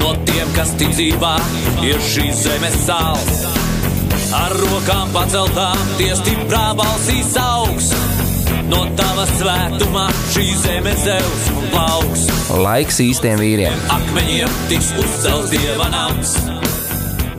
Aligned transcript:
no 0.00 0.14
tiem, 0.26 0.48
kas 0.56 0.72
ticībā 0.80 1.34
ir 1.86 2.00
šīs 2.04 2.44
zemes 2.46 2.76
sāls. 2.86 3.44
Ar 4.36 4.54
rokām 4.54 5.10
paceltām, 5.14 5.78
tie 5.98 6.12
stiprā 6.18 6.70
balsīs 6.78 7.34
augs. 7.40 7.90
No 8.70 8.84
tava 8.98 9.24
svētumā 9.32 10.04
šī 10.30 10.44
zeme 10.60 10.92
zeus 11.02 11.48
un 11.56 11.66
plauks. 11.72 12.28
Laiks 12.54 13.00
īstiem 13.02 13.40
vīriem. 13.42 13.74
Akmeņiem 13.90 14.54
tiks 14.70 14.92
uzcelts 15.02 15.50
dieva 15.50 15.88
nams. 15.90 16.36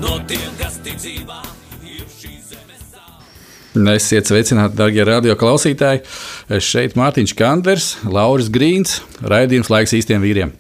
No 0.01 0.17
tiem, 0.27 0.49
kas 0.59 0.81
ticībā 0.83 1.39
ir 1.87 2.03
šīs 2.03 2.51
zemes 2.51 2.83
sāls. 2.91 3.79
Esiet 3.95 4.27
sveicināti, 4.27 4.75
darbie 4.81 5.07
radio 5.07 5.37
klausītāji. 5.39 6.03
Es 6.51 6.67
šeit 6.67 6.99
Mārtiņš 6.99 7.37
Kanders, 7.39 7.93
Lauris 8.03 8.51
Grīns, 8.51 8.99
raidījums 9.23 9.71
laiks 9.71 9.95
īstiem 10.01 10.25
vīriem. 10.25 10.51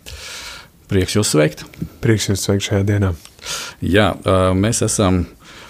Prieks 0.91 1.13
jūs 1.15 1.29
sveikt! 1.31 1.61
Prieks 2.03 2.25
jūs 2.27 2.41
sveikt 2.43 2.65
šajā 2.65 2.83
dienā. 2.83 3.13
Jā, 3.79 4.09
mēs 4.59 4.81
esam 4.83 5.21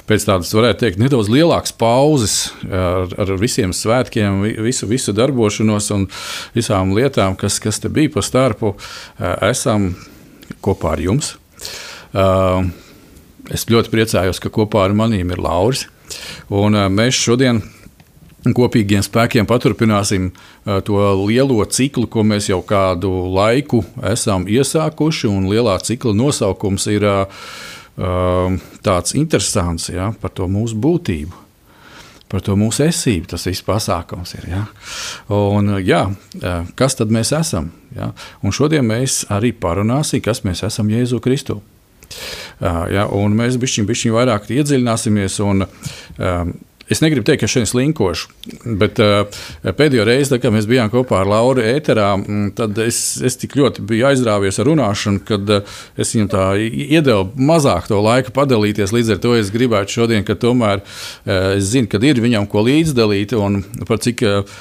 pēc 0.10 0.24
tādas, 0.26 0.50
varētu 0.58 0.82
teikt, 0.82 0.98
nedaudz 0.98 1.30
lielākas 1.30 1.76
pauzes 1.78 2.38
ar, 2.66 3.12
ar 3.22 3.34
visiem 3.38 3.70
svētkiem, 3.76 4.40
visu, 4.66 4.90
visu 4.90 5.14
darbošanos 5.14 5.92
un 5.94 6.08
visām 6.56 6.96
lietām, 6.98 7.38
kas, 7.38 7.60
kas 7.62 7.78
te 7.84 7.92
bija 7.94 8.16
pa 8.16 8.24
starpu. 8.26 8.74
Esam 9.46 9.92
kopā 10.66 10.96
ar 10.96 11.04
jums. 11.06 11.36
Es 13.54 13.68
ļoti 13.70 13.94
priecājos, 13.94 14.42
ka 14.42 14.50
kopā 14.50 14.88
ar 14.88 14.98
maniem 14.98 15.36
ir 15.36 15.46
Lauris. 15.46 15.86
Un 16.50 16.82
mēs 16.98 17.22
šodien 17.22 17.62
kopīgiem 18.58 19.06
spēkiem 19.06 19.46
paturpināsim 19.46 20.32
to 20.66 21.02
lielo 21.26 21.66
ciklu, 21.66 22.06
ko 22.12 22.24
mēs 22.28 22.52
jau 22.52 22.62
kādu 22.66 23.10
laiku 23.34 23.82
esam 24.12 24.46
iesākuši. 24.50 25.32
Lielā 25.50 25.78
cikla 25.82 26.14
nosaukums 26.18 26.86
ir 26.94 27.08
tāds 28.86 29.16
interesants 29.18 29.90
ja, 29.90 30.12
par 30.22 30.34
to 30.38 30.48
mūsu 30.52 30.78
būtību. 30.82 31.42
Par 32.32 32.40
to 32.46 32.56
mūsu 32.56 32.86
esību 32.86 33.28
tas 33.34 33.44
viss 33.50 33.66
pasākums 33.68 34.32
ir. 34.38 34.46
Ja? 34.54 34.62
Un, 35.36 35.74
jā, 35.84 36.06
kas 36.80 36.96
tad 36.96 37.12
mēs 37.12 37.34
esam? 37.36 37.74
Ja? 37.98 38.14
Un 38.40 38.56
šodien 38.56 38.88
mēs 38.88 39.26
arī 39.34 39.52
parunāsim, 39.52 40.24
kas 40.24 40.46
mēs 40.48 40.64
esam 40.64 40.88
Jēzu 40.94 41.20
Kristu. 41.24 41.60
Ja? 42.62 43.10
Un 43.12 43.36
mēs 43.36 43.60
bišķiņ, 43.60 43.90
bišķiņ 43.90 44.16
vairāk 44.16 44.48
iedziļināsimies. 44.48 45.42
Un, 45.44 45.66
um, 45.68 46.54
Es 46.92 47.00
negribu 47.00 47.24
teikt, 47.24 47.46
ka 47.46 47.48
šeit 47.48 47.70
slinkošu, 47.70 48.28
bet 48.80 49.00
uh, 49.00 49.22
pēdējo 49.64 50.04
reizi, 50.10 50.36
kad 50.44 50.52
mēs 50.52 50.66
bijām 50.68 50.90
kopā 50.92 51.22
ar 51.22 51.30
Lauru 51.32 51.64
ēterā, 51.64 52.10
mm, 52.20 52.50
tad 52.58 52.76
es, 52.84 53.00
es 53.24 53.40
tik 53.40 53.56
ļoti 53.56 53.86
biju 53.88 54.10
aizrāvies 54.10 54.60
ar 54.60 54.68
runāšanu, 54.68 55.22
kad 55.24 55.54
uh, 55.56 55.78
es 55.96 56.12
viņam 56.12 56.28
tā 56.34 56.50
iedevu 56.60 57.30
mazāk 57.40 57.88
to 57.88 58.02
laiku 58.04 58.36
padalīties. 58.36 58.92
Līdz 58.92 59.16
ar 59.16 59.24
to 59.24 59.38
es 59.40 59.54
gribētu 59.56 60.02
šodien, 60.02 60.28
ka 60.28 60.36
tomēr 60.36 60.84
uh, 60.84 61.56
es 61.56 61.72
zinu, 61.72 61.88
ka 61.88 62.02
ir 62.04 62.20
viņam 62.20 62.50
ko 62.52 62.66
līdzdalīt, 62.68 63.38
un 63.40 63.62
par 63.88 64.04
cik 64.04 64.26
uh, 64.28 64.60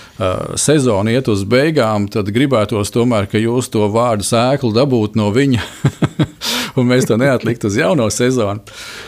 sezona 0.54 1.16
iet 1.16 1.30
uz 1.32 1.42
beigām, 1.50 2.06
tad 2.14 2.30
gribētos 2.30 2.94
tomēr, 2.94 3.26
ka 3.32 3.42
jūs 3.42 3.72
to 3.74 3.90
vārdu 3.90 4.28
sēklu 4.30 4.70
dabūtu 4.78 5.18
no 5.18 5.32
viņa. 5.34 5.66
un 6.78 6.86
mēs 6.86 7.10
to 7.10 7.18
neatliktu 7.18 7.66
uz 7.66 7.80
jauno 7.80 8.06
sezonu. 8.14 8.62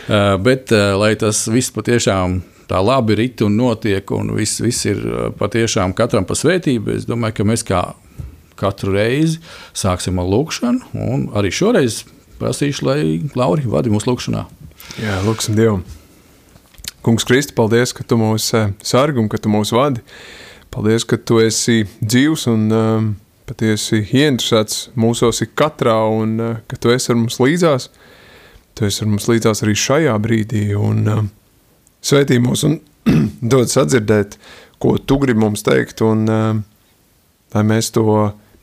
Uh, 0.09 0.35
bet, 0.43 0.75
uh, 0.75 0.97
lai 0.99 1.15
tas 1.21 1.47
viss 1.53 1.71
patiešām 1.71 2.41
tā 2.71 2.81
labi 2.85 3.17
rit 3.19 3.43
un 3.45 3.57
notiek, 3.59 4.11
un 4.15 4.33
viss, 4.37 4.63
viss 4.63 4.87
ir 4.89 5.03
uh, 5.07 5.29
patiešām 5.39 5.95
katram 5.99 6.27
pa 6.29 6.37
svētību. 6.39 6.97
Es 6.97 7.09
domāju, 7.09 7.41
ka 7.41 7.49
mēs 7.49 7.67
kā 7.67 7.83
katru 8.59 8.95
reizi 8.95 9.41
sāksim 9.75 10.21
ar 10.23 10.29
lūkšanu, 10.31 10.93
un 11.03 11.27
arī 11.39 11.51
šoreiz 11.55 12.03
prasīšu, 12.41 12.87
lai 12.87 13.01
Lauri 13.39 13.67
vadi 13.71 13.93
mūsu 13.93 14.11
lūkšanā. 14.11 14.45
Jā, 15.03 15.19
lūksim 15.27 15.57
Dievam. 15.59 15.83
Kungs, 17.03 17.27
Kristi, 17.27 17.55
paldies, 17.59 17.95
ka 17.97 18.07
tu 18.07 18.19
mūs 18.21 18.53
uh, 18.55 18.71
sargi 18.87 19.23
un 19.23 19.29
ka 19.31 19.41
tu 19.43 19.51
mūs 19.51 19.75
vadi. 19.75 20.03
Paldies, 20.73 21.05
ka 21.09 21.19
tu 21.19 21.41
esi 21.43 21.83
dzīvs 22.01 22.47
un 22.53 22.69
um, 22.73 23.09
patiesi 23.49 24.05
ieinteresēts 24.05 24.93
mūsos 24.97 25.43
katrā 25.59 25.99
un 26.15 26.37
uh, 26.39 26.53
ka 26.71 26.79
tu 26.79 26.95
esi 26.95 27.11
ar 27.13 27.19
mums 27.19 27.41
līdzās. 27.43 27.91
Tu 28.79 28.87
esi 28.89 29.03
ar 29.05 29.11
mums 29.11 29.27
līdzās 29.29 29.65
arī 29.67 29.75
šajā 29.77 30.15
brīdī. 30.23 30.63
Un, 30.79 31.03
uh, 31.11 31.27
Svētī 32.03 32.39
mūs 32.43 32.65
un 32.67 32.79
dod 33.55 33.71
sadzirdēt, 33.71 34.39
ko 34.83 34.97
tu 34.99 35.19
gribi 35.23 35.43
mums 35.43 35.63
teikt, 35.67 36.03
un 36.03 36.25
uh, 36.31 36.63
lai 37.55 37.65
mēs 37.67 37.93
to 37.95 38.07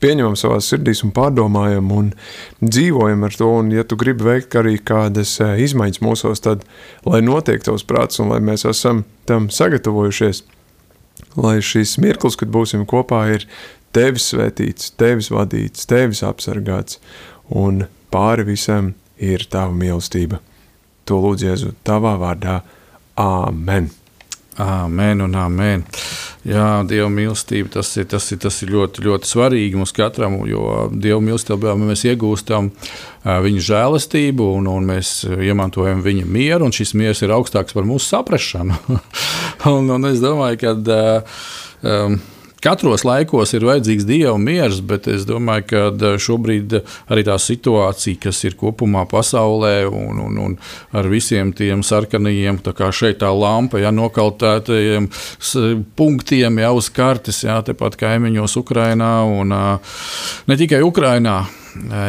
pieņemam 0.00 0.36
savā 0.38 0.58
sirdīs 0.64 1.02
un 1.04 1.12
pārdomājam 1.16 1.90
un 1.92 2.12
dzīvojam 2.60 3.24
ar 3.26 3.36
to, 3.36 3.50
un 3.60 3.72
ja 3.74 3.84
tu 3.84 3.98
gribi 4.00 4.26
veikt 4.28 4.56
arī 4.60 4.76
kādas 4.78 5.34
uh, 5.44 5.54
izmaiņas 5.60 6.02
mūsos, 6.04 6.44
tad 6.44 6.64
lai 7.08 7.20
notiek 7.24 7.64
tavs 7.64 7.84
prāts 7.88 8.20
un 8.20 8.32
lai 8.32 8.40
mēs 8.44 8.66
esam 8.68 9.04
tam 9.28 9.48
sagatavojušies, 9.52 10.42
lai 11.40 11.58
šis 11.64 11.98
mirklis, 12.02 12.36
kad 12.40 12.52
būsim 12.52 12.86
kopā, 12.88 13.26
ir 13.36 13.46
tevis 13.96 14.30
svētīts, 14.32 14.92
tevis 15.00 15.30
vadīts, 15.32 15.88
tevis 15.88 16.22
apsargāts, 16.26 17.00
un 17.48 17.86
pāri 18.12 18.46
visam 18.52 18.94
ir 19.20 19.44
tava 19.50 19.74
mīlestība. 19.76 20.40
To 21.08 21.18
lūdzu 21.22 21.48
Jēzu 21.48 21.72
tavā 21.86 22.14
vārdā, 22.20 22.60
Āmen! 23.20 23.90
Amen 24.60 25.22
un 25.24 25.34
amen. 25.40 25.82
Jā, 26.44 26.82
Dieva 26.88 27.08
mīlestība 27.12 27.70
tas 27.78 27.90
ir, 28.00 28.06
tas 28.10 28.26
ir, 28.32 28.40
tas 28.42 28.58
ir 28.64 28.72
ļoti, 28.74 29.04
ļoti 29.06 29.28
svarīgi 29.28 29.78
mums 29.78 29.92
katram, 29.96 30.38
jo 30.48 30.88
Dieva 30.92 31.20
mīlestībā 31.24 31.76
mēs 31.80 32.04
iegūstam 32.08 32.70
viņa 33.24 33.64
žēlastību 33.68 34.50
un, 34.58 34.68
un 34.72 34.88
mēs 34.90 35.14
iemantojam 35.28 36.02
viņa 36.04 36.26
mieru, 36.28 36.68
un 36.68 36.76
šis 36.76 36.92
miers 36.98 37.22
ir 37.24 37.32
augstāks 37.36 37.76
par 37.76 37.88
mūsu 37.88 38.10
saprašanu. 38.10 38.76
un, 39.74 39.94
un 39.96 40.10
es 40.12 40.20
domāju, 40.24 40.60
ka. 40.64 40.76
Um, 41.80 42.20
Katros 42.60 43.06
laikos 43.08 43.54
ir 43.56 43.64
vajadzīgs 43.64 44.04
dieva 44.04 44.34
miers, 44.36 44.82
bet 44.84 45.06
es 45.08 45.22
domāju, 45.28 45.64
ka 45.70 46.10
šobrīd 46.20 46.74
arī 47.08 47.24
tā 47.24 47.38
situācija, 47.40 48.18
kas 48.26 48.42
ir 48.44 48.56
kopumā 48.60 49.06
pasaulē, 49.08 49.86
un, 49.88 50.20
un, 50.26 50.36
un 50.44 50.56
ar 50.92 51.08
visiem 51.08 51.54
tiem 51.56 51.80
sarkanajiem, 51.86 52.60
tā 52.60 52.74
kā 52.76 52.90
šeit 52.92 53.22
tā 53.22 53.30
lampa, 53.32 53.80
ja 53.80 53.94
nokaltētajiem 53.96 55.08
punktiem 55.96 56.60
jau 56.60 56.74
uz 56.82 56.92
kartes, 56.92 57.40
ja 57.48 57.62
tepat 57.64 57.96
kaimiņos 58.00 58.58
Ukrainā 58.60 59.14
un 59.24 59.56
ne 59.56 60.60
tikai 60.60 60.84
Ukrainā. 60.84 61.40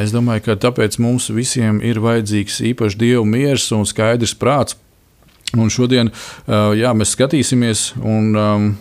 Es 0.01 0.11
domāju, 0.11 0.50
ka 0.50 0.59
tāpēc 0.67 1.00
mums 1.00 1.29
visiem 1.31 1.79
ir 1.85 2.03
vajadzīgs 2.03 2.59
īpašs 2.73 3.00
dievu 3.00 3.23
miers 3.29 3.72
un 3.72 3.88
skaidrs 3.88 4.35
prāts. 4.35 4.75
Un 5.56 5.72
šodien 5.72 6.11
jā, 6.47 6.91
mēs 6.95 7.11
skatīsimies 7.16 7.91
un 8.00 8.35
um, 8.35 8.72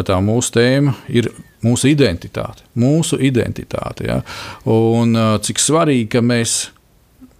tā 0.00 0.16
mūsu 0.24 0.54
tēma 0.56 0.94
ir 1.12 1.28
mūsu 1.64 1.90
identitāte. 1.92 2.64
Mūsu 2.78 3.18
identitāte 3.20 4.08
ja? 4.08 4.18
Un 4.68 5.16
cik 5.44 5.60
svarīgi, 5.60 6.08
ka 6.16 6.22
mēs 6.24 6.56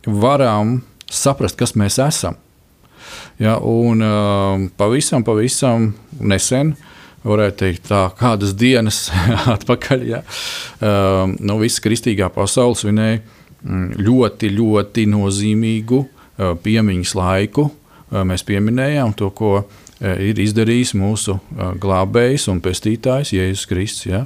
varam 0.07 0.81
saprast, 1.11 1.57
kas 1.59 1.75
mēs 1.79 1.99
esam. 2.03 2.37
Ja? 3.41 3.57
Un 3.59 4.05
pavisam, 4.77 5.25
pavisam 5.25 5.93
nesen. 6.21 6.77
Varētu 7.23 7.59
teikt, 7.61 7.85
tā 7.87 8.09
kādas 8.19 8.57
dienas 8.59 9.05
atpakaļ. 9.55 10.01
Ja? 10.09 10.25
Uh, 10.83 11.31
nu, 11.39 11.61
visa 11.61 11.83
kristīgā 11.85 12.27
pasaule 12.35 12.75
svinēja 12.75 13.21
mm, 13.21 14.01
ļoti, 14.03 14.51
ļoti 14.57 15.05
nozīmīgu 15.13 16.01
uh, 16.03 16.57
piemiņas 16.65 17.15
laiku. 17.15 17.69
Uh, 18.11 18.25
mēs 18.27 18.43
pieminējām 18.49 19.15
to, 19.15 19.31
ko 19.39 19.53
uh, 19.61 19.82
ir 20.03 20.41
izdarījis 20.43 20.95
mūsu 20.99 21.37
eh, 21.39 21.73
glābējs 21.83 22.49
un 22.53 22.63
pestītājs, 22.65 23.35
Jēzus 23.37 23.69
Kristus. 23.71 24.07
Ja? 24.11 24.25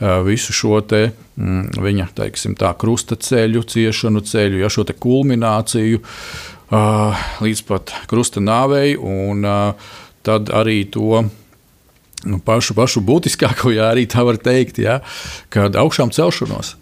Eh, 0.00 0.14
visu 0.26 0.54
šo 0.56 0.80
te, 0.88 1.10
mm, 1.36 1.80
viņa 1.84 2.08
teiksim, 2.18 2.56
tā, 2.58 2.72
krusta 2.78 3.18
ceļu, 3.20 3.64
ciešanu 3.68 4.24
ceļu, 4.24 4.62
ja, 4.62 4.72
šo 4.72 4.86
kulmināciju 4.88 6.00
līdz 6.68 7.60
pat 7.64 7.94
krusta 8.10 8.42
nāvei, 8.44 8.92
un 9.00 9.46
tad 10.26 10.50
arī 10.52 10.82
to 10.92 11.22
nu, 12.28 12.40
pašu, 12.44 12.76
pašu 12.76 13.00
būtiskāko, 13.04 13.72
ja 13.72 13.88
arī 13.92 14.04
tā 14.10 14.24
var 14.26 14.36
teikt, 14.42 14.80
ja, 14.82 14.98
kad 15.52 15.78
augšām 15.80 16.12
celšanos. 16.12 16.74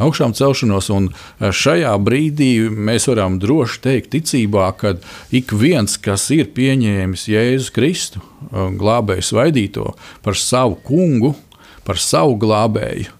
Augšām 0.00 0.34
celšanos. 0.36 0.90
Un 0.94 1.10
šajā 1.40 1.92
brīdī 2.02 2.52
mēs 2.70 3.08
varam 3.10 3.38
droši 3.42 3.80
teikt, 3.84 4.12
ticībā, 4.16 4.70
ka 4.78 4.96
ik 5.34 5.52
viens, 5.56 5.98
kas 6.00 6.28
ir 6.34 6.52
pieņēmis 6.56 7.28
Jēzu 7.32 7.72
Kristu, 7.76 8.22
glābēju 8.52 9.26
svaidīto 9.32 9.92
par 10.24 10.38
savu 10.38 10.78
kungu, 10.86 11.34
par 11.86 12.00
savu 12.00 12.38
glābēju, 12.40 13.10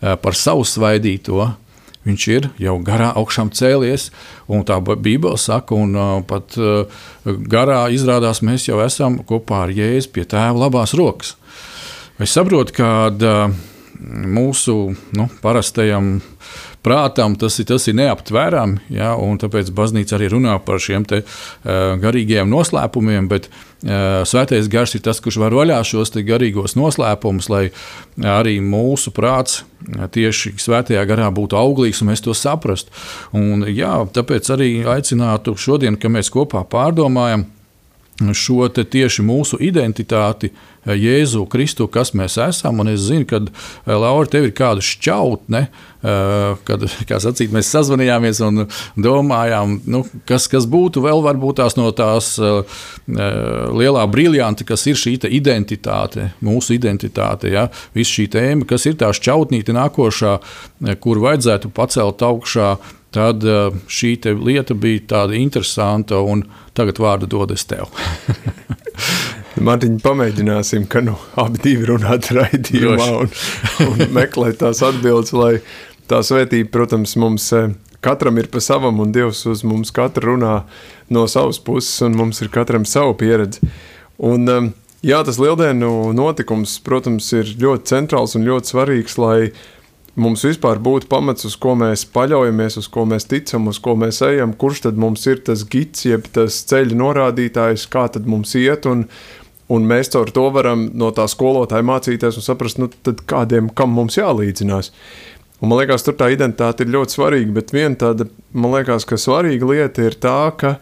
par 0.00 0.38
savu 0.38 0.64
svaidīto, 0.68 1.50
viņš 2.06 2.28
ir 2.34 2.48
jau 2.62 2.76
garā 2.82 3.12
augšām 3.18 3.52
cēlies. 3.54 4.10
Un 4.50 4.64
tā 4.68 4.78
Bībele 4.82 5.38
saka, 5.38 5.76
un 5.78 5.94
uh, 5.96 6.14
pat 6.26 6.56
uh, 6.58 7.04
garā 7.24 7.84
izrādās, 7.94 8.42
mēs 8.44 8.68
jau 8.68 8.80
esam 8.84 9.20
kopā 9.26 9.66
ar 9.66 9.74
Jēzu 9.74 10.12
pie 10.14 10.26
tēva 10.28 10.66
labās 10.66 10.96
rokas. 10.98 11.36
Es 12.22 12.34
saprotu, 12.34 12.74
ka 12.76 12.90
uh, 13.10 13.54
mūsu 14.02 14.94
nu, 15.16 15.28
parastajam 15.42 16.16
prātam 16.82 17.36
tas 17.38 17.58
ir, 17.62 17.66
tas 17.70 17.86
ir 17.86 17.96
neaptverami, 17.98 18.80
ja, 18.92 19.12
tāpēc 19.14 19.70
baznīca 19.74 20.16
arī 20.18 20.32
runā 20.32 20.56
par 20.64 20.82
šiem 20.82 21.06
te, 21.08 21.22
uh, 21.22 21.94
garīgajiem 22.02 22.50
noslēpumiem, 22.50 23.28
bet 23.30 23.48
uh, 23.48 24.22
svētais 24.28 24.70
gars 24.72 24.96
ir 24.98 25.04
tas, 25.06 25.22
kurš 25.22 25.38
var 25.44 25.54
vaļā 25.54 25.78
šos 25.86 26.14
garīgos 26.26 26.74
noslēpumus, 26.78 27.50
lai 27.52 27.64
arī 28.18 28.58
mūsu 28.64 29.14
prāts 29.14 29.62
tieši 29.82 30.56
svētajā 30.62 31.02
garā 31.08 31.30
būtu 31.34 31.58
auglīgs 31.58 32.02
un 32.02 32.12
mēs 32.12 32.22
to 32.22 32.34
saprastu. 32.36 32.92
Un, 33.38 33.66
jā, 33.70 33.94
tāpēc 34.14 34.50
arī 34.54 34.70
aicinātu 34.86 35.56
šodien, 35.58 35.98
kad 35.98 36.14
mēs 36.14 36.30
kopā 36.34 36.66
pārdomājam 36.70 37.46
šo 38.20 38.68
tieši 38.68 39.24
mūsu 39.24 39.58
identitāti, 39.62 40.52
Jēzu 40.82 41.44
Kristu, 41.46 41.86
kas 41.86 42.10
mēs 42.18 42.34
esam. 42.42 42.80
Un 42.82 42.90
es 42.90 43.04
zinu, 43.06 43.22
ka 43.30 43.38
Laura, 43.86 44.26
tev 44.26 44.48
ir 44.48 44.54
kāda 44.56 44.82
šķautne, 44.82 45.60
kad 46.66 46.86
sacīt, 47.22 47.52
mēs 47.54 47.70
sazvanījāmies 47.70 48.40
un 48.42 48.64
domājām, 48.98 49.76
nu, 49.86 50.02
kas, 50.26 50.48
kas 50.50 50.66
būtu 50.66 51.04
vēl 51.04 51.22
varbūt 51.22 51.60
tās 51.62 51.78
no 51.78 51.86
tās 51.94 52.32
lielā 53.06 54.06
briljanta, 54.10 54.66
kas 54.66 54.88
ir 54.90 54.98
šī 54.98 55.14
identitāte, 55.30 56.32
mūsu 56.42 56.74
identitāte. 56.74 57.52
Ja? 57.54 57.68
Viss 57.94 58.10
šī 58.18 58.26
tēma, 58.34 58.66
kas 58.66 58.88
ir 58.90 58.98
tā 58.98 59.12
šķautnīte 59.14 59.76
nākošā, 59.76 60.34
kur 60.98 61.22
vajadzētu 61.22 61.70
pacelt 61.76 62.26
augšā 62.26 62.74
Tad 63.12 63.44
eh, 63.44 63.74
šī 63.92 64.14
lieta 64.40 64.74
bija 64.74 65.04
tāda 65.16 65.36
interesanta, 65.36 66.22
un 66.24 66.46
tagad 66.76 67.00
vārdu 67.02 67.28
dodas 67.28 67.66
tev. 67.68 67.92
Mārtiņ, 69.62 69.98
pamēģināsim, 70.02 70.86
ka 70.90 71.02
nu, 71.04 71.18
abi 71.38 71.60
divi 71.62 71.86
runāt 71.90 72.30
raidījumā 72.32 73.08
un, 73.20 73.32
un 73.84 74.04
meklēt 74.16 74.62
tās 74.62 74.80
atbildes, 74.82 75.34
lai 75.36 75.58
tā 76.10 76.22
svētība, 76.24 76.70
protams, 76.72 77.14
mums 77.20 77.50
eh, 77.56 77.74
katram 78.04 78.40
ir 78.40 78.48
pa 78.52 78.62
savam, 78.64 79.02
un 79.04 79.12
Dievs 79.14 79.44
uz 79.50 79.62
mums 79.66 79.92
katru 79.94 80.32
runā 80.32 80.62
no 81.12 81.26
savas 81.28 81.60
puses, 81.62 82.00
un 82.06 82.16
mums 82.16 82.40
ir 82.42 82.50
katram 82.54 82.88
savu 82.88 83.14
pieredzi. 83.20 83.68
Un, 84.24 84.48
eh, 84.48 84.72
jā, 85.04 85.20
tas 85.26 85.40
lieldienu 85.42 86.14
notikums, 86.16 86.78
protams, 86.86 87.28
ir 87.36 87.52
ļoti 87.60 87.92
centrāls 87.92 88.38
un 88.38 88.48
ļoti 88.48 88.72
svarīgs, 88.72 89.20
lai 89.20 89.52
mums 90.20 90.44
vispār 90.44 90.80
būtu 90.82 91.08
pamats, 91.10 91.46
uz 91.48 91.56
ko 91.60 91.74
mēs 91.78 92.04
paļaujamies, 92.12 92.78
uz 92.82 92.88
ko 92.92 93.04
mēs 93.08 93.28
ticam, 93.30 93.68
uz 93.70 93.80
ko 93.82 93.94
mēs 93.98 94.20
ejam, 94.26 94.52
kurš 94.52 94.86
tad 94.86 95.00
mums 95.00 95.24
ir 95.30 95.42
tas 95.46 95.64
gids, 95.68 96.04
jeb 96.08 96.28
tas 96.34 96.62
ceļa 96.68 96.98
norādītājs, 96.98 97.88
kā 97.92 98.06
tad 98.12 98.28
mums 98.28 98.54
iet. 98.58 98.88
Un, 98.90 99.06
un 99.72 99.88
mēs 99.88 100.12
caur 100.12 100.30
to 100.34 100.48
varam 100.54 100.88
no 100.98 101.12
tā 101.16 101.26
skolotāja 101.30 101.86
mācīties 101.88 102.38
un 102.38 102.44
saprast, 102.44 102.80
nu, 102.82 102.90
kādiem 103.28 103.72
kam 103.72 103.94
mums 103.96 104.18
jālīdzinās. 104.20 104.92
Un, 105.62 105.70
man 105.70 105.78
liekas, 105.80 106.04
tur 106.04 106.18
tā 106.18 106.32
identitāte 106.34 106.84
ir 106.84 106.92
ļoti 106.92 107.16
svarīga, 107.16 107.54
bet 107.60 107.72
viena 107.72 107.96
tāda, 107.98 108.26
man 108.52 108.74
liekas, 108.74 109.06
ka 109.08 109.20
svarīga 109.20 109.68
lieta 109.70 110.08
ir 110.08 110.18
tā, 110.20 110.40
ka 110.58 110.76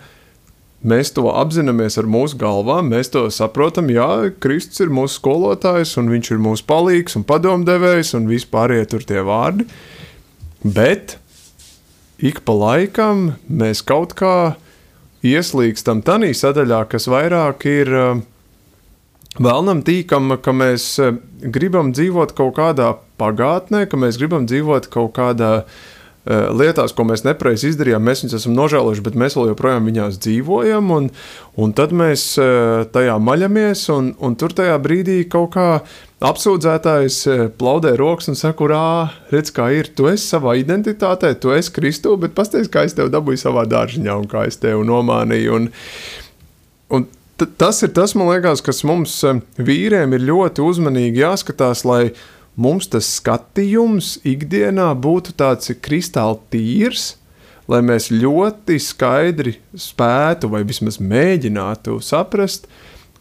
Mēs 0.80 1.10
to 1.12 1.26
apzināmies 1.28 1.98
ar 2.00 2.06
mūsu 2.08 2.38
galvām, 2.40 2.88
mēs 2.88 3.10
to 3.12 3.26
saprotam. 3.28 3.90
Jā, 3.92 4.30
Kristus 4.40 4.80
ir 4.80 4.88
mūsu 4.88 5.18
skolotājs, 5.18 5.92
un 6.00 6.08
viņš 6.08 6.30
ir 6.32 6.40
mūsu 6.40 6.64
palīgs 6.64 7.18
un 7.20 7.26
padomdevējs, 7.28 8.14
un 8.16 8.30
vispār 8.30 8.72
ir 8.78 8.88
tur 8.88 9.04
tie 9.04 9.20
vārdi. 9.26 9.66
Bet 10.64 11.18
ik 12.16 12.40
pa 12.48 12.56
laikam 12.56 13.34
mēs 13.44 13.84
kaut 13.84 14.16
kā 14.16 14.56
ieslīgstam 15.20 16.00
tādā 16.04 16.32
sadaļā, 16.32 16.86
kas 16.88 17.10
vairāk 17.12 17.68
ir 17.68 17.92
uh, 17.92 18.24
vēlnam 19.36 19.84
tīkam, 19.84 20.32
ka 20.40 20.56
mēs 20.56 20.94
uh, 21.04 21.12
gribam 21.44 21.92
dzīvot 21.92 22.32
kaut 22.32 22.56
kādā 22.56 22.94
pagātnē, 23.20 23.84
ka 23.84 24.00
mēs 24.00 24.16
gribam 24.16 24.48
dzīvot 24.48 24.88
kaut 24.88 25.12
kādā 25.20 25.54
uh, 25.60 25.66
Eh, 25.68 25.98
lietās, 26.28 26.92
ko 26.92 27.06
mēs 27.08 27.24
nepareizi 27.24 27.70
izdarījām, 27.70 28.04
mēs 28.04 28.20
viņus 28.24 28.36
esam 28.42 28.52
nožēlojuši, 28.58 29.04
bet 29.06 29.16
mēs 29.18 29.36
vēl 29.38 29.50
joprojām 29.50 29.88
viņās 29.88 30.18
dzīvojam. 30.20 30.90
Un, 30.92 31.08
un 31.56 31.72
tad 31.76 31.94
mēs 31.96 32.34
eh, 32.40 32.84
tajā 32.92 33.16
maļamies, 33.24 33.86
un, 33.94 34.12
un 34.20 34.36
tur 34.40 34.52
tajā 34.56 34.76
brīdī 34.84 35.22
kaut 35.32 35.54
kā 35.56 35.68
apsūdzētājs 36.20 37.20
eh, 37.32 37.44
plaudē 37.56 37.94
rokas 38.00 38.28
un 38.32 38.36
saka, 38.36 38.58
kurā 38.60 38.82
redz, 39.32 39.52
kā 39.56 39.70
ir. 39.72 39.88
Tu 39.96 40.10
esi 40.12 40.28
savā 40.34 40.58
identitātē, 40.60 41.32
tu 41.40 41.54
esi 41.56 41.72
Kristū, 41.78 42.18
bet 42.20 42.36
pastāsti, 42.36 42.72
kā 42.74 42.84
es 42.88 42.96
tev 42.98 43.08
dabūju 43.14 43.40
savā 43.40 43.64
dārziņā 43.70 44.18
un 44.20 44.28
kā 44.28 44.44
es 44.50 44.60
tevi 44.60 44.84
nomānīju. 44.90 45.56
Un, 45.56 45.70
un 46.92 47.08
tas 47.56 47.80
ir 47.86 47.94
tas, 47.96 48.12
man 48.18 48.28
liekas, 48.28 48.60
kas 48.66 48.84
mums 48.84 49.16
vīriem 49.56 50.12
ir 50.18 50.28
ļoti 50.28 50.68
uzmanīgi 50.68 51.24
jāskatās, 51.24 51.86
lai 51.88 52.02
mums 52.60 52.90
tas 52.92 53.08
skatījums 53.16 54.18
ikdienā 54.26 54.90
būtu 55.00 55.34
tāds 55.40 55.72
kristāli 55.82 56.38
tīrs, 56.52 57.14
lai 57.70 57.80
mēs 57.86 58.10
ļoti 58.12 58.78
skaidri 58.82 59.56
spētu 59.78 60.50
vai 60.52 60.62
vismaz 60.66 60.98
mēģinātu 61.00 62.00
saprast, 62.04 62.66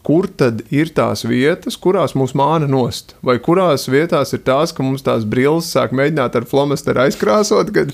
kur 0.06 0.26
tad 0.28 0.64
ir 0.72 0.90
tās 0.96 1.26
vietas, 1.28 1.76
kurās 1.76 2.16
mūs 2.16 2.32
māna 2.38 2.68
nost, 2.70 3.14
vai 3.24 3.36
kurās 3.42 3.86
vietās 3.92 4.32
ir 4.34 4.42
tās, 4.46 4.72
ka 4.72 4.84
mums 4.84 5.04
tās 5.06 5.26
brilles 5.28 5.70
sāk 5.74 5.94
mēģināt 5.96 6.40
ar 6.40 6.48
flomasteru 6.48 7.04
aizkrāsot, 7.04 7.72
kad 7.76 7.92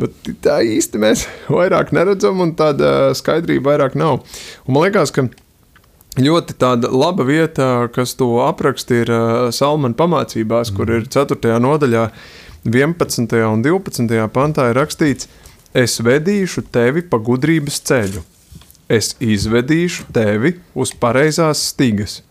nu, 0.00 0.10
tā 0.44 0.60
īsti 0.66 1.02
mēs 1.02 1.26
vairāk 1.50 1.92
neredzam 1.96 2.40
un 2.44 2.54
tāda 2.58 3.10
skaidrība 3.18 3.74
vairāk 3.74 3.98
nav. 3.98 4.22
Un 4.66 4.76
man 4.76 4.86
liekas, 4.86 5.12
ka 5.14 5.26
Ļoti 6.18 6.56
tāda 6.58 6.88
laba 6.90 7.22
vieta, 7.22 7.86
kas 7.94 8.16
to 8.18 8.40
apraksta, 8.42 8.96
ir 9.04 9.12
uh, 9.14 9.50
Salmāna 9.54 9.94
pamācībās, 9.94 10.72
mm. 10.72 10.76
kur 10.76 10.90
ir 10.90 11.06
4. 11.06 11.52
nodaļā, 11.62 12.08
11. 12.66 13.36
un 13.46 13.62
12. 13.62 14.18
pantā 14.34 14.66
rakstīts: 14.74 15.28
Es 15.70 16.00
vedīšu 16.02 16.64
tevi 16.74 17.04
pa 17.06 17.20
gudrības 17.22 17.78
ceļu, 17.86 18.24
es 18.90 19.14
izvedīšu 19.22 20.08
tevi 20.12 20.56
uz 20.74 20.90
pareizās 20.98 21.62
stigas, 21.70 22.24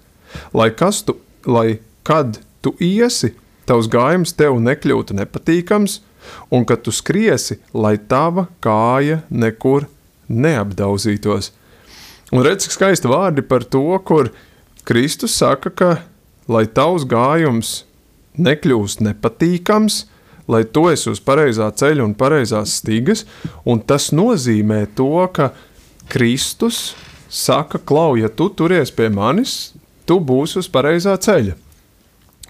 lai, 0.52 0.74
tu, 0.76 1.16
lai 1.48 1.80
kad 2.04 2.42
tu 2.60 2.76
iesi, 2.84 3.32
tavs 3.64 3.88
gājums 3.88 4.36
tev 4.36 4.60
nekļūtu 4.60 5.16
nepatīkams, 5.22 6.02
un 6.52 6.68
kad 6.68 6.84
tu 6.84 6.92
skriesi, 6.92 7.62
lai 7.74 7.96
tava 7.96 8.50
kāja 8.60 9.22
nekur 9.32 9.88
neapdauzītos. 10.28 11.54
Un 12.30 12.46
redz, 12.46 12.66
cik 12.66 12.76
skaisti 12.76 13.10
vārdi 13.10 13.42
par 13.46 13.66
to, 13.66 13.86
kur 14.06 14.30
Kristus 14.86 15.34
saka, 15.40 15.72
ka, 15.74 15.90
lai 16.50 16.68
tavs 16.70 17.06
gājums 17.10 17.84
nekļūst 18.40 19.02
nepatīkams, 19.06 20.04
lai 20.50 20.64
tu 20.66 20.88
esi 20.90 21.10
uz 21.12 21.22
pareizā 21.22 21.70
ceļa 21.82 22.06
un 22.06 22.16
pareizās 22.18 22.78
stigas, 22.82 23.26
un 23.66 23.82
tas 23.82 24.10
nozīmē 24.14 24.84
to, 24.98 25.26
ka 25.34 25.52
Kristus 26.10 26.94
saka, 27.30 27.82
klau, 27.82 28.16
ja 28.18 28.30
tu 28.30 28.50
turies 28.50 28.94
pie 28.94 29.10
manis, 29.14 29.74
tu 30.10 30.18
būsi 30.22 30.62
uz 30.62 30.70
pareizā 30.70 31.18
ceļa. 31.22 31.58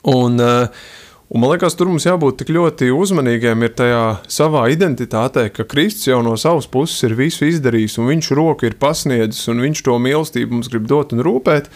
Un 0.07 0.39
uh, 0.39 0.87
Un 1.29 1.43
man 1.43 1.51
liekas, 1.51 1.75
tur 1.77 1.85
mums 1.85 2.07
jābūt 2.07 2.39
tik 2.39 2.49
ļoti 2.55 2.87
uzmanīgiem 2.89 3.67
tajā 3.77 4.05
savā 4.33 4.63
identitātē, 4.73 5.43
ka 5.53 5.61
Kristus 5.69 6.07
jau 6.07 6.23
no 6.25 6.33
savas 6.41 6.65
puses 6.65 7.05
ir 7.05 7.13
visu 7.19 7.45
izdarījis, 7.45 7.99
un 8.01 8.09
viņš 8.09 8.29
roku 8.39 8.65
ir 8.65 8.79
pasniedzis, 8.81 9.43
un 9.53 9.61
viņš 9.61 9.83
to 9.85 9.99
mīlestību 10.01 10.57
mums 10.57 10.71
grib 10.73 10.87
dot 10.89 11.13
un 11.13 11.21
rūpēt. 11.27 11.69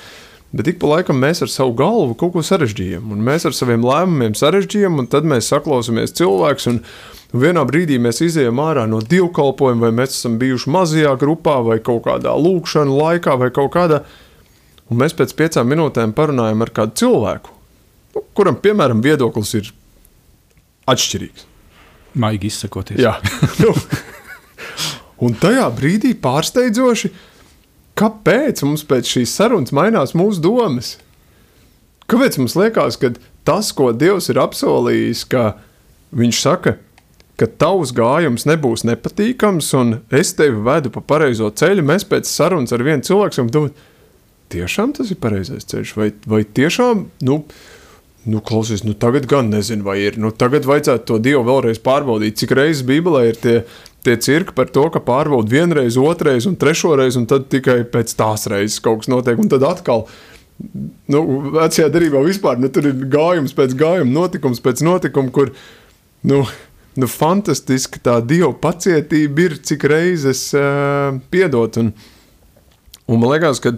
Bet 0.57 0.72
ik 0.74 0.81
pa 0.81 0.95
laikam 0.95 1.22
mēs 1.22 1.45
ar 1.45 1.53
savu 1.53 1.77
galvu 1.77 2.17
kaut 2.17 2.33
ko 2.33 2.41
sarežģījam, 2.45 3.13
un 3.13 3.22
mēs 3.29 3.45
ar 3.45 3.53
saviem 3.53 3.86
lēmumiem 3.86 4.33
sarežģījam, 4.41 4.98
un 5.03 5.13
tad 5.13 5.29
mēs 5.29 5.53
saklausāmies 5.53 6.17
cilvēks. 6.17 6.69
Un, 6.74 6.81
vienā 7.45 7.62
brīdī 7.69 8.01
mēs 8.01 8.25
izējām 8.25 8.57
ārā 8.57 8.89
no 8.89 9.05
divkalpojuma, 9.05 9.86
vai 9.86 9.95
mēs 10.01 10.17
esam 10.17 10.41
bijuši 10.41 10.74
mazajā 10.74 11.13
grupā, 11.22 11.60
vai 11.65 11.77
kaut 11.77 12.07
kādā 12.10 12.33
lūkšanā 12.33 13.01
laikā, 13.05 13.38
vai 13.38 13.53
kaut 13.53 13.75
kādā. 13.77 14.01
Un 14.89 15.05
mēs 15.05 15.13
pēc 15.13 15.38
piecām 15.38 15.69
minūtēm 15.69 16.17
parunājam 16.17 16.65
ar 16.65 16.74
kādu 16.74 17.05
cilvēku 17.05 17.60
kuram, 18.38 18.58
piemēram, 18.62 19.01
viedoklis 19.05 19.53
ir 19.60 19.74
atšķirīgs. 20.89 21.48
Maigi 22.22 22.50
izsakoties. 22.51 23.01
Jā, 23.01 23.15
nu, 23.63 23.74
un 25.25 25.38
tajā 25.41 25.65
brīdī 25.74 26.13
pārsteidzoši, 26.22 27.10
kāpēc 27.98 28.63
mums 28.67 28.86
pēc 28.89 29.15
šīs 29.17 29.34
sarunas 29.39 29.74
mainās 29.74 30.13
mūsu 30.17 30.43
domas? 30.43 30.96
Kāpēc 32.10 32.38
mums 32.41 32.58
liekas, 32.60 33.00
ka 33.01 33.13
tas, 33.48 33.72
ko 33.74 33.89
Dievs 33.96 34.29
ir 34.29 34.41
apsolījis, 34.43 35.24
ka 35.32 35.53
Viņš 36.13 36.39
saka, 36.43 36.75
ka 37.41 37.48
tavs 37.50 37.93
gājums 37.96 38.46
nebūs 38.46 38.86
nepatīkams, 38.86 39.72
un 39.79 39.96
es 40.13 40.36
tevi 40.38 40.62
vedu 40.65 40.91
pa 40.93 41.01
pareizo 41.01 41.50
ceļu. 41.50 41.86
Mēs 41.89 42.05
pēc 42.10 42.29
sarunas 42.29 42.74
ar 42.75 42.84
vienu 42.86 43.05
cilvēku 43.05 43.48
domājam, 43.50 43.74
tiešām 44.53 44.93
tas 44.93 45.10
ir 45.10 45.17
pareizais 45.22 45.65
ceļš, 45.72 45.96
vai, 45.98 46.12
vai 46.29 46.43
tiešām, 46.46 47.08
nu, 47.25 47.39
nu 48.24 48.39
klausies, 48.39 48.84
nu 48.84 48.94
tagad 48.94 49.25
gan 49.27 49.50
nezinu, 49.51 49.84
vai 49.84 49.98
ir, 50.06 50.18
nu 50.22 50.32
tagad 50.32 50.68
vajadzētu 50.68 51.08
to 51.10 51.20
Dievu 51.24 51.44
vēlreiz 51.48 51.82
pārbaudīt, 51.84 52.38
cik 52.39 52.53
reizes 52.56 52.86
Bībelē 52.88 53.24
ir 53.30 53.39
tie, 53.44 53.56
tie 54.06 54.15
cirki 54.24 54.56
par 54.56 54.70
to, 54.72 54.86
ka 54.94 55.01
pārbauda 55.03 55.51
vienreiz, 55.51 55.98
otrreiz 56.00 56.48
un 56.48 56.56
trešoreiz, 56.60 57.18
un 57.20 57.27
tad 57.30 57.50
tikai 57.51 57.82
pēc 57.92 58.15
tās 58.20 58.48
reizes 58.51 58.80
kaut 58.84 59.03
kas 59.03 59.12
notiek, 59.12 59.39
un 59.39 59.51
tad 59.51 59.65
atkal. 59.68 60.08
Nu, 61.12 61.24
vecajā 61.56 61.89
darbā 61.92 62.22
vispār 62.24 62.62
nu, 62.62 62.70
tur 62.72 62.88
ir 62.88 63.08
gājums 63.12 63.56
pēc 63.58 63.74
gājuma, 63.80 64.12
notikums 64.13 64.62
pēc 64.63 64.84
notikuma, 64.86 65.34
kur 65.34 65.51
nu, 66.30 66.44
nu, 66.96 67.10
fantastiski 67.10 68.00
tā 68.06 68.20
dieva 68.24 68.53
pacietība 68.63 69.48
ir, 69.50 69.58
cik 69.68 69.84
reizes 69.92 70.46
uh, 70.56 71.18
piedot. 71.34 71.82
Un, 71.82 71.92
un 73.10 73.20
man 73.20 73.34
liekas, 73.34 73.60
ka 73.63 73.74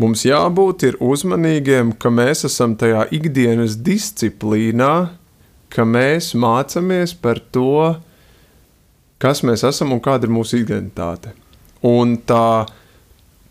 mums 0.00 0.24
jābūt 0.26 0.86
uzmanīgiem, 1.02 1.94
ka 1.98 2.10
mēs 2.10 2.44
esam 2.48 2.74
tajā 2.78 3.06
ikdienas 3.14 3.78
disciplīnā, 3.84 4.94
ka 5.74 5.86
mēs 5.86 6.32
mācāmies 6.38 7.14
par 7.18 7.40
to, 7.54 7.94
kas 9.22 9.42
mēs 9.46 9.64
esam 9.66 9.94
un 9.94 10.02
kāda 10.04 10.28
ir 10.28 10.34
mūsu 10.34 10.60
identitāte. 10.60 11.32
Un 11.84 12.16
tā, 12.28 12.66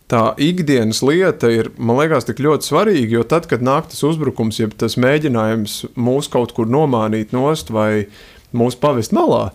tā 0.09 0.23
ikdienas 0.41 1.03
lieta 1.05 1.51
ir, 1.53 1.71
man 1.77 1.99
liekas, 1.99 2.27
tik 2.27 2.41
ļoti 2.43 2.69
svarīga, 2.69 3.17
jo 3.19 3.25
tad, 3.27 3.47
kad 3.49 3.65
nāk 3.65 3.89
tas 3.91 4.03
uzbrukums, 4.07 4.61
ja 4.61 4.69
tas 4.69 4.97
mēģinājums 5.01 5.79
mūs 5.95 6.31
kaut 6.33 6.55
kur 6.55 6.69
nomānīt 6.69 7.35
nost 7.35 7.73
vai 7.73 8.07
mūs 8.53 8.77
pavest 8.79 9.15
malā, 9.15 9.51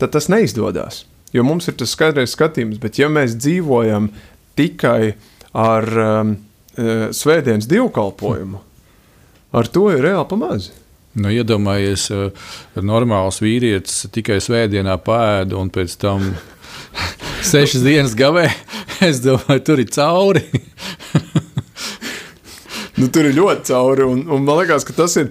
tad 0.00 0.14
tas 0.16 0.28
neizdodas. 0.32 1.04
Jo 1.34 1.44
mums 1.44 1.68
ir 1.68 1.76
tas 1.76 1.92
skaidrais 1.92 2.32
skatījums, 2.32 2.80
bet 2.80 3.00
ja 3.00 3.10
mēs 3.12 3.36
dzīvojam 3.36 4.08
tikai 4.56 5.14
ar 5.56 5.88
um, 6.02 6.34
e, 6.76 7.08
svētdienas 7.16 7.68
dievkalpojumu, 7.70 8.60
ar 9.56 9.70
to 9.72 9.88
ir 9.94 10.04
reāli 10.04 10.28
pamazs. 10.30 10.72
Nu, 11.18 11.30
iedomājies, 11.34 12.04
uh, 12.14 12.50
normāls 12.84 13.40
vīrietis 13.42 14.04
tikai 14.14 14.36
svētdienā 14.44 14.94
pēda 15.02 15.56
un 15.58 15.70
pēc 15.74 15.96
tam 15.98 16.28
sešas 17.50 17.84
dienas 17.86 18.16
gavē. 18.18 18.48
Es 19.08 19.20
domāju, 19.22 19.62
tur 19.62 19.78
ir 19.78 19.90
cauri. 19.94 20.40
nu, 22.98 23.06
tur 23.14 23.28
ir 23.28 23.36
ļoti 23.36 23.68
cauri, 23.70 24.06
un, 24.10 24.24
un 24.26 24.42
man 24.42 24.58
liekas, 24.58 24.86
ka 24.86 24.96
tas 24.96 25.14
ir 25.20 25.28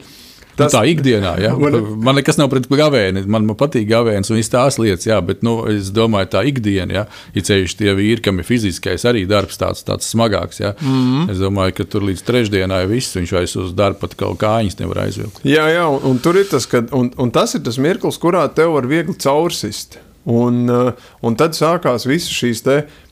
tas, 0.57 0.73
nu, 0.73 0.75
tā 0.75 0.83
ikdienā, 0.91 1.33
ja. 1.41 1.51
man, 1.59 1.77
man 2.03 2.17
nekas 2.19 2.39
nav 2.39 2.49
pret 2.51 2.67
gavēni. 2.69 3.23
Man, 3.29 3.45
man 3.49 3.57
patīk 3.59 3.87
gavēnis 3.89 4.31
un 4.33 4.41
tās 4.51 4.79
lietas, 4.81 5.07
jā, 5.09 5.19
bet 5.25 5.43
nu, 5.45 5.59
es 5.71 5.91
domāju, 5.95 6.31
tā 6.33 6.43
ikdiena, 6.49 6.93
ja, 6.93 7.03
ja 7.35 7.45
ceļš 7.49 7.77
tie 7.79 7.93
vīri, 7.97 8.23
kam 8.25 8.41
ir 8.41 8.47
fiziskais 8.47 9.05
arī 9.09 9.25
darbs 9.29 9.59
tāds, 9.61 9.85
tāds 9.87 10.09
smagāks. 10.13 10.61
Ja. 10.63 10.73
Mm 10.81 11.03
-hmm. 11.03 11.31
Es 11.31 11.37
domāju, 11.43 11.77
ka 11.77 11.83
tur 11.83 12.07
līdz 12.09 12.23
trešdienai 12.27 12.85
viss 12.87 13.15
viņš 13.15 13.33
vairs 13.33 13.55
uz 13.55 13.73
darbu 13.73 13.99
pat 13.99 14.15
kaut 14.15 14.39
kājas 14.39 14.79
nevar 14.79 15.05
aizvilkt. 15.05 15.45
Jā, 15.45 15.67
jā, 15.73 15.85
un, 15.87 16.01
un 16.11 16.19
tur 16.19 16.37
ir 16.37 16.45
tas, 16.49 16.65
ka, 16.65 16.83
un, 16.91 17.11
un 17.17 17.31
tas 17.31 17.55
ir 17.55 17.61
tas 17.61 17.77
mirklis, 17.77 18.17
kurā 18.17 18.47
tev 18.53 18.73
var 18.73 18.87
viegli 18.87 19.15
caursist. 19.15 19.99
Un, 20.27 20.67
uh, 20.69 20.91
un 21.23 21.35
tad 21.39 21.55
sākās 21.55 22.03
visas 22.05 22.33
šīs 22.35 22.63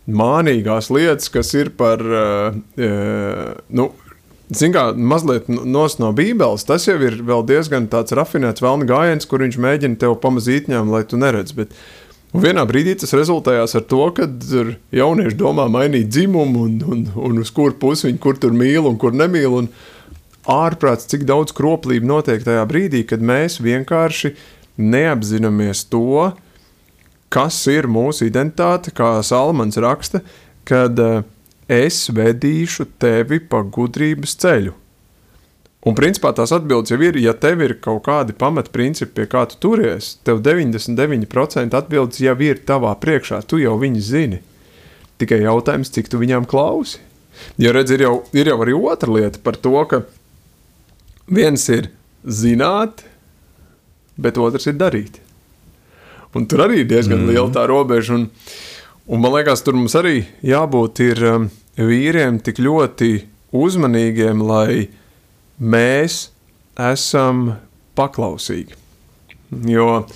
mānīgās 0.06 0.92
lietas, 0.92 1.30
kas 1.30 1.54
ir 1.54 1.72
par 1.78 2.02
uh, 2.02 2.56
uh, 2.78 3.54
nu, 3.70 3.90
Zinām, 4.54 4.74
kā 4.76 4.82
mazliet 4.94 5.48
nos 5.50 5.98
no 5.98 6.12
Bībeles, 6.14 6.68
tas 6.70 6.84
jau 6.86 7.00
ir 7.02 7.18
diezgan 7.50 7.88
tāds 7.90 8.14
rafinēts 8.14 8.62
vēlna 8.62 8.86
gājiens, 8.86 9.26
kur 9.26 9.42
viņš 9.42 9.58
mēģina 9.58 9.98
tev 10.04 10.20
pamazīt 10.22 10.70
ņemt, 10.70 10.94
lai 10.94 11.02
tu 11.10 11.18
neredz. 11.18 11.56
Bet 11.58 11.74
vienā 12.36 12.66
brīdī 12.70 12.94
tas 13.02 13.16
rezultējās 13.18 13.74
ar 13.80 13.88
to, 13.90 14.04
ka 14.14 14.30
jaunieši 14.94 15.40
domā 15.40 15.66
mainīt 15.74 16.14
dzimumu 16.14 16.68
un, 16.68 16.78
un, 16.86 17.04
un 17.18 17.42
uz 17.42 17.50
kuru 17.56 17.74
pusi 17.82 18.12
viņi 18.12 18.22
kur 18.22 18.38
tur 18.38 18.54
mīl 18.54 18.86
un 18.86 19.00
kur 19.02 19.18
nemīl. 19.18 19.58
Un 19.64 19.72
ārprāts, 20.46 21.10
cik 21.10 21.26
daudz 21.26 21.56
kroplība 21.58 22.06
notiek 22.06 22.46
tajā 22.46 22.68
brīdī, 22.70 23.02
kad 23.10 23.26
mēs 23.26 23.58
vienkārši 23.66 24.36
neapzināmies 24.78 25.88
to, 25.90 26.36
kas 27.34 27.58
ir 27.72 27.90
mūsu 27.90 28.30
identitāte, 28.30 28.94
kā 28.94 29.16
Salmans 29.26 29.82
raksta, 29.82 30.22
kad 30.70 31.02
uh, 31.02 31.24
es 31.72 32.06
vedīšu 32.14 32.88
tevi 33.02 33.40
pa 33.40 33.64
gudrības 33.64 34.36
ceļu. 34.42 34.74
Un 35.86 35.94
principā 35.94 36.32
tās 36.34 36.50
atbildes 36.56 36.90
jau 36.90 36.98
ir, 37.06 37.18
ja 37.22 37.36
tev 37.38 37.62
ir 37.62 37.76
kaut 37.78 38.08
kādi 38.08 38.34
pamatprincipi, 38.34 39.14
pie 39.20 39.26
kā 39.30 39.44
tu 39.52 39.60
turies, 39.62 40.16
tev 40.26 40.42
99% 40.46 41.78
atbildes 41.78 42.24
jau 42.24 42.36
ir 42.42 42.64
tavā 42.66 42.96
priekšā, 42.98 43.44
tu 43.46 43.62
jau 43.62 43.76
viņus 43.82 44.08
zini. 44.10 44.42
Tikai 45.22 45.44
jautājums, 45.44 45.94
cik 45.94 46.10
tu 46.10 46.20
viņām 46.20 46.48
klausi. 46.50 47.04
Jo 47.62 47.76
redz, 47.76 47.94
ir 47.94 48.02
jau, 48.02 48.16
ir 48.34 48.50
jau 48.50 48.58
arī 48.64 48.74
otra 48.74 49.14
lieta 49.14 49.42
par 49.44 49.60
to, 49.62 49.76
ka 49.86 50.02
viens 51.30 51.70
ir 51.70 51.92
zināt, 52.26 53.06
bet 54.18 54.40
otrs 54.42 54.66
ir 54.72 54.80
darīt. 54.80 55.22
Un 56.36 56.50
tur 56.50 56.66
arī 56.66 56.82
ir 56.82 56.90
diezgan 56.90 57.22
mm. 57.22 57.30
liela 57.32 57.52
tā 57.54 57.64
robeža. 57.70 58.18
Un, 58.18 58.26
Un 59.06 59.22
man 59.22 59.36
liekas, 59.36 59.62
tur 59.62 59.76
mums 59.78 59.94
arī 60.00 60.24
jābūt 60.42 61.00
ir, 61.06 61.20
um, 61.30 61.44
vīriem 61.78 62.40
tik 62.42 62.58
ļoti 62.64 63.12
uzmanīgiem, 63.54 64.42
lai 64.42 64.88
mēs 65.62 66.32
esam 66.82 67.52
paklausīgi. 67.96 68.74
Jo 69.70 70.08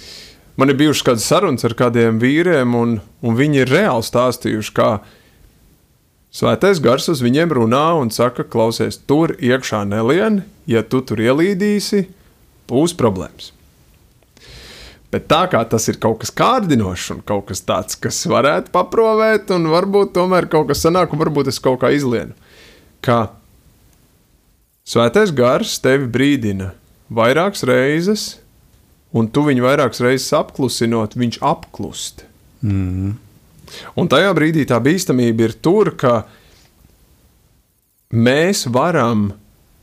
man 0.57 0.73
ir 0.73 0.79
bijušas 0.79 1.05
kādas 1.05 1.27
sarunas 1.29 1.67
ar 1.69 1.77
kādiem 1.77 2.17
vīriem, 2.19 2.73
un, 2.75 2.97
un 3.21 3.37
viņi 3.37 3.61
ir 3.61 3.73
reāli 3.75 4.07
stāstījuši, 4.09 4.73
kā 4.73 4.89
svētais 6.33 6.81
gars 6.81 7.11
uz 7.13 7.21
viņiem 7.21 7.53
runā 7.59 7.85
un 7.99 8.09
saka, 8.09 8.41
klausies, 8.41 8.97
tur 9.05 9.35
iekšā 9.37 9.83
nelien, 9.85 10.41
ja 10.65 10.81
tu 10.81 11.03
tur 11.05 11.21
ielīdīsi, 11.21 12.07
būs 12.69 12.97
problēmas. 12.97 13.53
Bet 15.09 15.25
tā 15.25 15.41
kā 15.49 15.63
tas 15.65 15.87
ir 15.89 15.97
kaut 16.01 16.19
kas 16.21 16.29
kārdinošs 16.37 17.07
un 17.15 17.21
kaut 17.25 17.47
kas 17.49 17.63
tāds, 17.65 17.97
kas 17.97 18.21
varētu 18.29 18.69
paprovēt, 18.75 19.49
un 19.55 19.65
varbūt 19.71 20.13
tomēr 20.13 20.45
kaut 20.51 20.69
kas 20.69 20.83
sanāk, 20.85 21.15
un 21.15 21.23
varbūt 21.23 21.49
es 21.49 21.57
kaut 21.63 21.79
kā 21.81 21.89
izlienu. 21.95 22.35
Kā 23.01 23.31
svētais 24.85 25.33
gars 25.33 25.79
tevi 25.81 26.05
brīdina 26.13 26.75
vairākas 27.09 27.65
reizes, 27.65 28.27
un 29.09 29.31
tu 29.33 29.47
viņu 29.47 29.65
vairākas 29.65 30.03
reizes 30.05 30.29
apklusinot, 30.37 31.17
viņš 31.17 31.41
apklust. 31.41 32.23
Mm. 32.61 33.17
Un 33.97 34.09
tajā 34.09 34.29
brīdī 34.37 34.67
tā 34.69 34.77
bīstamība 34.83 35.49
ir 35.49 35.57
tur, 35.57 35.95
ka 35.97 36.21
mēs 38.13 38.67
varam 38.69 39.31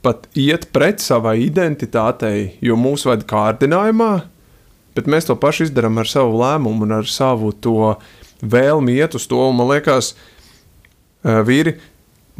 pat 0.06 0.30
iet 0.38 0.68
pret 0.71 1.02
savai 1.02 1.40
identitātei, 1.49 2.61
jo 2.62 2.78
mūsu 2.78 3.11
vada 3.11 3.26
kārdinājumā 3.26 4.12
bet 4.97 5.11
mēs 5.11 5.29
to 5.29 5.37
pašu 5.38 5.69
izdarām 5.69 6.00
ar 6.00 6.09
savu 6.11 6.38
lēmumu 6.41 6.87
un 6.87 6.97
ar 6.99 7.11
savu 7.11 7.53
to 7.53 7.95
vēlmi 8.43 8.97
iet 8.97 9.17
uz 9.17 9.29
to. 9.29 9.41
Man 9.53 9.71
liekas, 9.71 10.15
vīri, 11.25 11.76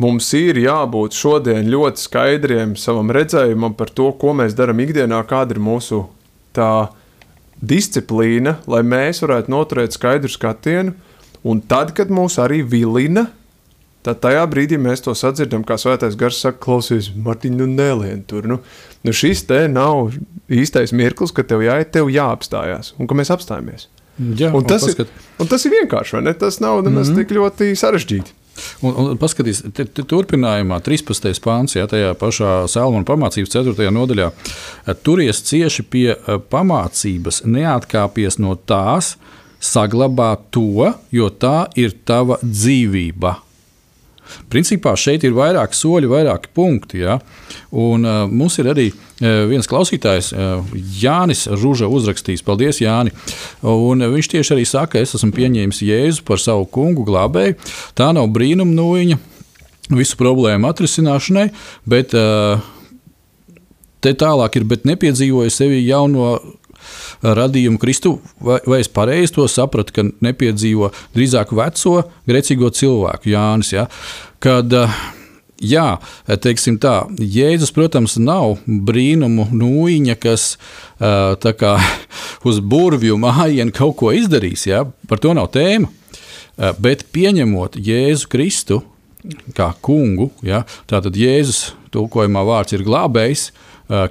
mums 0.01 0.29
ir 0.37 0.61
jābūt 0.61 1.17
šodien 1.17 1.69
ļoti 1.73 2.05
skaidriem 2.09 2.77
savam 2.81 3.13
redzējumam 3.15 3.77
par 3.79 3.93
to, 3.93 4.11
ko 4.21 4.35
mēs 4.37 4.57
darām 4.59 4.81
ikdienā, 4.85 5.23
kāda 5.29 5.57
ir 5.57 5.63
mūsu 5.63 6.05
tā 6.57 6.89
disciplīna, 7.57 8.59
lai 8.69 8.83
mēs 8.85 9.23
varētu 9.25 9.53
noturēt 9.53 9.97
skaidru 9.97 10.33
skatienu. 10.33 10.97
Un 11.47 11.61
tad, 11.63 11.93
kad 11.97 12.11
mūs 12.11 12.41
arī 12.43 12.63
vilina, 12.67 13.29
tad 14.07 14.23
tajā 14.23 14.45
brīdī 14.51 14.79
mēs 14.81 15.03
to 15.05 15.15
sadzirdam, 15.19 15.65
kā 15.67 15.79
svētais 15.81 16.17
gars 16.19 16.39
saka, 16.43 16.61
klausies, 16.63 17.11
Martiņ, 17.13 17.59
nu 17.59 17.69
nelien 17.71 18.23
tur. 18.29 18.47
Nu, 18.49 18.61
nu 19.07 19.15
šis 19.15 19.45
te 19.51 19.65
nav 19.73 20.15
īstais 20.53 20.95
mirklis, 20.97 21.35
ka 21.35 21.45
tev 21.47 21.67
jāiet, 21.67 21.93
tev 21.95 22.11
jāapstājās 22.13 22.95
un 22.97 23.11
ka 23.11 23.19
mēs 23.19 23.35
apstājamies. 23.35 23.91
Jā, 24.17 24.49
un, 24.57 24.65
tas 24.65 24.81
un, 24.81 24.95
paskat... 24.95 25.13
ir, 25.13 25.31
un 25.45 25.51
tas 25.51 25.67
ir 25.69 25.75
vienkārši, 25.75 26.17
vai 26.17 26.25
ne? 26.31 26.33
Tas 26.41 26.57
nav 26.65 26.81
nemaz 26.81 27.11
mm 27.11 27.15
-hmm. 27.15 27.27
tik 27.27 27.37
ļoti 27.37 27.73
sarežģīti. 27.77 28.37
Un, 28.81 28.95
un 28.97 29.19
paskatīs, 29.21 29.63
te, 29.77 29.85
te, 29.85 30.03
turpinājumā, 30.09 30.81
13. 30.85 31.41
pāns, 31.45 31.77
ja 31.77 31.87
tajā 31.91 32.15
pašā 32.15 32.53
Salmona 32.73 33.05
pamācības 33.05 33.53
4. 33.53 33.91
nodaļā, 33.93 34.31
turies 35.03 35.43
cieši 35.43 35.83
pie 35.83 36.07
eh, 36.15 36.39
pamācības, 36.51 37.43
neatkāpies 37.45 38.39
no 38.39 38.57
tās, 38.57 39.17
saglabā 39.61 40.37
to, 40.51 40.93
jo 41.13 41.29
tā 41.29 41.67
ir 41.77 41.93
tava 42.05 42.39
dzīvība. 42.45 43.46
Principā 44.53 44.95
šeit 44.99 45.25
ir 45.27 45.37
vairāk 45.37 45.75
soļi, 45.77 46.11
vairāki 46.11 46.51
punkti. 46.57 47.03
Ja? 47.05 47.19
Un, 47.71 48.07
uh, 48.07 48.25
mums 48.31 48.59
ir 48.63 48.71
arī 48.73 48.89
uh, 48.91 49.47
viens 49.51 49.69
klausītājs, 49.71 50.33
uh, 50.35 50.77
Jānis 51.01 51.47
Rūža, 51.51 51.89
uzrakstījis. 51.91 52.45
Paldies, 52.47 52.83
Jāni. 52.85 53.15
Un, 53.63 54.05
uh, 54.05 54.13
viņš 54.13 54.33
tieši 54.35 54.57
arī 54.57 54.67
saka, 54.69 55.01
es 55.03 55.17
esmu 55.19 55.33
pieņēmis 55.37 55.83
Jēzu 55.87 56.27
par 56.27 56.43
savu 56.43 56.69
kungu 56.73 57.07
glābēju. 57.09 57.59
Tā 57.99 58.13
nav 58.17 58.31
brīnuma 58.35 58.77
nūjiņa 58.77 59.21
visu 59.97 60.19
problēmu 60.19 60.67
atrisināšanai, 60.71 61.51
bet 61.87 62.15
uh, 62.19 62.63
te 64.03 64.15
tālāk 64.19 64.59
ir, 64.59 64.67
bet 64.69 64.87
nepiedzīvoju 64.89 65.53
sevi 65.53 65.85
jauno 65.87 66.37
radījumu 67.35 67.81
Kristu, 67.83 68.17
vai, 68.41 68.61
vai 68.67 68.81
es 68.85 68.91
pareizi 68.93 69.35
to 69.37 69.47
sapratu, 69.51 69.95
ka 69.97 70.07
nepiedzīvo 70.25 70.93
drīzāk 71.17 71.55
veco 71.57 72.01
grēcīgo 72.29 72.71
cilvēku, 72.77 73.33
Jānis. 73.35 73.75
Ja? 73.75 73.87
Kad, 74.43 74.75
Jā, 75.57 75.95
teiksim 76.45 76.75
tā, 76.77 77.07
Jēzus, 77.17 77.71
protams, 77.73 78.19
nav 78.21 78.59
brīnumu 78.67 79.47
nūjiņa, 79.57 80.17
kas 80.21 80.59
kā, 81.01 81.71
uz 82.49 82.59
burvju 82.61 83.17
mājiņu 83.23 83.73
kaut 83.77 83.97
ko 84.03 84.13
izdarīs. 84.13 84.67
Ja? 84.69 84.83
Par 85.09 85.23
to 85.23 85.33
nav 85.37 85.49
tēma. 85.57 85.89
Bet 86.77 87.07
pieņemot 87.13 87.81
Jēzu 87.81 88.29
Kristu 88.33 88.83
kā 89.57 89.71
kungu, 89.81 90.29
ja? 90.45 90.67
tātad 90.89 91.17
Jēzus 91.17 91.71
tulkojumā 91.95 92.45
vārds 92.45 92.77
ir 92.77 92.85
glābējs, 92.85 93.49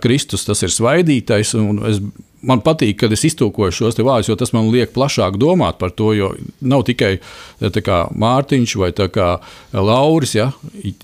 Kristus 0.02 0.48
tas 0.48 0.66
ir 0.66 0.74
svaidītais. 0.74 1.54
Es 1.92 2.02
man 2.48 2.62
patīk, 2.66 3.00
kad 3.02 3.14
es 3.14 3.26
iztulkoju 3.28 3.74
šos 3.74 4.00
vārdus, 4.00 4.30
jo 4.30 4.38
tas 4.40 4.54
man 4.56 4.70
liek 4.74 4.94
plašāk 4.96 5.40
domāt 5.42 5.80
par 5.82 5.94
to. 5.98 6.12
Jo 6.16 6.32
nav 6.62 6.86
tikai 6.88 7.18
kā, 7.60 8.00
Mārtiņš 8.14 8.76
vai 8.82 8.92
kā, 8.94 9.30
Lauris, 9.74 10.36
ja? 10.38 10.52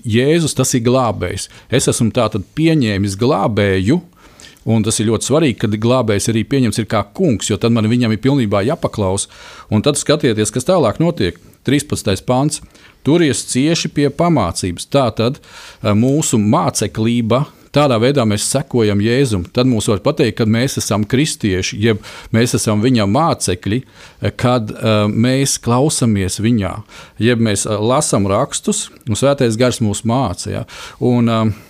Jēzus 0.06 0.56
tas 0.58 0.74
ir 0.78 0.84
glābējs. 0.86 1.48
Es 1.70 1.90
esmu 1.90 2.12
tātad 2.14 2.46
pieņēmis 2.56 3.18
glābēju. 3.20 4.00
Un 4.70 4.84
tas 4.86 5.00
ir 5.02 5.08
ļoti 5.08 5.26
svarīgi, 5.26 5.58
kad 5.64 5.72
glābējs 5.82 6.28
arī 6.30 6.44
pieņems 6.46 6.84
kā 6.86 7.00
kungs, 7.16 7.48
jo 7.50 7.56
tad 7.58 7.74
man 7.74 7.88
viņam 7.90 8.12
ir 8.14 8.20
pilnībā 8.22 8.60
jāpaklaus. 8.62 9.26
Un 9.74 9.82
tad 9.82 9.98
skatieties, 9.98 10.54
kas 10.54 10.68
tālāk 10.68 11.02
notiek. 11.02 11.40
13. 11.66 12.22
pāns. 12.26 12.62
Turies 13.02 13.42
cieši 13.50 13.90
pie 13.90 14.06
pamācības. 14.14 14.86
Tā 14.86 15.08
tad 15.18 15.40
mūsu 15.82 16.38
māceklība 16.38 17.44
Tādā 17.72 17.96
veidā 18.02 18.24
mēs 18.28 18.44
sekojam 18.52 19.00
Jēzum. 19.00 19.46
Tad 19.48 19.68
mums 19.68 19.88
var 19.88 20.02
pateikt, 20.04 20.36
ka 20.42 20.44
mēs 20.44 20.76
esam 20.76 21.06
kristieši, 21.08 21.78
jeb 21.80 22.02
mēs 22.34 22.52
esam 22.58 22.82
viņa 22.84 23.06
mācekļi, 23.08 23.78
kad 24.36 24.72
uh, 24.74 25.06
mēs 25.08 25.56
klausāmies 25.62 26.36
viņā, 26.44 26.72
jeb 27.22 27.40
mēs 27.40 27.64
uh, 27.64 27.80
lasām 27.80 28.28
rakstus, 28.28 28.90
un 29.08 29.16
svētais 29.16 29.56
gars 29.60 29.80
mūs 29.84 30.04
māca. 30.08 30.50
Ja? 30.52 30.64
Un, 31.00 31.32
uh, 31.32 31.68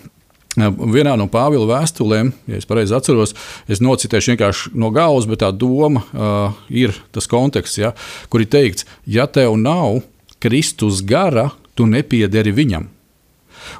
Vienā 0.53 1.15
no 1.17 1.25
Pāvila 1.33 1.65
vēstulēm, 1.65 2.29
ja 2.51 2.59
es 2.61 2.67
pareizi 2.69 2.93
atceros, 2.93 3.31
es 3.73 3.81
nocitēšu 3.81 4.35
vienkārši 4.35 4.73
no 4.77 4.91
galvas, 4.93 5.25
bet 5.31 5.41
tā 5.41 5.49
doma 5.49 6.03
uh, 6.05 6.59
ir 6.69 6.93
tas 7.15 7.25
konteksts, 7.31 7.79
ja, 7.81 7.95
kur 8.29 8.45
ir 8.45 8.51
teikts, 8.53 8.85
ja 9.09 9.25
tev 9.25 9.57
nav 9.57 10.03
Kristus 10.45 11.01
gara, 11.09 11.49
tu 11.73 11.87
nepiederi 11.89 12.53
viņam. 12.53 12.91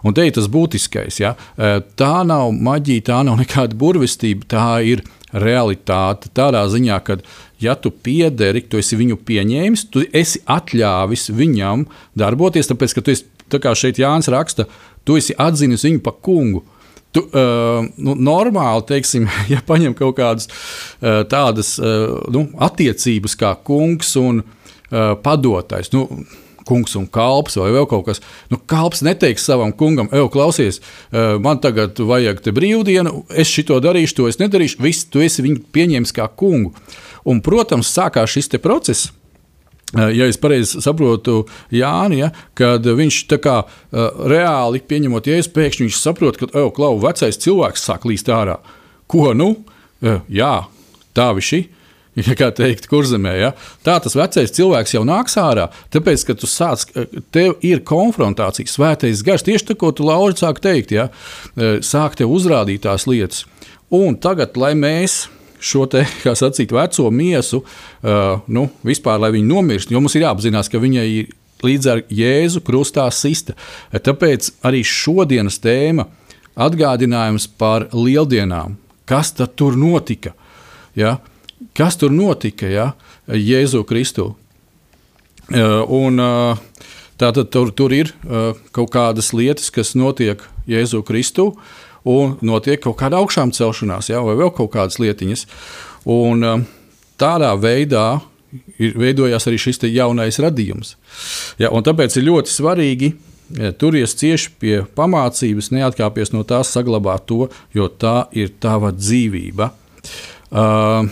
Un 0.03 0.17
te 0.17 0.27
ir 0.27 0.37
tas 0.37 0.49
būtiskais. 0.53 1.21
Ja? 1.23 1.35
Tā 1.57 2.15
nav 2.29 2.53
maģija, 2.55 3.09
tā 3.11 3.23
nav 3.27 3.41
nekāda 3.41 3.79
burvestība, 3.79 4.49
tā 4.55 4.69
ir 4.87 5.05
realitāte. 5.33 6.31
Tādā 6.35 6.63
ziņā, 6.71 6.99
ka, 7.05 7.19
ja 7.63 7.75
tu 7.79 7.93
piederi, 7.93 8.65
tu 8.69 8.81
esi 8.81 8.99
viņu 9.01 9.19
pieņēmis, 9.27 9.87
tu 9.93 10.05
esi 10.13 10.43
atļāvis 10.51 11.31
viņam 11.37 11.87
darboties, 12.19 12.69
tāpēc, 12.71 12.97
ka 12.97 13.05
tu 13.05 13.15
esi, 13.15 13.27
tā 13.53 13.61
kā 13.63 13.75
šeit 13.79 14.01
Jānis 14.03 14.31
raksta, 14.33 14.69
tu 15.09 15.19
esi 15.21 15.37
atzinis 15.39 15.87
viņu 15.89 16.05
par 16.05 16.19
kungu. 16.25 16.65
Tu, 17.13 17.21
uh, 17.21 17.85
nu, 18.01 18.15
normāli, 18.17 18.87
teiksim, 18.89 19.27
ja 19.53 19.61
paņem 19.67 19.97
kaut 19.99 20.17
kādas 20.17 20.49
uh, 20.49 21.21
tādas 21.29 21.75
uh, 21.81 22.23
nu, 22.33 22.47
attiecības 22.57 23.37
kā 23.41 23.53
kungs 23.69 24.15
un 24.21 24.41
uh, 24.41 25.13
padotais, 25.21 25.93
nu, 25.93 26.07
kungs 26.69 26.97
un 26.99 27.07
kalps 27.11 27.57
vai 27.61 27.71
vēl 27.75 27.87
kaut 27.91 28.07
kas. 28.09 28.23
Nu, 28.53 28.59
kalps 28.71 29.03
neteiks 29.05 29.47
savam 29.49 29.73
kungam, 29.77 30.11
ej, 30.13 30.29
klausies, 30.33 30.81
eh, 31.13 31.39
man 31.43 31.61
tagad 31.63 31.99
vajag 31.99 32.43
te 32.45 32.55
brīvdienu, 32.55 33.25
es 33.31 33.51
šito 33.51 33.81
darīšu, 33.83 34.17
to 34.17 34.29
es 34.29 34.39
nedarīšu. 34.43 34.81
Viss, 34.83 35.09
tu 35.09 35.23
esi 35.25 35.45
viņu 35.45 35.65
pieņēmis 35.73 36.15
kā 36.15 36.29
kungu. 36.29 36.73
Un, 37.25 37.41
protams, 37.41 37.91
sākās 37.91 38.33
šis 38.35 38.49
process. 38.63 39.11
Eh, 39.93 40.15
ja 40.17 40.27
es 40.27 40.39
pareizi 40.41 40.81
saprotu 40.81 41.47
Jāni, 41.71 42.23
ja, 42.23 42.31
kad 42.55 42.83
viņš 42.83 43.27
tā 43.29 43.37
kā 43.43 43.59
uh, 43.67 44.09
reāli 44.31 44.81
pieņemot 44.81 45.27
jēzu, 45.29 45.53
pēkšņi 45.53 45.87
viņš 45.87 45.99
saprot, 46.01 46.41
ka, 46.41 46.49
ej, 46.55 46.71
klau, 46.73 46.97
vecais 47.03 47.37
cilvēks 47.37 47.85
sāk 47.85 48.09
līst 48.09 48.31
ārā. 48.33 48.59
Ko 49.07 49.35
nu? 49.37 49.67
Jā, 50.33 50.65
tā 51.15 51.29
viņš 51.37 51.51
ir 51.59 51.69
Ja 52.21 52.35
kā 52.37 52.51
teikt, 52.53 52.91
kurzemē, 52.91 53.31
ja? 53.41 53.53
tā 53.87 53.95
tas 54.05 54.13
vecais 54.19 54.53
cilvēks 54.53 54.93
jau 54.93 55.01
nāks 55.09 55.39
ārā. 55.41 55.71
Tāpēc, 55.95 56.27
ka 56.29 56.37
tu 56.37 56.49
sāc, 56.51 56.85
tev 57.33 57.55
ir 57.65 57.81
konfrontācija, 57.89 58.69
svētais 58.69 59.23
gars. 59.25 59.45
Tieši 59.47 59.71
tā, 59.71 59.77
ko 59.81 59.95
tu 59.97 60.05
Lauri 60.05 60.37
sāk 60.37 60.61
teikt, 60.61 60.93
ja? 60.93 61.09
E, 61.57 61.79
sāk 61.81 62.19
tev 62.21 62.35
uzrādīt 62.37 62.85
tās 62.85 63.09
lietas. 63.09 63.47
Un 63.93 64.19
tagad, 64.21 64.61
lai 64.61 64.75
mēs 64.77 65.23
šo 65.63 65.87
te, 65.89 66.05
kā 66.25 66.35
sacīt, 66.37 66.75
veco 66.75 67.09
miesu, 67.15 67.63
uh, 67.63 68.43
nu, 68.51 68.67
vispār, 68.87 69.21
lai 69.23 69.33
viņi 69.37 69.49
nomirst, 69.49 69.93
jo 69.93 70.03
mums 70.03 70.17
ir 70.19 70.27
jāapzinās, 70.27 70.71
ka 70.73 70.83
viņai 70.83 71.07
ir 71.21 71.33
līdz 71.63 71.91
ar 71.93 72.01
Jēzu 72.11 72.63
krustā 72.67 73.07
sista. 73.15 73.55
Tāpēc 73.95 74.51
arī 74.67 74.83
šodienas 74.87 75.61
tēma 75.63 76.09
atgādinājums 76.59 77.47
par 77.59 77.87
lieldienām. 77.95 78.77
Kas 79.09 79.31
tad 79.39 79.55
tur 79.59 79.79
notika? 79.79 80.35
Ja? 80.99 81.21
Kas 81.77 81.99
tur 82.01 82.13
notika 82.15 82.71
ja? 82.71 82.93
Jēzu 83.29 83.85
Kristu. 83.89 84.33
Un, 85.53 86.21
tātad 87.21 87.51
tur, 87.53 87.73
tur 87.77 87.93
ir 87.93 88.13
kaut 88.73 88.93
kādas 88.95 89.33
lietas, 89.37 89.71
kas 89.75 89.95
notiek 89.99 90.43
Jēzu 90.71 91.03
Kristu, 91.07 91.51
un 92.09 92.37
notiek 92.43 92.81
kaut 92.83 92.97
kāda 93.01 93.21
augšām 93.21 93.53
celšanās, 93.55 94.11
ja? 94.13 94.23
vai 94.25 94.37
vēl 94.39 94.53
kaut 94.57 94.73
kādas 94.75 95.01
lietiņas. 95.03 95.47
Un, 96.13 96.65
tādā 97.21 97.53
veidā 97.59 98.07
ir 98.83 98.97
veidojās 98.99 99.47
arī 99.49 99.61
šis 99.61 99.83
jaunais 99.89 100.41
radījums. 100.43 100.97
Ja, 101.61 101.71
tāpēc 101.71 102.17
ir 102.19 102.29
ļoti 102.29 102.53
svarīgi 102.53 103.13
turies 103.79 104.15
cieši 104.17 104.53
pie 104.61 104.75
pamācības, 104.97 105.71
neatkāpties 105.75 106.33
no 106.33 106.45
tās, 106.49 106.73
saglabāt 106.73 107.27
to, 107.29 107.49
jo 107.77 107.89
tā 107.89 108.27
ir 108.33 108.53
tava 108.61 108.93
dzīvība. 108.97 109.71
Uh, 110.53 111.09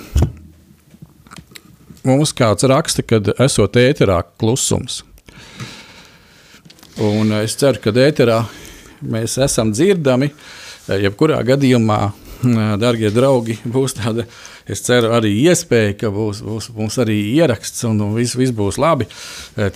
mums 2.06 2.32
kāds 2.36 2.66
raksta, 2.70 3.04
ka 3.06 3.20
esot 3.44 3.78
ēterā 3.80 4.22
klusums. 4.40 5.02
Un 7.00 7.32
es 7.40 7.54
ceru, 7.56 7.80
ka 7.80 7.92
ēterā 7.96 8.42
mēs 9.00 9.38
esam 9.40 9.72
dzirdami. 9.72 10.30
Jebkurā 10.90 11.38
gadījumā, 11.46 12.00
darbie 12.80 13.10
draugi, 13.14 13.56
būs 13.68 13.94
tāda, 13.98 14.24
es 14.70 14.82
ceru, 14.84 15.12
arī 15.14 15.30
iespēja, 15.44 15.94
ka 16.00 16.10
būs, 16.14 16.40
būs 16.44 16.70
mums 16.76 16.96
arī 17.02 17.16
ieraksts 17.36 17.84
un 17.88 18.00
viss, 18.16 18.36
viss 18.38 18.54
būs 18.56 18.80
labi. 18.80 19.06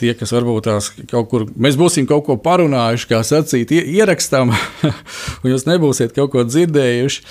Tie, 0.01 0.15
kas 0.19 0.35
varbūt 0.35 0.67
tās 0.69 0.91
kaut 1.11 1.31
kur, 1.31 1.47
mēs 1.55 1.79
būsim 1.81 2.09
kaut 2.11 2.27
ko 2.27 2.39
parunājuši, 2.41 3.09
kā 3.13 3.23
sacīt, 3.27 3.73
ierakstam, 3.79 4.53
un 5.43 5.53
jūs 5.53 5.69
nebūsiet 5.69 6.17
kaut 6.17 6.33
ko 6.35 6.45
dzirdējuši 6.49 7.25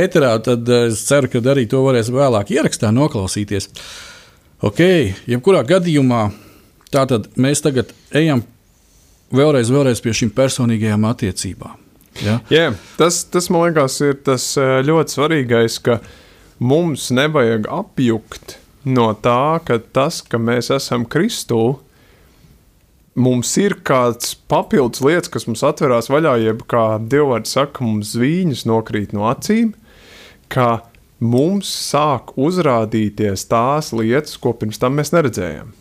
ēterā, 0.00 0.36
tad 0.44 0.68
es 0.82 1.02
ceru, 1.08 1.32
ka 1.32 1.42
arī 1.54 1.66
to 1.70 1.82
varēs 1.86 2.12
vēlāk 2.14 2.54
ierakstā 2.58 2.92
noklausīties. 2.94 3.70
Ok, 4.60 4.80
jebkurā 5.24 5.62
gadījumā 5.64 6.26
tātad 6.92 7.30
mēs 7.40 7.62
tagad 7.64 7.94
ejam 8.12 8.42
vēlreiz, 9.32 9.70
vēlreiz 9.72 10.02
pie 10.04 10.12
šīm 10.18 10.34
personīgajām 10.36 11.06
attiecībām. 11.08 11.78
Ja? 12.20 12.34
Yeah, 12.52 12.76
tas, 13.00 13.22
tas 13.32 13.48
man 13.48 13.70
liekas, 13.70 13.96
ir 14.04 14.18
tas 14.26 14.52
ļoti 14.58 15.16
svarīgais, 15.16 15.78
ka 15.80 16.02
mums 16.60 17.06
nevajag 17.16 17.70
apjukt 17.72 18.58
no 18.84 19.08
tā, 19.16 19.62
ka 19.64 19.78
tas, 19.80 20.20
ka 20.20 20.36
mēs 20.36 20.68
esam 20.76 21.08
Kristū, 21.08 21.78
mums 23.16 23.54
ir 23.64 23.78
kāds 23.80 24.34
papildus 24.50 25.00
lietas, 25.06 25.32
kas 25.32 25.48
mums 25.48 25.64
atverās 25.64 26.12
vaļā, 26.12 26.36
jeb 26.44 26.66
kā 26.68 26.84
Dievs 27.00 27.56
saka, 27.56 27.80
mums 27.86 28.12
zvīņas 28.12 28.66
nokrīt 28.68 29.16
no 29.16 29.24
acīm. 29.32 29.72
Ka 30.52 30.82
mums 31.20 31.68
sāk 31.68 32.34
uzrādīties 32.40 33.46
tās 33.50 33.92
lietas, 33.92 34.36
ko 34.40 34.54
pirms 34.56 34.80
tam 34.80 34.96
mēs 34.98 35.12
neredzējām. 35.14 35.72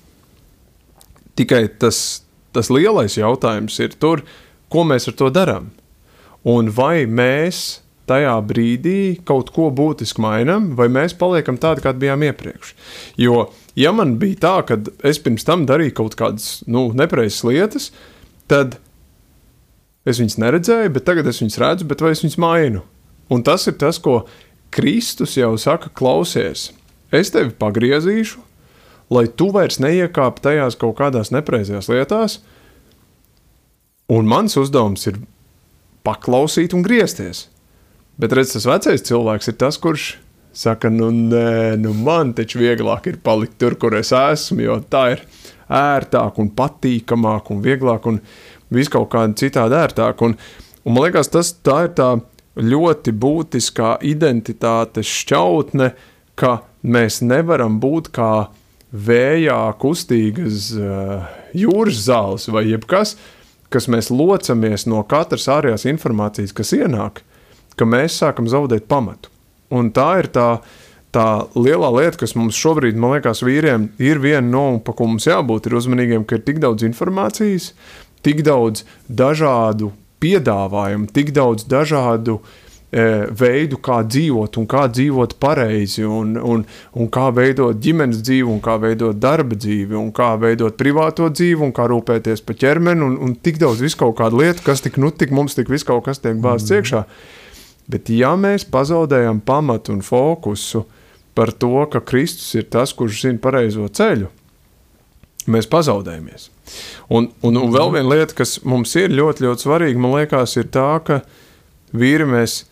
Tikai 1.39 1.63
tas, 1.79 2.21
tas 2.55 2.69
lielais 2.73 3.15
jautājums 3.17 3.79
ir 3.79 3.95
tur, 3.95 4.25
ko 4.69 4.83
mēs 4.87 5.07
ar 5.09 5.15
to 5.19 5.29
darām. 5.33 5.69
Un 6.47 6.69
vai 6.75 7.07
mēs 7.07 7.79
tajā 8.09 8.35
brīdī 8.49 9.19
kaut 9.27 9.51
ko 9.53 9.69
būtiski 9.75 10.21
mainām, 10.23 10.73
vai 10.79 10.89
mēs 10.91 11.15
paliekam 11.17 11.59
tādi, 11.61 11.83
kādi 11.85 12.03
bijām 12.05 12.25
iepriekš. 12.25 12.73
Jo, 13.21 13.49
ja 13.79 13.93
man 13.95 14.17
bija 14.21 14.41
tā, 14.45 14.53
ka 14.67 14.79
es 15.07 15.21
pirms 15.21 15.45
tam 15.47 15.67
darīju 15.69 15.95
kaut 16.01 16.17
kādas 16.19 16.59
nu, 16.67 16.89
nepareizas 16.97 17.45
lietas, 17.47 17.89
tad 18.49 18.79
es 20.09 20.21
viņas 20.21 20.39
neredzēju, 20.41 20.93
bet 20.95 21.05
tagad 21.05 21.29
es 21.29 21.41
viņas 21.43 21.59
redzu, 21.61 21.89
bet 21.89 22.01
vai 22.01 22.15
es 22.15 22.23
viņas 22.25 22.39
mainu? 22.41 22.83
Un 23.29 23.45
tas 23.45 23.67
ir 23.69 23.77
tas, 23.77 23.99
ko 24.01 24.23
Kristus 24.73 25.35
jau 25.37 25.55
saka, 25.57 25.89
klausies, 25.95 26.69
es 27.11 27.33
tevi 27.33 27.51
pagriezīšu, 27.57 28.41
lai 29.13 29.25
tu 29.27 29.49
vairs 29.53 29.79
neiekāp 29.81 30.41
tajās 30.43 30.77
kaut 30.79 30.97
kādās 30.99 31.33
nepreizajās 31.33 31.89
lietās, 31.89 32.39
un 34.09 34.29
mans 34.29 34.57
uzdevums 34.59 35.07
ir 35.09 35.19
paklausīt 36.05 36.75
un 36.77 36.85
griezties. 36.85 37.47
Bet 38.19 38.33
redz, 38.35 38.53
tas 38.55 38.67
vecais 38.67 39.05
cilvēks 39.07 39.51
ir 39.51 39.57
tas, 39.61 39.77
kurš 39.81 40.11
saka, 40.55 40.89
nu, 40.91 41.09
nē, 41.13 41.77
nu 41.79 41.93
man 41.95 42.33
taču 42.37 42.59
vieglāk 42.61 43.07
ir 43.09 43.19
palikt 43.23 43.59
tur, 43.61 43.77
kur 43.79 43.95
es 43.97 44.11
esmu, 44.15 44.63
jo 44.65 44.79
tā 44.91 45.03
ir 45.15 45.23
ērtāk 45.69 46.39
un 46.41 46.49
patīkamāk 46.57 47.51
un 47.53 47.61
vieglāk 47.63 48.09
un 48.09 48.19
viss 48.73 48.91
kaut 48.91 49.11
kāda 49.13 49.37
citādi 49.39 49.77
ērtāk. 49.77 50.25
Un, 50.25 50.35
un 50.83 50.95
man 50.95 51.07
liekas, 51.07 51.31
tas 51.33 51.53
tā 51.65 51.85
ir 51.87 51.95
tā 51.97 52.11
ļoti 52.59 53.13
būtiskā 53.15 53.97
identitātes 54.05 55.07
šķautne, 55.07 55.93
ka 56.39 56.59
mēs 56.83 57.21
nevaram 57.25 57.79
būt 57.81 58.11
kā 58.15 58.49
vējā 58.89 59.59
kustīgas 59.81 60.69
uh, 60.77 61.27
jūras 61.53 62.03
zāles 62.07 62.47
vai 62.49 62.65
jebkas, 62.69 63.15
kas 63.69 63.87
mēs 63.91 64.09
locamies 64.09 64.87
no 64.89 65.03
katras 65.07 65.47
ārējās 65.51 65.85
informācijas, 65.91 66.55
kas 66.57 66.73
ienāk, 66.77 67.21
ka 67.77 67.85
mēs 67.85 68.17
sākam 68.21 68.49
zaudēt 68.49 68.89
pamatu. 68.89 69.29
Un 69.69 69.91
tā 69.93 70.07
ir 70.23 70.31
tā, 70.33 70.47
tā 71.13 71.27
lielā 71.53 71.91
lieta, 71.99 72.23
kas 72.23 72.33
mums 72.37 72.57
šobrīd, 72.57 72.97
man 72.97 73.17
liekas, 73.17 73.43
vīriem 73.45 73.91
ir 74.01 74.21
viena 74.23 74.47
no, 74.47 74.67
pa 74.81 74.95
ko 74.97 75.11
mums 75.11 75.29
jābūt, 75.29 75.69
ir 75.69 75.77
uzmanīgiem, 75.77 76.25
ka 76.25 76.39
ir 76.39 76.45
tik 76.47 76.61
daudz 76.63 76.87
informācijas, 76.87 77.71
tik 78.25 78.41
daudz 78.47 78.87
dažādu 79.05 79.93
piedāvājumu, 80.23 81.09
tik 81.13 81.31
daudz 81.35 81.65
dažādu 81.69 82.39
e, 82.91 83.03
veidu, 83.39 83.79
kā 83.83 83.99
dzīvot 84.05 84.59
un 84.61 84.67
kā 84.69 84.85
dzīvot 84.91 85.35
pareizi, 85.41 86.05
un, 86.05 86.35
un, 86.37 86.65
un 86.93 87.09
kā 87.13 87.29
veidot 87.35 87.79
ģimenes 87.81 88.21
dzīvi, 88.25 88.47
un 88.49 88.61
kā 88.65 88.77
veidot 88.81 89.19
darba 89.19 89.57
dzīvi, 89.57 89.97
un 89.99 90.11
kā 90.15 90.33
veidot 90.41 90.77
privāto 90.79 91.29
dzīvi, 91.31 91.61
un 91.69 91.75
kā 91.75 91.87
rūpēties 91.91 92.45
par 92.45 92.59
ķermeni, 92.61 93.05
un, 93.05 93.19
un 93.25 93.35
tik 93.35 93.61
daudz 93.61 93.83
viskaut 93.85 94.17
kādu 94.19 94.41
lietu, 94.43 94.65
kas 94.65 94.83
tik, 94.85 94.99
nu, 95.01 95.11
tik 95.11 95.35
mums 95.35 95.57
tik 95.57 95.71
viskaut 95.71 96.05
kas 96.07 96.23
tiek 96.23 96.39
bāzts 96.41 96.71
mm. 96.71 96.79
iekšā. 96.79 97.03
Bet 97.89 98.09
ja 98.13 98.35
mēs 98.37 98.67
pazaudējam 98.69 99.39
pamatu 99.41 99.95
un 99.95 100.03
fokusu 100.05 100.85
par 101.37 101.53
to, 101.55 101.85
ka 101.89 102.03
Kristus 102.05 102.51
ir 102.59 102.67
tas, 102.69 102.93
kurš 102.93 103.23
zina 103.23 103.41
pareizo 103.41 103.87
ceļu, 103.87 104.29
mēs 105.51 105.69
pazaudējamies. 105.71 106.49
Un, 107.09 107.29
un, 107.45 107.57
un 107.57 107.73
vēl 107.73 107.93
viena 107.97 108.15
lieta, 108.15 108.35
kas 108.37 108.59
mums 108.67 108.93
ir 108.99 109.13
ļoti, 109.15 109.47
ļoti 109.47 109.65
svarīga, 109.65 110.01
man 110.01 110.17
liekas, 110.19 110.55
ir 110.59 110.69
tā, 110.73 110.91
ka 111.05 111.21
vīri 111.95 112.27
mēs 112.29 112.63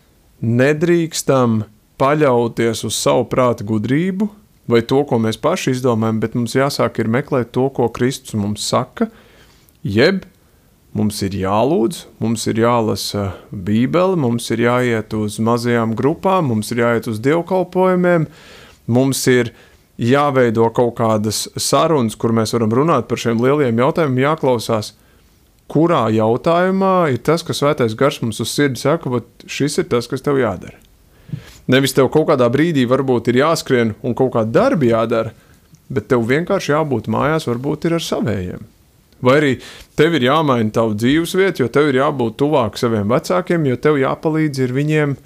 nedrīkstam 0.44 1.64
paļauties 1.98 2.84
uz 2.86 2.98
savu 2.98 3.26
prātu 3.30 3.66
gudrību 3.66 4.28
vai 4.68 4.82
to, 4.84 5.00
ko 5.08 5.18
mēs 5.22 5.40
paši 5.40 5.72
izdomājam, 5.76 6.20
bet 6.22 6.36
mums 6.36 6.54
jāsāk 6.56 7.00
ir 7.00 7.08
meklēt 7.10 7.54
to, 7.56 7.66
ko 7.74 7.88
Kristus 7.92 8.36
mums 8.36 8.66
saka, 8.68 9.08
jeb 9.82 10.26
mums 10.96 11.20
ir 11.24 11.36
jālūdz, 11.38 12.02
mums 12.22 12.44
ir 12.50 12.60
jālasa 12.62 13.30
Bībele, 13.50 14.18
mums 14.20 14.48
ir 14.54 14.64
jāiet 14.66 15.14
uz 15.16 15.38
mazajām 15.42 15.94
grupām, 15.98 16.50
mums 16.52 16.72
ir 16.74 16.82
jāiet 16.84 17.08
uz 17.10 17.20
dievkalpojumiem, 17.24 18.28
mums 18.88 19.24
ir 19.32 19.52
jāveido 19.98 20.68
kaut 20.74 20.94
kādas 21.00 21.46
sarunas, 21.58 22.16
kur 22.16 22.32
mēs 22.36 22.54
varam 22.54 22.72
runāt 22.74 23.08
par 23.10 23.20
šiem 23.20 23.40
lieliem 23.42 23.80
jautājumiem, 23.82 24.22
jāklausās, 24.22 24.92
kurā 25.68 26.06
jautājumā 26.14 27.10
ir 27.12 27.20
tas, 27.26 27.44
kas 27.44 27.60
svētais 27.60 27.96
gars 27.98 28.22
mums 28.22 28.40
uz 28.40 28.52
sirdi 28.54 28.80
saka, 28.80 29.10
bet 29.18 29.48
šis 29.50 29.82
ir 29.82 29.88
tas, 29.90 30.08
kas 30.08 30.24
tev 30.24 30.38
jādara. 30.40 30.78
Nevis 31.68 31.92
tev 31.92 32.08
kaut 32.12 32.30
kādā 32.30 32.46
brīdī 32.48 32.86
varbūt 32.88 33.28
ir 33.28 33.42
jāskrien 33.42 33.92
un 34.00 34.14
kaut 34.16 34.32
kāda 34.38 34.54
darba 34.54 34.88
jādara, 34.88 35.34
bet 35.92 36.08
tev 36.08 36.24
vienkārši 36.28 36.72
jābūt 36.72 37.10
mājās, 37.12 37.48
varbūt 37.48 37.88
ir 37.88 37.98
ar 37.98 38.04
savējiem. 38.04 38.62
Vai 39.24 39.34
arī 39.40 39.50
tev 39.98 40.14
ir 40.14 40.28
jāmaina 40.28 40.70
tavu 40.72 40.94
dzīvesvietu, 40.94 41.64
jo 41.64 41.72
tev 41.74 41.90
ir 41.90 41.98
jābūt 41.98 42.38
tuvāk 42.38 42.78
saviem 42.78 43.10
vecākiem, 43.10 43.66
jo 43.66 43.76
tev 43.82 43.98
jāpalīdz 43.98 44.70
viņiem 44.72 45.16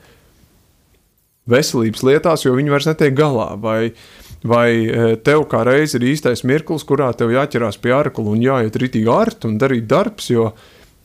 veselības 1.53 2.03
lietās, 2.07 2.47
jo 2.47 2.57
viņi 2.57 2.73
vairs 2.73 2.89
netiek 2.89 3.15
galā. 3.19 3.53
Vai, 3.61 3.93
vai 4.43 4.69
e, 4.87 5.17
tev 5.23 5.47
kā 5.51 5.63
reiz 5.67 5.95
ir 5.97 6.05
īstais 6.07 6.43
mirklis, 6.49 6.85
kurā 6.87 7.11
tev 7.17 7.33
jāķerās 7.35 7.79
pie 7.83 7.95
ārkla 7.95 8.35
un 8.35 8.43
jāiet 8.43 8.79
ritīgi 8.79 9.11
ārt 9.13 9.47
un 9.49 9.59
darīt 9.61 9.87
darbs, 9.91 10.31
jo, 10.33 10.51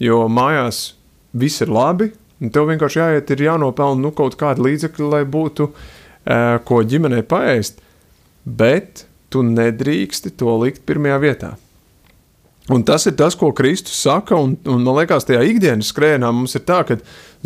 jo 0.01 0.23
mājās 0.31 0.97
viss 1.37 1.61
ir 1.61 1.73
labi, 1.73 2.09
un 2.41 2.53
tev 2.53 2.69
vienkārši 2.71 3.01
jāiet, 3.01 3.33
ir 3.33 3.45
jānopelna 3.49 4.07
nu, 4.07 4.13
kaut 4.15 4.37
kāda 4.39 4.63
līdzekļa, 4.65 5.11
lai 5.13 5.21
būtu 5.29 5.69
e, 5.69 6.41
ko 6.65 6.81
ģimenei 6.81 7.23
paēst, 7.27 7.81
bet 8.45 9.05
tu 9.33 9.43
nedrīksti 9.45 10.33
to 10.39 10.57
likt 10.63 10.85
pirmajā 10.87 11.21
vietā. 11.21 11.53
Un 12.73 12.81
tas 12.83 13.05
ir 13.07 13.13
tas, 13.15 13.35
ko 13.39 13.53
Kristus 13.55 13.95
saka, 14.03 14.35
un, 14.35 14.57
un 14.67 14.81
man 14.83 14.97
liekas, 14.97 15.23
tajā 15.27 15.39
ikdienas 15.47 15.93
skrējienā 15.93 16.33
mums 16.35 16.57
ir 16.57 16.65
tā, 16.67 16.81
ka, 16.87 16.97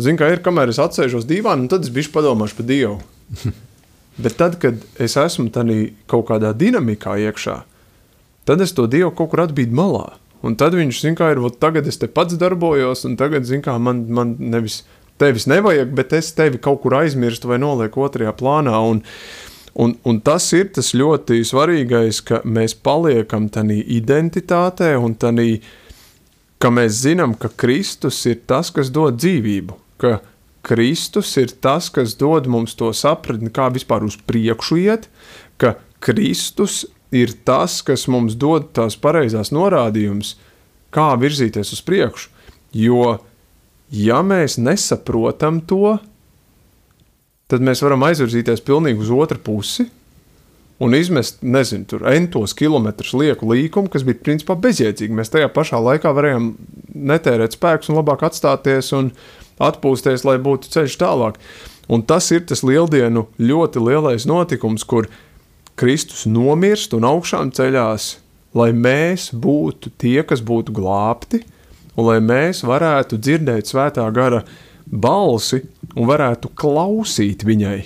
zin, 0.02 0.18
kā 0.18 0.32
ir, 0.32 0.42
kamēr 0.42 0.72
es 0.72 0.80
atsēžos 0.82 1.28
dīvainā, 1.28 1.68
tad 1.70 1.86
es 1.86 1.92
bišķi 1.94 2.14
padomāšu 2.16 2.58
par 2.58 2.66
Dievu. 2.72 2.96
Bet 4.20 4.36
tad, 4.40 4.58
kad 4.60 4.80
es 5.00 5.16
esmu 5.16 5.48
tādā 5.54 5.76
kaut 6.10 6.26
kādā 6.28 6.52
dinamikā 6.56 7.16
iekšā, 7.28 7.62
tad 8.48 8.60
es 8.60 8.74
to 8.76 8.88
Dievu 8.90 9.12
kaut 9.16 9.32
kur 9.32 9.46
atbīdu 9.46 9.76
malā. 9.76 10.10
Un 10.42 10.56
tad 10.58 10.74
viņš 10.74 11.04
zina, 11.04 11.16
kā 11.16 11.30
ir, 11.32 11.40
tagad 11.62 11.86
es 11.86 12.00
te 12.02 12.08
pats 12.10 12.34
darbojos, 12.36 13.06
un 13.06 13.14
tagad, 13.16 13.46
zina, 13.46 13.62
kā 13.64 13.76
man, 13.78 14.04
man 14.10 14.34
nevis 14.42 14.82
tevis 15.22 15.46
nevajag, 15.46 15.94
bet 15.94 16.12
es 16.18 16.32
tevi 16.34 16.58
kaut 16.62 16.82
kur 16.82 16.98
aizmirstu 16.98 17.50
vai 17.52 17.60
nolieku 17.62 18.04
otrajā 18.08 18.34
plānā. 18.36 18.76
Un, 18.90 19.02
Un, 19.72 19.94
un 20.04 20.18
tas 20.20 20.44
ir 20.52 20.66
tas 20.76 20.90
ļoti 20.92 21.38
svarīgais, 21.48 22.18
ka 22.28 22.42
mēs 22.44 22.74
paliekam 22.84 23.46
tādā 23.48 23.78
identitātē 23.80 24.90
un 25.00 25.14
tādā, 25.16 25.46
ka 26.60 26.68
mēs 26.68 26.98
zinām, 27.06 27.32
ka 27.40 27.48
Kristus 27.56 28.18
ir 28.28 28.42
tas, 28.44 28.68
kas 28.68 28.90
dod 28.92 29.16
dzīvību, 29.16 29.78
ka 29.96 30.18
Kristus 30.62 31.34
ir 31.40 31.50
tas, 31.62 31.88
kas 31.90 32.14
dod 32.18 32.46
mums 32.50 32.76
to 32.78 32.92
sapratni, 32.94 33.50
kā 33.50 33.66
vispār 33.74 34.06
uz 34.06 34.16
priekšu 34.28 34.78
iet, 34.78 35.08
ka 35.58 35.74
Kristus 36.02 36.84
ir 37.14 37.34
tas, 37.46 37.80
kas 37.84 38.06
mums 38.10 38.36
dod 38.38 38.70
tās 38.76 38.96
pareizās 38.98 39.52
norādījumus, 39.54 40.36
kā 40.94 41.12
virzīties 41.18 41.74
uz 41.74 41.82
priekšu. 41.84 42.30
Jo, 42.72 43.18
ja 43.92 44.22
mēs 44.24 44.56
nesaprotam 44.62 45.60
to, 45.68 45.98
tad 47.52 47.64
mēs 47.64 47.82
varam 47.84 48.06
aizvirzīties 48.08 48.64
pilnīgi 48.64 49.04
uz 49.04 49.12
otru 49.12 49.42
pusi 49.42 49.90
un 50.82 50.96
izmest, 50.96 51.42
nezinu, 51.46 51.84
tur 51.86 52.06
entos 52.10 52.56
kilometrus 52.58 53.12
lieku 53.14 53.46
līkumu, 53.52 53.90
kas 53.92 54.02
bija 54.06 54.18
principā 54.24 54.56
bezjēdzīgi. 54.58 55.14
Mēs 55.14 55.30
tajā 55.30 55.50
pašā 55.52 55.78
laikā 55.78 56.10
varējām 56.16 56.48
netērēt 57.12 57.54
spēkus 57.54 57.92
un 57.92 58.00
labāk 58.00 58.24
atstāties 58.26 58.90
un 58.96 59.12
atpūsties, 59.62 60.26
lai 60.28 60.38
būtu 60.42 60.72
ceļš 60.72 60.98
tālāk. 61.00 61.38
Un 61.92 62.04
tas 62.06 62.30
ir 62.34 62.44
tas 62.48 62.62
lieldienu 62.64 63.26
ļoti 63.42 63.82
lielais 63.82 64.26
notikums, 64.28 64.84
kur 64.86 65.08
Kristus 65.78 66.26
nomirst 66.28 66.94
un 66.96 67.06
augšām 67.08 67.50
ceļās, 67.56 68.16
lai 68.54 68.70
mēs 68.76 69.30
būtu 69.32 69.92
tie, 69.98 70.20
kas 70.26 70.44
būtu 70.44 70.74
glābti, 70.76 71.42
un 71.96 72.08
lai 72.08 72.20
mēs 72.24 72.62
varētu 72.66 73.18
dzirdēt 73.20 73.72
svētā 73.72 74.04
gara 74.14 74.42
balsi 74.86 75.62
un 75.96 76.08
varētu 76.08 76.52
klausīt 76.58 77.44
viņai. 77.48 77.80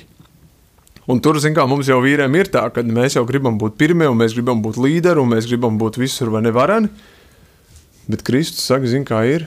Un 1.06 1.20
tur, 1.22 1.38
zin, 1.38 1.54
kā 1.54 1.62
mums 1.70 1.86
jau 1.86 2.00
vīriem 2.02 2.34
ir 2.34 2.48
tā, 2.50 2.64
ka 2.74 2.82
mēs 2.82 3.14
jau 3.14 3.22
gribam 3.28 3.58
būt 3.60 3.76
pirmie, 3.78 4.08
un 4.10 4.18
mēs 4.18 4.34
gribam 4.34 4.58
būt 4.62 4.78
līderi, 4.82 5.22
un 5.22 5.30
mēs 5.36 5.46
gribam 5.46 5.78
būt 5.78 6.00
visur 6.02 6.32
vai 6.34 6.42
nevarani. 6.42 6.90
Bet 8.10 8.24
Kristus 8.26 8.66
saka, 8.66 8.90
zin, 8.90 9.06
kā 9.06 9.22
ir, 9.30 9.46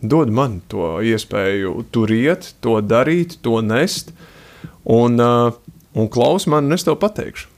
dod 0.00 0.30
man 0.32 0.60
to 0.70 0.96
iespēju 1.04 1.74
tur 1.94 2.12
iet, 2.12 2.52
to 2.64 2.78
darīt, 2.84 3.38
to 3.44 3.60
nest, 3.64 4.12
un, 4.84 5.20
uh, 5.20 5.56
un 5.96 6.08
klaus 6.12 6.46
man, 6.50 6.68
un 6.68 6.76
es 6.76 6.86
tev 6.86 6.98
pateikšu. 7.02 7.48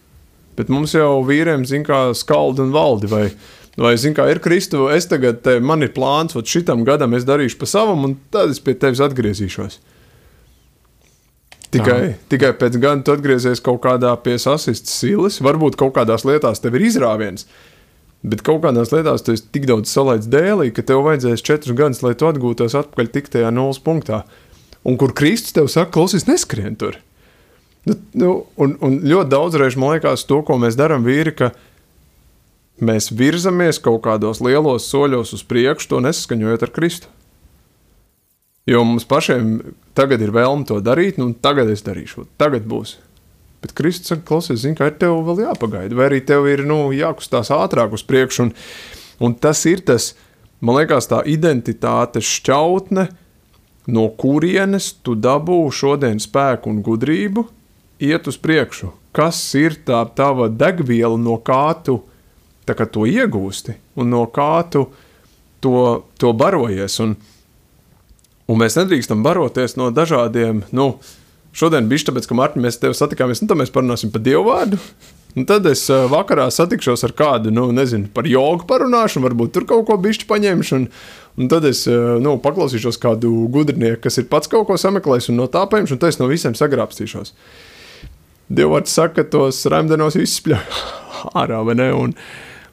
Bet 0.59 0.71
mums 0.73 0.95
jau 0.97 1.21
vīriem, 1.27 1.67
zin, 1.69 1.85
kā 1.87 2.09
skaldi 2.19 2.65
un 2.65 2.73
valdi, 2.75 3.11
vai, 3.11 3.29
vai 3.79 3.93
zin, 4.01 4.17
kā 4.17 4.27
ir 4.31 4.41
Kristu, 4.43 4.89
es 4.91 5.07
tagad, 5.11 5.43
te, 5.45 5.59
man 5.63 5.85
ir 5.87 5.93
plāns, 5.95 6.35
ot 6.39 6.51
šitam 6.51 6.83
gadam 6.87 7.15
es 7.15 7.27
darīšu 7.29 7.61
pa 7.61 7.69
savam, 7.71 8.03
un 8.09 8.17
tad 8.35 8.51
es 8.55 8.63
pie 8.63 8.75
tevis 8.75 9.03
atgriezīšos. 9.05 9.79
Tikai, 11.69 12.01
Tā. 12.01 12.13
tikai 12.33 12.55
pēc 12.57 12.79
gada 12.81 13.05
tu 13.05 13.13
atgriezies 13.13 13.61
kaut 13.61 13.83
kādā 13.85 14.15
pie 14.25 14.39
sasistas 14.41 14.95
silas. 15.03 15.37
Varbūt 15.45 15.77
kaut 15.77 15.93
kādās 15.99 16.25
lietās 16.25 16.63
tev 16.65 16.79
ir 16.79 16.87
izrāviens, 16.87 17.45
bet 18.27 18.43
kaut 18.47 18.63
kādās 18.65 18.93
lietās 18.95 19.25
tu 19.25 19.35
esi 19.35 19.47
tik 19.55 19.69
daudz 19.71 19.91
salaicis 19.93 20.31
dēlī, 20.33 20.71
ka 20.75 20.85
tev 20.87 21.05
vajadzēs 21.07 21.45
četrus 21.45 21.77
gadus, 21.79 22.03
lai 22.03 22.15
tu 22.19 22.29
atgūtos 22.29 22.77
atpakaļ 22.79 23.11
tik 23.15 23.31
tajā 23.35 23.53
nulles 23.55 23.81
punktā. 23.83 24.25
Un 24.89 24.99
kur 24.99 25.15
Kristus 25.17 25.55
tev 25.55 25.69
saka, 25.71 25.93
klausies, 25.95 26.27
neskrien 26.29 26.79
tur. 26.79 26.99
Nu, 27.89 27.97
nu, 28.19 28.33
un, 28.61 28.75
un 28.85 28.99
ļoti 29.07 29.33
daudzreiz 29.33 29.79
man 29.79 29.97
liekas, 29.97 30.27
to, 30.29 30.41
ko 30.47 30.59
mēs 30.61 30.77
darām, 30.79 31.07
vīri, 31.07 31.35
ka 31.37 31.53
mēs 32.85 33.11
virzamies 33.15 33.81
kaut 33.83 34.03
kādos 34.07 34.43
lielos 34.45 34.89
soļos 34.91 35.35
uz 35.39 35.45
priekšu, 35.49 35.93
to 35.93 36.03
nesaskaņojot 36.05 36.67
ar 36.67 36.75
Kristu. 36.75 37.13
Jo 38.69 38.83
mums 38.85 39.07
pašiem 39.09 39.61
tagad 39.97 40.21
ir 40.21 40.35
vēlme 40.35 40.67
to 40.69 40.77
darīt, 40.85 41.17
nu 41.17 41.31
tagad 41.33 41.71
es 41.73 41.81
darīšu, 41.87 42.27
tagad 42.41 42.67
būs. 42.69 42.99
Bet 43.63 43.75
Kristus 43.75 44.13
saka, 44.13 44.23
klausies, 44.29 44.63
zini, 44.63 44.77
ka 44.79 44.87
ar 44.87 44.95
tevi 45.01 45.23
vēl 45.27 45.43
jāpagaida, 45.49 45.97
vai 45.99 46.07
arī 46.11 46.21
tev 46.27 46.47
ir 46.51 46.63
nu, 46.67 46.93
jākustās 46.95 47.51
ātrāk 47.55 47.97
uz 47.97 48.05
priekšu. 48.07 48.47
Un, 48.47 48.53
un 49.27 49.35
tas 49.35 49.65
ir 49.67 49.83
tas, 49.87 50.13
man 50.63 50.79
liekas, 50.79 51.11
tā 51.11 51.25
identitātes 51.27 52.29
šķautne, 52.39 53.09
no 53.91 54.05
kurienes 54.21 54.93
tu 55.03 55.17
dabū 55.19 55.65
šodien 55.75 56.23
spēku 56.23 56.71
un 56.71 56.83
gudrību, 56.87 57.49
iet 57.99 58.31
uz 58.31 58.39
priekšu? 58.39 58.93
Kas 59.17 59.41
ir 59.59 59.81
tā 59.89 60.05
tava 60.15 60.47
degviela, 60.53 61.19
no 61.19 61.41
kā 61.43 61.73
tu 61.83 62.03
kā 62.69 62.85
to 62.85 63.07
iegūsti 63.09 63.73
un 63.97 64.11
no 64.13 64.27
kā 64.29 64.61
tu 64.71 64.85
to, 65.65 66.05
to 66.21 66.33
barojies? 66.37 66.99
Un, 67.03 67.17
un 68.47 68.61
mēs 68.61 68.77
nedrīkstam 68.79 69.25
baroties 69.25 69.79
no 69.81 69.89
dažādiem, 69.91 70.67
nu, 70.71 70.93
šodien 71.57 71.89
bija 71.91 72.09
tāpēc, 72.09 72.27
ka 72.29 72.37
Mārtiņ, 72.39 72.65
mēs 72.65 72.81
tevi 72.83 72.97
satikāmies, 72.97 73.43
nu, 73.43 73.51
tad 73.51 73.61
mēs 73.61 73.73
parunāsim 73.75 74.13
par 74.15 74.25
Dievu 74.25 74.49
vārdu. 74.49 74.81
Un 75.37 75.45
tad 75.47 75.67
es 75.71 75.85
vakarā 76.11 76.49
satikšos 76.51 77.05
ar 77.07 77.13
kādu, 77.15 77.53
nu, 77.55 77.69
nezinu, 77.75 78.09
par 78.15 78.27
jogu 78.27 78.65
parunāšu, 78.67 79.21
varbūt 79.23 79.53
tur 79.55 79.67
kaut 79.69 79.85
ko 79.87 79.99
bišķi 80.01 80.27
paņemšu. 80.27 80.79
Un, 80.79 80.87
un 81.39 81.51
tad 81.53 81.69
es 81.69 81.85
nu, 82.25 82.35
paklausīšos 82.43 82.99
kādu 83.03 83.31
gudrnieku, 83.53 84.01
kas 84.07 84.19
ir 84.19 84.27
pats 84.33 84.51
kaut 84.51 84.67
ko 84.71 84.79
sameklējis, 84.81 85.31
un 85.31 85.39
no 85.43 85.47
tā 85.53 85.63
paņemšu, 85.71 85.95
un 85.95 86.03
tad 86.03 86.15
es 86.15 86.19
no 86.19 86.31
visiem 86.33 86.57
sagrābstīšos. 86.59 87.35
Dievvvārds 88.49 88.95
saka, 88.97 89.21
ka 89.21 89.31
tos 89.37 89.61
rēmdenos 89.69 90.17
izspļauj 90.19 90.83
ārā, 91.45 91.61
vai 91.69 91.77
ne? 91.77 91.91
Un, 91.93 92.17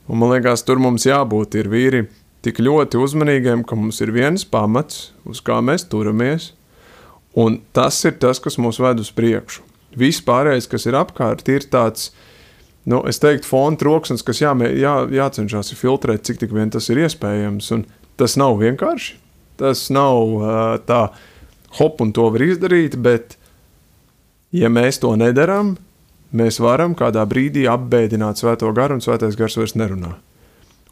un 0.07 0.21
man 0.21 0.31
liekas, 0.33 0.63
tur 0.65 0.79
mums 0.81 1.05
jābūt 1.05 1.59
ir 1.59 1.69
vīri 1.69 2.05
tik 2.45 2.63
ļoti 2.63 2.97
uzmanīgiem, 3.01 3.65
ka 3.67 3.77
mums 3.77 3.99
ir 4.05 4.15
viens 4.15 4.47
pamats, 4.47 5.09
uz 5.27 5.43
kā 5.43 5.59
mēs 5.65 5.85
turamies, 5.91 6.54
un 7.35 7.59
tas 7.75 7.99
ir 8.07 8.17
tas, 8.21 8.41
kas 8.41 8.59
mūs 8.61 8.79
ved 8.83 9.03
uz 9.03 9.11
priekšu. 9.15 9.63
Viss 9.95 10.23
pārējais, 10.25 10.67
kas 10.71 10.87
ir 10.89 10.97
apkārt, 10.99 11.47
ir 11.51 11.67
tāds, 11.71 12.09
nu, 12.87 12.99
es 13.07 13.21
teiktu, 13.23 13.47
fona 13.47 13.79
troksnis, 13.79 14.25
kas 14.25 14.41
jā, 14.43 14.51
jā, 14.75 14.97
jācenšas 15.21 15.75
filtrēt, 15.79 16.25
cik 16.27 16.43
tik 16.43 16.55
vien 16.55 16.73
tas 16.73 16.89
ir 16.91 17.05
iespējams, 17.05 17.71
un 17.75 17.87
tas 18.19 18.35
nav 18.39 18.59
vienkārši. 18.59 19.15
Tas 19.55 19.87
nav 19.95 20.35
uh, 20.35 20.51
tā, 20.83 21.05
hop, 21.79 22.01
un 22.03 22.11
to 22.15 22.27
var 22.33 22.43
izdarīt, 22.43 22.97
bet 22.99 23.37
Ja 24.55 24.69
mēs 24.71 25.01
to 25.03 25.09
nedarām, 25.19 25.73
mēs 26.35 26.61
varam 26.63 26.93
kādā 26.95 27.25
brīdī 27.27 27.65
apbēdināt 27.67 28.39
svēto 28.39 28.69
garu, 28.75 28.95
un 28.95 29.03
svētais 29.03 29.35
gars 29.35 29.57
vairs 29.59 29.75
nerunā. 29.75 30.13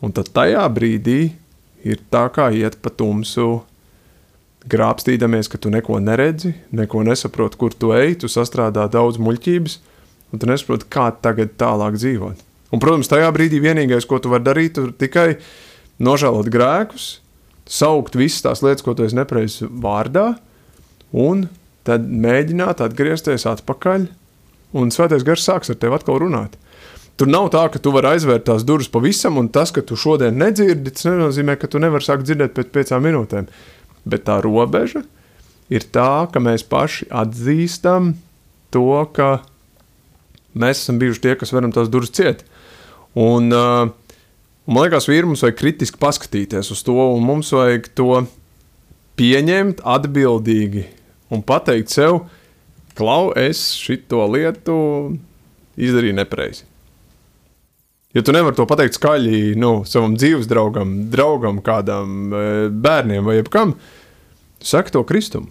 Un 0.04 0.12
tad 0.12 0.34
tajā 0.36 0.66
brīdī 0.74 1.20
ir 1.88 2.02
tā 2.12 2.26
kā 2.36 2.50
iet 2.52 2.76
pa 2.84 2.92
tumsu, 2.92 3.62
grābstīdamies, 4.70 5.50
ka 5.52 5.60
tu 5.62 5.72
neko 5.74 6.00
neredzi, 6.04 6.54
neko 6.76 7.04
nesaproti, 7.08 7.60
kur 7.60 7.76
tu 7.76 7.92
ej, 7.96 8.18
tu 8.24 8.30
sastrādā 8.32 8.86
daudz 8.92 9.20
muļķības, 9.22 9.78
un 10.34 10.42
tu 10.42 10.50
nesaproti, 10.50 10.90
kā 10.92 11.10
tagad 11.24 11.56
tālāk 11.60 11.98
dzīvot. 12.00 12.46
Un, 12.74 12.82
protams, 12.82 13.12
tajā 13.12 13.28
brīdī 13.36 13.60
vienīgais, 13.62 14.08
ko 14.10 14.18
tu 14.24 14.32
vari 14.34 14.48
darīt, 14.48 14.80
ir 14.82 14.96
tikai 14.98 15.28
nožēlot 16.04 16.50
grēkus, 16.54 17.10
saukt 17.70 18.18
visas 18.18 18.42
tās 18.46 18.64
lietas, 18.66 18.86
ko 18.86 18.96
tu 18.98 19.06
esi 19.06 19.20
nepareizi 19.20 19.70
vārdā, 19.70 20.34
un 21.14 21.48
tad 21.86 22.08
mēģināt 22.08 22.82
atgriezties 22.84 23.46
atpakaļ, 23.52 24.08
un 24.80 24.92
svētais 24.94 25.26
gars 25.28 25.46
sāks 25.46 25.70
ar 25.70 25.78
tevi 25.80 26.00
atkal 26.00 26.22
runāt. 26.24 26.58
Tur 27.20 27.30
nav 27.30 27.52
tā, 27.54 27.68
ka 27.70 27.78
tu 27.78 27.92
vari 27.94 28.16
aizvērt 28.16 28.48
tās 28.48 28.64
durvis 28.66 28.90
pavisam, 28.90 29.38
un 29.38 29.52
tas, 29.54 29.70
ka 29.70 29.84
tu 29.86 29.94
šodien 30.00 30.34
nedzirdi, 30.40 30.96
tas 30.96 31.06
nenozīmē, 31.06 31.60
ka 31.62 31.70
tu 31.70 31.82
nevari 31.82 32.06
sākt 32.06 32.26
dzirdēt 32.26 32.56
pēc 32.58 32.72
piecām 32.74 33.06
minūtēm. 33.06 33.50
Bet 34.04 34.26
tā 34.28 34.40
robeža 34.44 35.04
ir 35.72 35.86
tā, 35.96 36.28
ka 36.32 36.42
mēs 36.44 36.66
paši 36.68 37.08
atzīstam 37.14 38.14
to, 38.74 38.88
ka 39.16 39.44
mēs 40.54 40.84
esam 40.84 41.00
bijuši 41.02 41.24
tie, 41.24 41.36
kas 41.40 41.54
varam 41.56 41.74
tās 41.74 41.92
durvis 41.92 42.14
ciet. 42.14 42.44
Un, 43.14 43.50
uh, 43.54 43.90
man 44.66 44.86
liekas, 44.86 45.08
vīri 45.10 45.30
mums 45.30 45.44
vajag 45.46 45.60
kritiski 45.60 46.02
paskatīties 46.02 46.74
uz 46.74 46.84
to, 46.86 46.98
un 47.16 47.26
mums 47.26 47.54
vajag 47.56 47.90
to 47.98 48.24
pieņemt 49.20 49.84
atbildīgi 49.86 50.88
un 51.34 51.44
pateikt 51.46 51.94
sev, 51.94 52.24
klau, 52.98 53.32
es 53.38 53.72
šito 53.78 54.26
lietu 54.30 54.76
izdarīju 55.78 56.18
nepareizi. 56.20 56.68
Ja 58.14 58.22
tu 58.22 58.34
nevari 58.36 58.54
to 58.54 58.68
pateikt 58.70 59.00
skaļi 59.00 59.56
nu, 59.58 59.80
savam 59.90 60.14
dzīves 60.14 60.46
draugam, 60.50 60.92
draugam, 61.10 61.58
kādam 61.66 62.30
e, 62.30 62.44
bērniem 62.70 63.26
vai 63.26 63.40
jebkam, 63.40 63.74
saka 64.62 64.94
to 64.94 65.02
Kristum. 65.10 65.48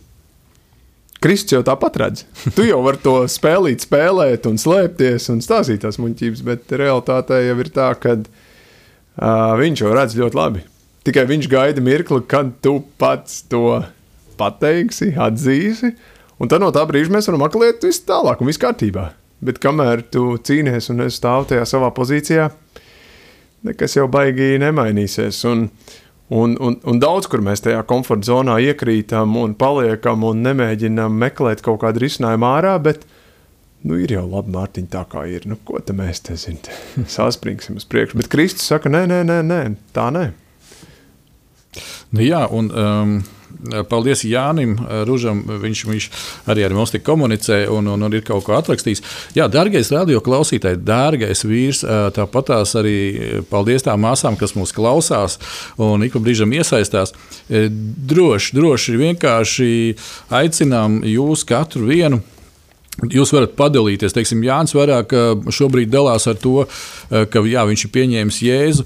Kristus 1.22 1.54
jau 1.54 1.62
tāpat 1.66 1.98
redz. 2.02 2.24
Tu 2.56 2.68
jau 2.68 2.80
vari 2.82 2.98
to 3.02 3.16
spēlīt, 3.30 3.82
spēlēt, 3.86 4.46
un 4.50 4.58
slēpties 4.58 5.28
un 5.34 5.42
stāstīt 5.42 5.82
tās 5.82 5.98
muļķības, 6.02 6.42
bet 6.46 6.74
realitātē 6.78 7.38
jau 7.48 7.56
ir 7.62 7.70
tā, 7.74 7.88
ka 7.98 8.16
uh, 8.18 9.54
viņš 9.58 9.82
jau 9.84 9.92
redz 9.94 10.18
ļoti 10.18 10.38
labi. 10.38 10.64
Tikai 11.06 11.26
viņš 11.30 11.48
gaida 11.50 11.82
mirkli, 11.82 12.22
kad 12.30 12.50
tu 12.62 12.76
pats 12.98 13.40
to 13.50 13.80
pateiksi, 14.38 15.12
atzīsi, 15.18 15.92
un 16.42 16.50
tad 16.50 16.62
no 16.62 16.70
tā 16.74 16.82
brīža 16.90 17.14
mēs 17.14 17.30
varam 17.30 17.46
aklēt 17.46 17.86
visu 17.86 18.02
tālāk 18.06 18.42
un 18.42 18.50
viss 18.50 18.62
kārtībā. 18.62 19.10
Bet 19.42 19.58
kamēr 19.62 20.04
tu 20.14 20.36
cīnies 20.38 20.90
un 20.92 21.02
es 21.08 21.18
stāvu 21.18 21.48
tajā 21.50 21.64
savā 21.66 21.90
pozīcijā, 21.94 22.46
nekas 23.66 23.96
jau 23.96 24.06
baigi 24.10 24.54
nemainīsies. 24.62 25.40
Un, 25.50 25.64
un, 26.30 26.54
un, 26.62 26.78
un 26.86 27.00
daudz 27.02 27.26
kur 27.30 27.42
mēs 27.42 27.64
tajā 27.64 27.80
komforta 27.90 28.30
zonā 28.30 28.60
iekrītam 28.68 29.34
un 29.40 29.56
paliekam 29.58 30.22
un 30.28 30.44
nemēģinām 30.46 31.18
meklēt 31.24 31.64
kaut 31.66 31.82
kādu 31.82 32.04
risinājumu 32.04 32.48
ārā, 32.52 32.76
bet 32.82 33.02
nu, 33.82 33.98
ir 33.98 34.14
jau 34.14 34.24
labi, 34.30 34.54
Mārtiņ, 34.54 34.88
tā 34.92 35.02
kā 35.10 35.26
ir. 35.26 35.48
Nu, 35.50 35.58
ko 35.66 35.82
te 35.82 35.96
mēs 35.96 36.22
te 36.28 36.38
zinām? 36.38 36.78
Saspringsim 37.18 37.82
uz 37.82 37.88
priekšu. 37.90 38.22
Bet 38.22 38.30
Kristus 38.30 38.70
saka, 38.70 38.92
nē, 38.94 39.08
nē, 39.10 39.22
nē, 39.26 39.42
nē 39.48 39.62
tā 39.96 40.06
nē. 40.14 40.26
Nu, 42.14 42.22
jā, 42.22 42.46
un. 42.46 42.70
Um 42.70 43.22
Paldies 43.88 44.24
Jānim 44.26 44.74
Ružam. 45.08 45.42
Viņš, 45.62 45.84
viņš 45.88 46.08
arī 46.52 46.66
ar 46.66 46.74
mums 46.76 46.94
komunicē 47.04 47.62
un, 47.72 47.88
un, 47.92 48.02
un 48.06 48.16
ir 48.16 48.24
kaut 48.26 48.44
ko 48.46 48.56
atrakstījis. 48.58 49.02
Jā, 49.36 49.48
dārgais 49.52 49.92
radio 49.94 50.22
klausītāji, 50.24 50.80
dārgais 50.86 51.44
vīrs, 51.46 51.84
tāpatās 52.16 52.74
arī 52.78 52.96
paldies 53.50 53.86
tām 53.86 54.04
māsām, 54.06 54.38
kas 54.40 54.56
mūs 54.58 54.74
klausās 54.76 55.38
un 55.80 56.04
ik 56.06 56.16
pa 56.16 56.22
brīžam 56.22 56.52
iesaistās. 56.56 57.14
Droši, 57.48 58.54
droši 58.58 59.00
vienkārši 59.00 59.72
aicinām 60.42 61.02
jūs 61.08 61.46
katru 61.48 61.88
vienu. 61.90 62.22
Jūs 63.08 63.30
varat 63.32 63.54
padalīties. 63.56 64.12
Teiksim, 64.12 64.42
Jānis 64.44 64.74
vairāk 64.76 65.14
šobrīd 65.48 65.88
dalās 65.88 66.26
ar 66.28 66.36
to, 66.36 66.66
ka 67.08 67.40
jā, 67.48 67.62
viņš 67.64 67.86
ir 67.86 67.92
pieņēmis 67.94 68.40
Jēzu, 68.44 68.84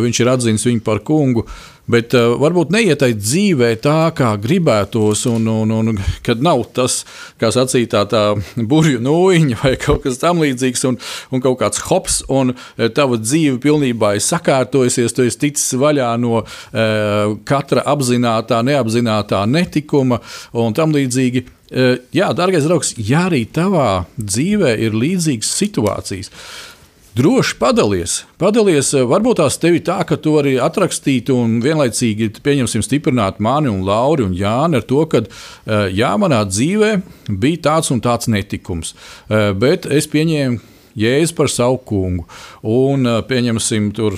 viņš 0.00 0.20
ir 0.22 0.30
atzīmis 0.32 0.64
viņu 0.70 0.80
par 0.86 1.02
kungu. 1.04 1.44
Uh, 1.44 1.73
Bet 1.90 2.14
uh, 2.16 2.32
varbūt 2.40 2.70
neiet 2.72 3.02
dzīvē 3.04 3.74
tā, 3.84 4.08
kā 4.16 4.30
gribētos, 4.40 5.26
un, 5.28 5.44
un, 5.52 5.72
un 5.74 5.98
kad 6.24 6.40
nav 6.44 6.62
tas, 6.76 7.02
kā 7.40 7.50
sacītā, 7.52 8.06
tā 8.08 8.22
burbuļu 8.56 9.02
nūjiņa 9.04 9.58
vai 9.62 9.74
kaut 9.80 10.04
kas 10.06 10.20
tamlīdzīgs, 10.22 10.86
un, 10.88 10.98
un 11.34 11.44
kaut 11.44 11.58
kāds 11.60 11.82
hops, 11.90 12.22
un 12.32 12.54
uh, 12.54 12.88
tava 12.96 13.20
dzīve 13.20 13.58
pilnībā 13.64 14.14
ir 14.16 14.24
sakārtojusies, 14.24 15.12
tu 15.12 15.28
esi 15.28 15.42
ticis 15.44 15.76
vaļā 15.80 16.08
no 16.24 16.40
uh, 16.40 17.36
katra 17.44 17.84
apzināta, 17.92 18.64
neapzināta 18.64 19.44
netikuma 19.50 20.22
un 20.56 20.76
tam 20.76 20.96
līdzīgi. 20.96 21.44
Uh, 21.74 21.96
jā, 22.16 22.32
dārgais 22.36 22.64
draugs, 22.64 22.94
ja 22.96 23.26
arī 23.28 23.44
tavā 23.44 24.06
dzīvē 24.16 24.76
ir 24.86 24.96
līdzīgas 24.96 25.52
situācijas, 25.60 26.32
uh, 26.32 26.73
droši 27.14 27.54
padalies. 27.58 28.24
Padalies, 28.38 28.90
eh, 28.94 29.06
varbūt 29.06 29.38
tās 29.38 29.58
tev 29.60 29.78
ir 29.78 29.84
tā, 29.86 30.00
ka 30.06 30.16
tu 30.16 30.34
vari 30.34 30.56
atrakstīt 30.58 31.30
un 31.30 31.60
vienlaicīgi, 31.62 32.32
pieņemsim, 32.42 32.82
stiprināt 32.82 33.38
mani 33.38 33.70
un 33.70 33.84
Lauri 33.86 34.26
un 34.26 34.34
Jāni 34.34 34.76
ar 34.76 34.82
to, 34.82 35.06
ka, 35.06 35.18
eh, 35.18 35.90
jā, 35.94 36.12
manā 36.18 36.44
dzīvē 36.44 37.02
bija 37.28 37.62
tāds 37.70 37.90
un 37.90 38.00
tāds 38.00 38.26
netikums, 38.26 38.94
eh, 39.30 39.52
bet 39.52 39.86
es 39.86 40.06
pieņēmu 40.06 40.60
Jēzu 40.96 41.34
par 41.34 41.46
savu 41.46 41.80
kungu. 41.84 42.24
Un 42.62 43.02
pieņemsim, 43.02 43.92
tur 43.92 44.12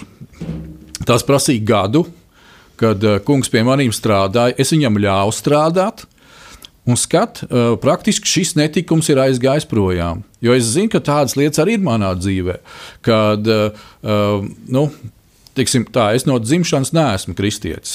tas 1.06 1.22
prasīja 1.22 1.64
gadu, 1.64 2.06
kad 2.76 3.00
kungs 3.24 3.48
pie 3.48 3.62
maniem 3.64 3.88
strādāja, 3.88 4.54
es 4.58 4.72
viņam 4.72 5.00
ļāvu 5.00 5.32
strādāt. 5.32 6.04
Un 6.86 6.98
skat, 7.00 7.42
praktiski 7.82 8.30
šis 8.30 8.54
netikums 8.54 9.10
ir 9.10 9.18
aizgājis 9.18 9.66
projām. 9.66 10.20
Jo 10.44 10.54
es 10.54 10.68
zinu, 10.70 10.90
ka 10.92 11.00
tādas 11.02 11.34
lietas 11.34 11.58
arī 11.62 11.74
ir 11.78 11.82
manā 11.82 12.12
dzīvē. 12.14 12.60
Kad, 13.06 13.50
nu, 14.70 14.84
Tiksim, 15.56 15.86
tā, 15.88 16.10
es 16.12 16.26
no 16.28 16.36
dzimšanas 16.36 16.90
neesmu 16.92 17.32
kristietis. 17.36 17.94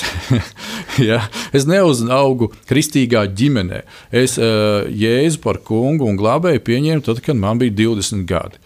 ja? 1.10 1.19
Es 1.54 1.67
neuzaugu 1.69 2.49
kristīgā 2.69 3.27
ģimenē. 3.38 3.84
Es 4.10 4.39
uh, 4.41 4.88
Jēzu 4.89 5.38
par 5.43 5.60
kungu 5.67 6.08
un 6.10 6.17
glābēju 6.17 6.63
pieņēmu 6.65 7.06
tad, 7.06 7.21
kad 7.21 7.38
man 7.38 7.62
bija 7.62 7.75
20 7.84 8.25
gadi. 8.30 8.58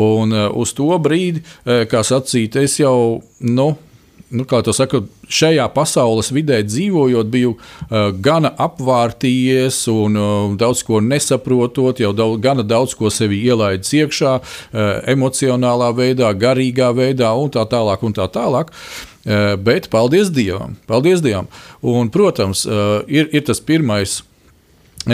Un 0.00 0.32
uh, 0.32 0.46
uz 0.56 0.72
to 0.78 0.88
brīdi, 1.04 1.44
uh, 1.44 1.84
kā 1.90 2.00
sacīt, 2.06 2.56
es 2.56 2.78
jau. 2.80 3.20
Nu, 3.44 3.74
nu, 4.30 4.44
kā 4.48 4.60
to 4.64 4.74
saka, 4.76 5.00
šajā 5.32 5.66
pasaules 5.74 6.30
vidē 6.34 6.60
dzīvojot, 6.66 7.30
biju 7.32 7.54
uh, 7.56 8.10
gana 8.24 8.50
apvārtījies 8.66 9.80
un 9.92 10.18
uh, 10.18 10.56
daudz 10.60 10.84
ko 10.86 11.02
nesaprotot, 11.04 12.00
jau 12.02 12.12
daudz, 12.16 12.40
gana 12.44 12.64
daudz 12.66 12.96
ko 12.98 13.12
sevi 13.12 13.40
ielaidis 13.48 13.94
iekšā, 14.02 14.34
uh, 14.38 14.88
emocionālā 15.08 15.90
veidā, 15.96 16.32
garīgā 16.36 16.92
veidā 16.96 17.32
un 17.36 17.52
tā 17.54 17.64
tālāk. 17.68 18.04
Un 18.04 18.14
tā 18.16 18.28
tālāk. 18.32 18.72
Uh, 19.28 19.56
bet 19.60 19.90
paldies 19.92 20.30
Dievam! 20.32 20.76
Paldies 20.88 21.20
Dievam! 21.24 21.48
Un, 21.84 22.08
protams, 22.12 22.64
uh, 22.68 23.02
ir, 23.10 23.28
ir 23.34 23.44
tas 23.48 23.60
pirmais 23.60 24.22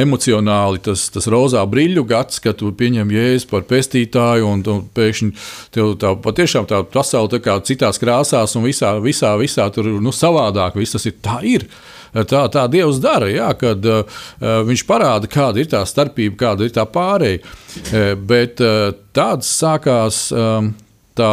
emocionāli 0.00 0.83
tas, 0.85 1.07
tas 1.14 1.28
rozā 1.30 1.62
brīļu 1.70 2.04
gads, 2.09 2.40
kad 2.44 2.59
tu 2.61 2.70
pieņem 2.74 3.11
jēzu 3.14 3.48
par 3.50 3.66
pestītāju, 3.70 4.46
un, 4.48 4.62
un 4.70 4.85
pēkšņi 4.94 5.30
tev 5.74 5.94
tā 6.02 6.14
patiešām 6.24 6.68
tā 6.70 6.83
pasaule 6.90 7.33
tā 7.33 7.40
kā 7.44 7.57
citās 7.66 8.00
krāsās, 8.02 8.57
un 8.59 8.66
visā, 8.66 8.94
visā, 9.04 9.35
visā 9.40 9.68
tur 9.74 9.90
nu, 10.02 10.14
savādāk 10.14 10.78
viss 10.80 10.96
tas 10.96 11.07
ir. 11.11 11.18
Tā 11.24 11.40
ir. 11.48 11.68
Tā, 12.14 12.44
tā 12.46 12.68
Dievs 12.70 13.00
dara, 13.02 13.26
jā, 13.26 13.48
kad 13.59 13.87
uh, 13.90 14.20
viņš 14.38 14.85
parāda, 14.87 15.26
kāda 15.26 15.59
ir 15.59 15.66
tā 15.72 15.80
starpība, 15.88 16.37
kāda 16.44 16.68
ir 16.68 16.74
tā 16.76 16.85
pārēja. 16.87 17.40
Uh, 17.42 18.12
bet 18.14 18.62
uh, 18.62 18.92
tāds 19.16 19.50
sākās 19.50 20.28
um, 20.30 20.70
tā 21.18 21.33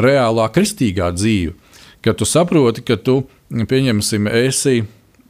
reālā 0.00 0.50
kristīgā 0.52 1.08
dzīve, 1.16 1.54
kad 2.04 2.20
tu 2.20 2.28
saproti, 2.28 2.84
ka 2.84 2.98
tu, 3.00 3.22
pieņemsim, 3.48 4.28
esi 4.44 4.82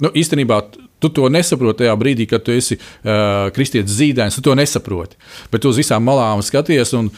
nu, 0.03 0.11
īstenībā 0.11 0.59
Tu 1.01 1.09
to 1.17 1.29
nesaproti 1.33 1.85
tajā 1.85 1.97
brīdī, 1.97 2.29
kad 2.29 2.45
tu 2.45 2.53
esi 2.53 2.77
uh, 2.77 3.49
kristietis 3.57 3.97
zīdainis. 3.97 4.37
Tu 4.37 4.45
to 4.45 4.57
nesaproti. 4.59 5.17
Bet 5.53 5.65
tu 5.65 5.73
uz 5.73 5.81
visām 5.81 6.05
malām 6.05 6.45
skaties. 6.45 6.93
Un, 6.99 7.09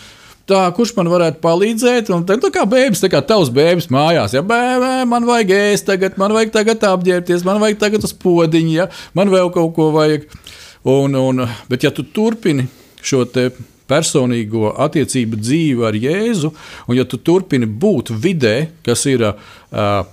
Tā, 0.43 0.65
kurš 0.75 0.91
man 0.97 1.07
varētu 1.07 1.39
palīdzēt? 1.43 2.09
Un 2.11 2.25
tā, 2.27 2.35
tā 2.43 2.49
kā 2.51 2.65
bērns, 2.67 2.99
tā 2.99 3.07
kā 3.13 3.21
tavs 3.23 3.51
bērns 3.55 3.87
mājās, 3.95 4.33
ja 4.35 4.43
bērnē, 4.43 5.05
man 5.07 5.27
vajag 5.29 5.53
ēst, 5.55 5.87
tagad, 5.87 6.17
man 6.19 6.35
vajag 6.35 6.51
tagad 6.57 6.83
apģērbties, 6.89 7.45
man 7.47 7.61
vajag 7.63 7.79
tagad 7.79 8.07
uz 8.09 8.15
podziņa, 8.25 8.73
ja 8.75 8.89
man 9.15 9.31
vēl 9.31 9.53
kaut 9.55 9.71
ko 9.77 9.93
vajag. 9.95 10.27
Un, 10.91 11.15
un, 11.15 11.45
bet, 11.71 11.87
ja 11.87 11.93
tu 11.95 12.03
turpini 12.03 12.67
šo 12.99 13.23
personīgo 13.87 14.73
attiecību 14.83 15.39
dzīvi 15.39 15.87
ar 15.87 16.01
Jēzu, 16.03 16.51
un 16.89 16.99
ja 16.99 17.07
tu 17.07 17.23
turpini 17.23 17.69
būt 17.69 18.11
vidē, 18.11 18.57
kas 18.83 19.07
ir 19.11 19.23
uh, 19.29 19.37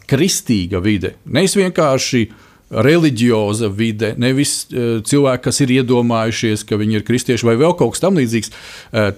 kristīga 0.09 0.81
vide, 0.83 1.15
nevis 1.25 1.57
vienkārši 1.57 2.23
uh, 2.27 2.45
reliģioza 2.69 3.69
vide, 3.73 4.11
nevis 4.21 4.53
uh, 4.69 4.99
cilvēki, 5.05 5.43
kas 5.47 5.61
ir 5.65 5.73
iedomājušies, 5.79 6.63
ka 6.69 6.77
viņi 6.79 6.99
ir 6.99 7.05
kristieši 7.07 7.47
vai 7.47 7.55
vēl 7.59 7.73
kaut 7.79 7.95
kas 7.95 8.03
tamlīdzīgs. 8.03 8.53
Uh, 8.53 9.09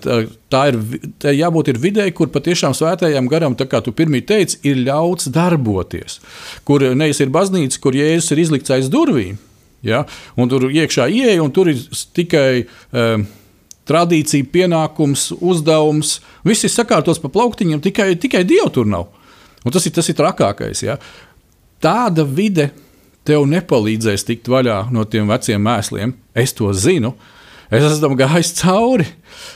tā, 0.52 0.64
ir 0.72 0.80
tā 1.22 1.34
jābūt 1.36 1.74
ir 1.74 1.82
videi, 1.84 2.08
kur 2.16 2.32
patiešām 2.32 2.76
svētajam 2.78 3.28
garam, 3.32 3.58
kā 3.60 3.84
tu 3.84 3.94
pirmie 3.96 4.24
teici, 4.24 4.62
ir 4.68 4.80
ļauts 4.86 5.32
darboties. 5.36 6.22
Kur 6.68 6.86
nevis 6.96 7.20
ir 7.24 7.34
baznīca, 7.34 7.82
kur 7.84 7.98
Jēzus 7.98 8.32
ir 8.32 8.44
izlikts 8.46 8.74
aiz 8.74 8.90
durvīm, 8.92 9.38
ja? 9.84 10.06
un 10.40 10.52
tur 10.52 10.70
iekšā 10.72 11.10
ieeja, 11.12 11.44
un 11.44 11.54
tur 11.56 11.74
ir 11.74 11.86
tikai. 12.16 12.66
Uh, 12.92 13.30
Tradīcija, 13.92 14.46
pienākums, 14.54 15.32
uzdevums, 15.42 16.20
viss 16.46 16.64
ir 16.64 16.72
sakārtots 16.72 17.20
pa 17.20 17.32
plauktiņiem, 17.34 17.82
tikai, 17.84 18.12
tikai 18.22 18.44
Dievu 18.48 18.70
tur 18.72 18.88
nav. 18.88 19.08
Un 19.66 19.74
tas 19.74 19.86
ir 19.90 19.94
tas 19.96 20.08
ir 20.08 20.16
trakākais. 20.16 20.84
Ja? 20.86 20.96
Tāda 21.82 22.24
vide, 22.24 22.70
tev 23.28 23.46
nepalīdzēs 23.50 24.26
tikt 24.28 24.50
vaļā 24.52 24.86
no 24.94 25.06
tiem 25.10 25.30
veciem 25.30 25.62
mēsliem. 25.64 26.16
Es 26.38 26.54
to 26.58 26.72
zinu. 26.74 27.14
Es 27.72 27.86
esmu 27.88 28.18
gājis 28.20 28.56
cauri. 28.60 29.08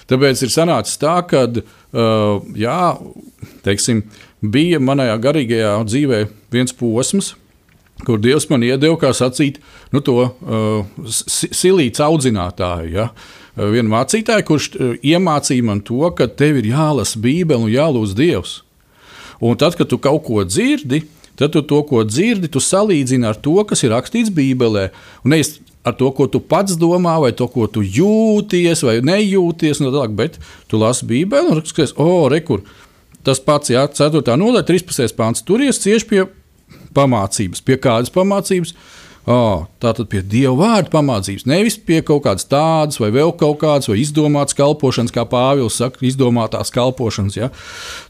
Tāpēc 0.10 0.45
ir 0.45 0.54
sanācis 0.54 0.99
tā, 1.01 1.17
ka 1.28 1.43
uh, 1.49 2.43
jā, 2.56 2.82
teiksim, 3.65 4.06
bija 4.39 4.80
manā 4.80 5.10
garīgajā 5.21 5.73
dzīvē 5.88 6.21
viens 6.54 6.75
posms, 6.75 7.34
kur 8.06 8.19
Dievs 8.21 8.47
man 8.51 8.63
iedeva, 8.63 8.95
kā 8.99 9.12
sacīt, 9.15 9.60
nu, 9.91 10.01
to 10.04 10.17
uh, 10.23 11.10
silīts 11.12 12.04
audzinātāju. 12.04 12.93
Ja? 12.95 13.10
Uh, 13.56 13.69
vienu 13.73 13.91
mācītāju, 13.91 14.47
kurš 14.47 14.69
uh, 14.75 14.93
iemācīja 15.04 15.67
man 15.67 15.84
to, 15.84 16.04
ka 16.15 16.28
tev 16.28 16.62
ir 16.62 16.71
jālasa 16.71 17.19
Bībele 17.19 17.67
un 17.67 17.73
jālūdz 17.73 18.15
Dievs. 18.15 18.60
Un 19.43 19.60
tad, 19.60 19.75
kad 19.75 19.89
tu 19.91 19.99
kaut 19.99 20.23
ko 20.28 20.43
dzirdi, 20.47 21.01
tad 21.39 21.54
tu 21.56 21.63
to, 21.67 21.82
ko 21.88 22.04
dzirdi, 22.08 22.50
tu 22.52 22.62
salīdzini 22.63 23.28
ar 23.28 23.39
to, 23.39 23.56
kas 23.67 23.84
ir 23.86 23.93
rakstīts 23.95 24.34
Bībelē. 24.36 24.89
Un 25.26 25.36
nevis 25.36 25.58
ar 25.86 25.93
to, 26.00 26.10
ko 26.15 26.28
tu 26.32 26.41
pats 26.41 26.78
domā, 26.82 27.17
vai 27.21 27.32
to, 27.38 27.48
ko 27.52 27.67
tu 27.69 27.84
jūties, 27.86 28.82
vai 28.88 28.98
nejūties, 29.06 29.84
no 29.84 29.93
tālāk, 29.93 30.15
bet 30.17 30.39
tu 30.71 30.82
lasi 30.82 31.06
Bībeli 31.10 31.54
un 31.54 31.62
skaties, 31.62 31.93
o, 32.02 32.26
rekur. 32.32 32.65
Tas 33.26 33.41
pats, 33.41 33.71
jā, 33.74 33.86
4. 33.89 34.21
nodaļa, 34.38 34.65
13. 34.67 35.13
pāns. 35.17 35.41
Tur 35.45 35.63
ies 35.65 35.82
cieši 35.82 36.10
pie 36.10 36.26
pamācības. 36.95 37.63
Pie 37.65 37.78
kādas 37.82 38.13
pamācības? 38.13 38.76
Oh, 39.26 39.66
tā 39.82 39.90
tad 39.98 40.06
pie 40.12 40.20
dieva 40.22 40.54
vārda 40.60 40.92
pamācības, 40.94 41.48
nevis 41.50 41.80
pie 41.82 42.04
kaut 42.06 42.28
kādas 42.28 42.46
tādas, 42.46 43.00
vai 43.02 43.10
vēl 43.16 43.32
kaut 43.40 43.58
kādas, 43.64 43.90
vai 43.90 43.98
izdomātas 44.04 44.54
kalpošanas, 44.58 45.14
kā 45.16 45.24
Pāvils 45.30 45.80
saka, 45.82 46.04
izdomātās 46.06 46.70
kalpošanas. 46.76 47.40
Ja? 47.40 47.50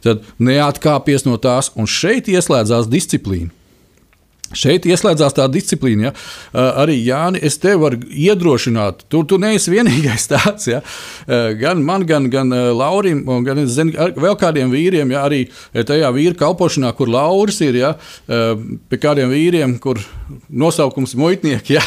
Tad 0.04 0.28
neatkāpies 0.44 1.24
no 1.24 1.40
tās, 1.40 1.72
un 1.80 1.88
šeit 1.88 2.28
ieslēdzās 2.32 2.92
disciplīna. 2.92 3.54
Šeit 4.54 4.86
ieslēdzās 4.86 5.34
tā 5.34 5.48
disciplīna. 5.50 6.10
Ja? 6.10 6.12
Arī 6.84 7.00
Jānis, 7.02 7.42
es 7.48 7.58
tevi 7.62 7.80
varu 7.82 7.98
iedrošināt. 8.06 9.06
Tu, 9.10 9.24
tu 9.26 9.40
neesi 9.42 9.74
vienīgais 9.74 10.28
tāds. 10.30 10.68
Ja? 10.70 10.82
Gan 11.60 11.82
man, 11.86 12.06
gan, 12.06 12.30
gan 12.34 12.54
Laurim, 12.78 13.24
gan 13.46 13.64
zinu, 13.66 13.96
vēl 14.22 14.38
kādiem 14.42 14.70
vīriem, 14.74 15.16
ja? 15.16 15.26
arī 15.26 15.48
tajā 15.74 16.12
vīra 16.14 16.38
kalpošanā, 16.44 16.94
kur 16.98 17.10
Lauris 17.12 17.58
ir, 17.66 17.80
ja? 17.82 17.96
pie 18.28 19.02
kādiem 19.02 19.34
vīriem, 19.34 19.80
kur 19.82 20.02
nosaukums 20.50 21.18
muitnieki. 21.18 21.80
Ja? 21.80 21.86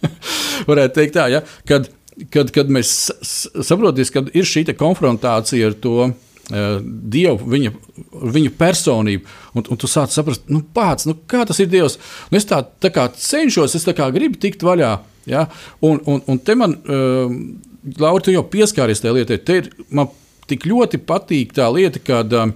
Varētu 0.70 0.98
teikt 0.98 1.18
tā, 1.20 1.28
ja? 1.30 1.44
kad, 1.68 1.86
kad, 2.34 2.50
kad 2.54 2.74
mēs 2.74 2.90
saprotam, 3.30 4.10
ka 4.10 4.26
ir 4.34 4.50
šī 4.50 4.66
konfrontācija 4.74 5.70
ar 5.70 5.78
to 5.78 6.10
Dievu, 6.50 7.38
viņa, 7.48 7.70
viņa 8.34 8.52
personību. 8.58 9.30
Un, 9.56 9.64
un 9.64 9.78
tu 9.80 9.88
sāc 9.88 10.12
saprast, 10.12 10.44
nu, 10.52 10.60
pats, 10.76 11.06
nu, 11.08 11.16
kā 11.30 11.44
tas 11.48 11.60
ir 11.62 11.70
Dievs. 11.72 11.96
Un 12.28 12.36
es 12.36 12.44
tā, 12.48 12.60
tā 12.84 12.90
kā 12.92 13.06
cenšos, 13.16 13.76
es 13.78 13.86
kā 13.96 14.10
gribu 14.12 14.36
tikt 14.40 14.64
vaļā. 14.66 14.90
Ja? 15.30 15.46
Un, 15.80 16.02
un, 16.10 16.20
un 16.28 16.40
te 16.44 16.56
man, 16.58 16.76
uh, 16.84 17.32
Laura, 18.00 18.20
tu 18.24 18.34
jau 18.34 18.44
pieskāries 18.50 19.00
tajā 19.00 19.16
lietā. 19.16 19.38
Te 19.40 19.62
ir, 19.62 19.70
man 19.88 20.12
tik 20.50 20.66
ļoti 20.68 21.00
patīk 21.08 21.54
tā 21.56 21.70
lieta, 21.72 22.02
ka 22.04 22.20
uh, 22.26 22.52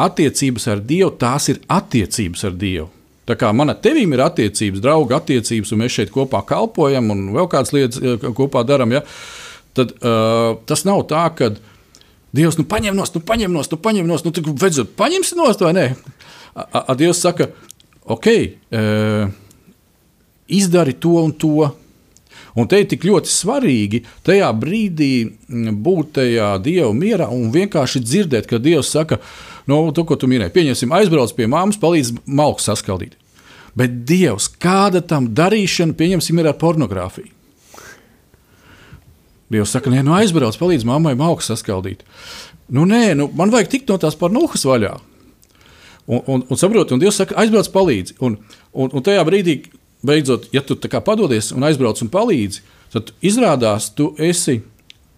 attiecības 0.00 0.70
ar 0.72 0.80
Dievu, 0.80 1.12
tās 1.20 1.50
ir 1.52 1.60
attiecības 1.68 2.46
ar 2.48 2.56
Dievu. 2.56 2.88
Tā 3.28 3.36
kā 3.38 3.50
man 3.54 3.70
ar 3.70 3.76
tevīm 3.84 4.16
ir 4.16 4.24
attiecības, 4.24 4.80
draugu 4.82 5.12
attiecības, 5.14 5.74
un 5.74 5.82
mēs 5.82 5.98
šeit 5.98 6.08
kopā 6.14 6.40
kalpojam 6.48 7.12
un 7.12 7.28
vēl 7.36 7.50
kādas 7.52 7.74
lietas 7.76 8.00
kopā 8.34 8.64
darām, 8.66 8.96
ja? 8.96 9.04
tad 9.76 9.92
uh, 10.00 10.56
tas 10.66 10.82
nav 10.88 11.04
tā, 11.12 11.28
ka 11.36 11.52
uh, 11.52 11.60
Dievs, 12.36 12.58
nu 12.60 12.64
paņem 12.70 12.94
no, 12.94 13.04
nu 13.04 13.22
paņem 13.26 13.52
no, 13.54 13.62
nu 13.66 13.78
paņem 13.82 14.06
no, 14.06 14.18
nu 14.24 14.32
tad 14.34 14.46
vajadzētu 14.46 14.96
paņemsi 14.98 15.38
no, 15.38 15.48
vai 15.64 15.72
nē? 15.74 15.86
A, 16.54 16.62
a, 16.82 16.94
Dievs 16.98 17.22
saka, 17.22 17.48
ok, 18.06 18.26
e, 18.30 18.82
izdari 20.60 20.94
to 20.98 21.16
un 21.24 21.32
to. 21.34 21.70
Un 22.58 22.66
te 22.66 22.80
ir 22.82 22.88
tik 22.90 23.04
ļoti 23.06 23.30
svarīgi 23.30 24.02
tajā 24.26 24.48
brīdī 24.58 25.12
būt 25.48 26.16
tajā 26.18 26.52
Dieva 26.62 26.90
mierā 26.94 27.28
un 27.30 27.50
vienkārši 27.54 28.02
dzirdēt, 28.02 28.48
ka 28.50 28.58
Dievs 28.62 28.90
saka, 28.90 29.20
no 29.70 29.82
to, 29.94 30.06
ko 30.06 30.18
tu 30.18 30.30
minēji, 30.30 30.54
pieņemsim, 30.54 30.94
aizbrauc 30.98 31.34
pie 31.36 31.46
māmas, 31.50 31.78
palīdz 31.82 32.16
malku 32.26 32.62
saskaldīt. 32.62 33.14
Bet 33.78 34.02
Dievs, 34.06 34.50
kāda 34.60 35.02
tam 35.02 35.30
darīšana, 35.34 35.94
pieņemsim, 35.98 36.42
ir 36.42 36.50
ar 36.50 36.58
pornogrāfiju. 36.58 37.30
Dievs 39.50 39.72
saka, 39.74 39.90
nē, 39.90 40.04
nu 40.06 40.14
aizbrauc, 40.14 40.54
palīdz 40.60 40.86
mammai 40.86 41.16
malku 41.18 41.42
saskaldīt. 41.42 42.04
Nu, 42.70 42.84
nē, 42.86 43.16
nu, 43.18 43.26
man 43.34 43.50
vajag 43.50 43.72
tikt 43.72 43.88
no 43.90 43.96
tās 43.98 44.14
parnuhas 44.18 44.62
vaļā. 44.66 44.92
Un, 46.10 46.20
un, 46.22 46.44
un 46.46 46.58
saproti, 46.58 46.94
un 46.94 47.02
Dievs 47.02 47.18
saka, 47.18 47.34
aizbrauc, 47.42 47.70
palīdzi. 47.74 48.14
Un, 48.26 48.38
un, 48.70 48.92
un 48.94 49.06
tajā 49.06 49.24
brīdī, 49.26 49.56
beidzot, 50.06 50.46
ja 50.54 50.62
tu 50.62 50.78
padodies 50.78 51.50
un 51.56 51.66
aizbrauc 51.66 51.98
un 52.04 52.12
palīdzi, 52.14 52.62
tad 52.94 53.10
izrādās, 53.26 53.90
tu 53.94 54.12
esi 54.18 54.60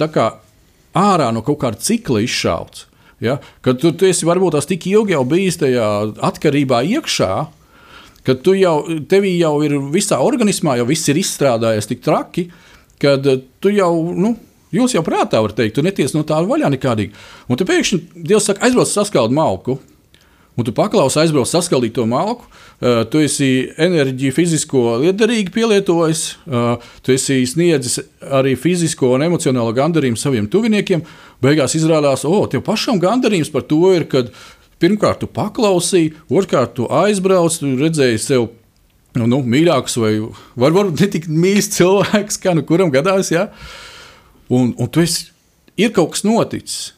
ārā 0.01 1.29
no 1.33 1.45
kaut 1.45 1.61
kāda 1.61 1.81
cikla 1.81 2.25
izšauts. 2.25 2.88
Ja? 3.23 3.37
Kad 3.62 3.85
tu, 3.85 3.92
tu 3.92 4.09
esi 4.09 4.27
varbūt 4.27 4.57
tās 4.57 4.66
tik 4.66 4.88
ilgi 4.88 5.14
jau 5.14 5.23
bijis 5.29 5.61
tajā 5.61 5.88
atkarībā 6.25 6.81
iekšā, 6.97 7.33
ka 8.25 8.35
tu 8.40 8.57
jau, 8.57 8.81
tevī 9.12 9.37
jau 9.37 9.59
ir 9.62 9.77
visā 9.92 10.18
organismā, 10.25 10.80
jau 10.80 10.89
viss 10.89 11.12
ir 11.12 11.20
izstrādājies 11.20 11.89
tik 11.91 12.03
traki, 12.03 12.49
uh, 12.49 12.72
kad 13.03 13.28
eh, 13.28 13.44
tu 13.62 13.74
jau. 13.74 13.92
Nu, 14.14 14.36
Jūs 14.72 14.94
jau 14.94 15.03
prātā 15.05 15.36
varat 15.44 15.59
teikt, 15.59 15.74
tu 15.76 15.82
neties 15.84 16.14
no 16.16 16.22
tā 16.24 16.38
vaļā 16.48 16.70
nekādīgi. 16.72 17.12
Un 17.53 17.59
tu 17.61 17.66
pēkšņi 17.68 17.98
Dievs 18.24 18.46
saka, 18.48 18.64
aizbrauc 18.64 18.88
saskaldi 18.88 19.36
malku. 19.36 19.74
Un 20.57 20.64
tu 20.64 20.72
paklausi, 20.76 21.16
aizbrauc 21.20 21.48
saskaldīt 21.48 21.94
to 21.96 22.05
malku. 22.09 22.48
Uh, 22.80 23.03
tu 23.09 23.20
esi 23.24 23.70
enerģiju 23.80 24.34
fizisko 24.36 24.82
liederīgi 25.00 25.53
pielietojis. 25.53 26.24
Uh, 26.44 26.88
tu 27.05 27.12
esi 27.12 27.38
sniedzis 27.48 28.00
arī 28.28 28.53
fizisko 28.61 29.14
un 29.16 29.24
emocionālo 29.28 29.72
gandarījumu 29.76 30.20
saviem 30.20 30.48
tuviniekiem. 30.53 31.05
Beigās 31.44 31.76
izrādās, 31.76 32.26
o, 32.28 32.32
oh, 32.32 32.48
tev 32.48 32.64
pašam 32.66 33.00
gandarījums 33.00 33.53
par 33.53 33.64
to 33.68 33.80
ir, 33.96 34.05
kad 34.09 34.32
pirmkārt 34.82 35.22
tu 35.22 35.28
paklausīji, 35.28 36.12
otrkārt 36.32 36.76
tu 36.80 36.88
aizbrauc, 36.88 37.57
tu 37.61 37.72
redzēji 37.80 38.20
sev 38.20 38.48
nu, 39.19 39.29
nu, 39.29 39.43
mīļāks 39.55 39.99
vai 40.03 40.13
var, 40.23 40.75
varbūt 40.75 41.05
ne 41.05 41.11
tik 41.13 41.29
mīļš 41.31 41.71
cilvēks, 41.77 42.41
kā 42.43 42.57
nu 42.57 42.65
kuram 42.69 42.93
gadās. 42.95 43.33
Ja? 43.35 43.49
Un, 44.53 44.75
un 44.77 44.91
tu 44.93 45.05
esi, 45.05 45.31
ir 45.81 45.95
kaut 45.97 46.15
kas 46.17 46.27
noticis. 46.29 46.93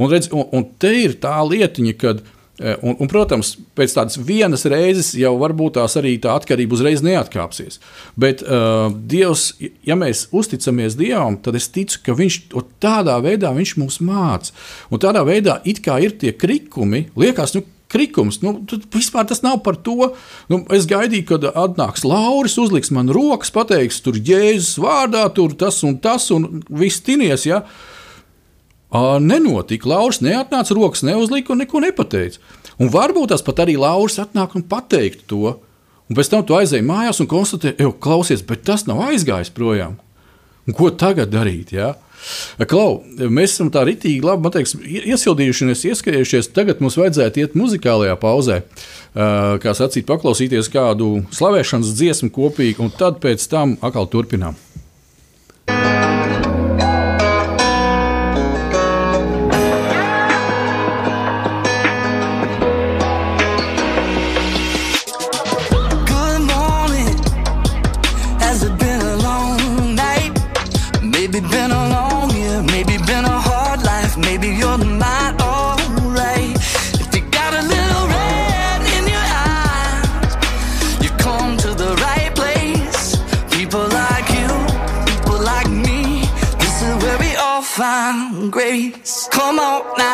Un, 0.00 0.08
redz, 0.12 0.30
un, 0.32 0.46
un 0.56 0.68
te 0.80 0.92
ir 1.02 1.18
tā 1.20 1.36
lietiņa, 1.44 1.96
kad 2.00 2.22
Eh, 2.60 2.76
un, 2.84 2.92
un, 3.00 3.08
protams, 3.08 3.54
pēc 3.72 3.94
tādas 3.96 4.18
vienas 4.20 4.66
reizes 4.68 5.14
jau 5.16 5.30
varbūt 5.40 5.78
tās 5.78 5.94
arī 5.96 6.18
tā 6.20 6.34
atkarība 6.36 6.76
uzreiz 6.76 7.00
neatkāpsies. 7.00 7.80
Bet 8.20 8.42
uh, 8.44 8.92
Dievs, 8.92 9.46
ja 9.88 9.96
mēs 9.96 10.26
uzticamies 10.36 10.98
Dievam, 11.00 11.38
tad 11.40 11.56
es 11.56 11.70
ticu, 11.72 12.02
ka 12.04 12.16
Viņš 12.18 12.36
tādā 12.84 13.16
veidā 13.24 13.54
viņš 13.56 13.72
mūs 13.80 13.96
māca. 14.04 14.52
Un 14.92 15.00
tādā 15.00 15.22
veidā 15.24 15.56
it 15.64 15.80
kā 15.80 15.96
ir 16.04 16.12
tie 16.20 16.34
krikumi, 16.36 17.06
liekas, 17.16 17.56
nu, 17.56 17.64
krikums. 17.90 18.40
Nu, 18.44 18.56
vispār 18.94 19.26
tas 19.28 19.42
nav 19.44 19.60
par 19.66 19.78
to. 19.80 20.12
Nu, 20.50 20.62
es 20.74 20.88
gaidīju, 20.90 21.26
kad 21.32 21.46
atnāks 21.50 22.06
Lauris, 22.06 22.58
uzliks 22.60 22.92
man 22.94 23.10
rokas, 23.12 23.52
pateiks, 23.54 24.00
tur 24.04 24.18
Jēzus 24.18 24.78
vārdā, 24.82 25.26
tur 25.34 25.54
tas 25.58 25.82
un 25.86 25.98
tas, 26.02 26.30
un 26.34 26.62
viss 26.70 27.02
tinies. 27.06 27.46
Ja? 27.48 27.64
Nenotika. 29.22 29.90
Lauris 29.90 30.22
neatnāca 30.24 30.74
rokas, 30.76 31.04
neuzlika 31.06 31.54
un 31.54 31.62
neko 31.64 31.82
nepateica. 31.84 32.40
Un 32.80 32.90
varbūt 32.92 33.34
tas 33.34 33.44
pat 33.44 33.66
arī 33.66 33.76
Lauris 33.78 34.18
atnāk 34.22 34.56
un 34.56 34.64
pateikt 34.66 35.26
to. 35.30 35.58
Un 36.10 36.18
pēc 36.18 36.30
tam 36.32 36.42
tu 36.42 36.56
aizēji 36.58 36.82
mājās 36.82 37.20
un 37.22 37.28
konstatēji, 37.30 37.76
ej, 37.78 37.92
klausies, 38.02 38.42
bet 38.42 38.64
tas 38.66 38.82
nav 38.88 39.04
aizgājis 39.10 39.52
projām. 39.54 40.00
Un 40.70 40.76
ko 40.78 40.92
tagad 40.94 41.32
darīt? 41.34 41.74
Ja? 41.74 41.96
Klau, 42.70 43.00
mēs 43.18 43.56
esam 43.56 43.72
tā 43.74 43.82
rītīgi 43.88 44.22
labi 44.22 44.52
teiks, 44.54 44.76
iesildījušies, 44.78 45.82
ieskrējušies. 45.90 46.50
Tagad 46.54 46.82
mums 46.84 46.98
vajadzētu 47.00 47.42
iet 47.42 47.56
muzikālajā 47.58 48.14
pauzē, 48.20 48.60
kā 49.64 49.74
sacīt, 49.74 50.06
paklausīties 50.06 50.70
kādu 50.70 51.24
slavēšanas 51.34 51.94
dziesmu 51.98 52.30
kopīgi, 52.36 52.78
un 52.84 52.94
tad 52.94 53.18
pēc 53.24 53.48
tam 53.50 53.74
atkal 53.82 54.06
turpinām. 54.12 54.58
Come 88.70 89.58
on 89.58 89.82
now. 89.98 90.09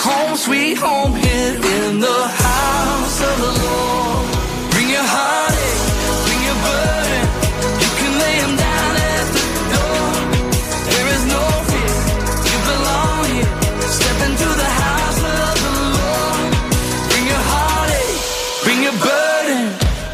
Home, 0.00 0.36
sweet 0.36 0.78
home 0.78 1.14
here 1.14 1.54
in 1.54 2.00
the 2.00 2.20
house 2.46 3.20
of 3.28 3.36
the 3.44 3.52
Lord. 3.64 4.26
Bring 4.70 4.88
your 4.88 5.08
heartache, 5.14 5.82
bring 6.24 6.42
your 6.48 6.58
burden. 6.66 7.24
You 7.82 7.90
can 7.98 8.12
lay 8.22 8.36
'em 8.46 8.54
down 8.66 8.92
at 9.12 9.26
the 9.36 9.44
door. 9.74 10.10
There 10.88 11.08
is 11.16 11.22
no 11.34 11.42
fear, 11.68 11.96
you 12.48 12.58
belong 12.72 13.18
here. 13.34 13.52
Step 13.96 14.18
into 14.28 14.48
the 14.62 14.70
house 14.84 15.20
of 15.36 15.54
the 15.64 15.74
Lord. 15.98 16.50
Bring 17.10 17.26
your 17.32 17.44
heartache, 17.52 18.18
bring 18.64 18.80
your 18.86 18.98
burden. 19.08 19.62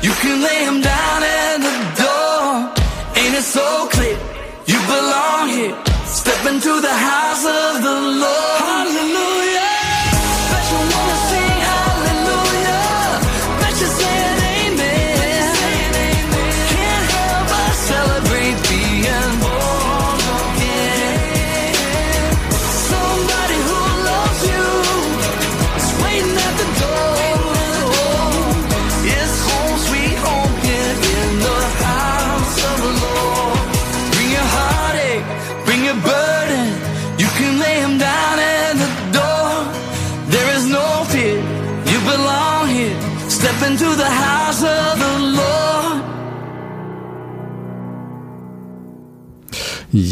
You 0.06 0.12
can 0.22 0.36
lay 0.48 0.60
'em 0.70 0.80
down 0.80 1.20
at 1.22 1.56
the 1.66 1.74
door. 2.02 2.48
Ain't 3.20 3.34
it 3.40 3.46
so 3.58 3.68
clear? 3.94 4.18
You 4.70 4.78
belong 4.94 5.44
here. 5.56 5.76
Step 6.20 6.40
into 6.52 6.72
the 6.80 6.96
house 7.10 7.44
of 7.44 7.72
the 7.86 7.96
Lord. 8.22 8.43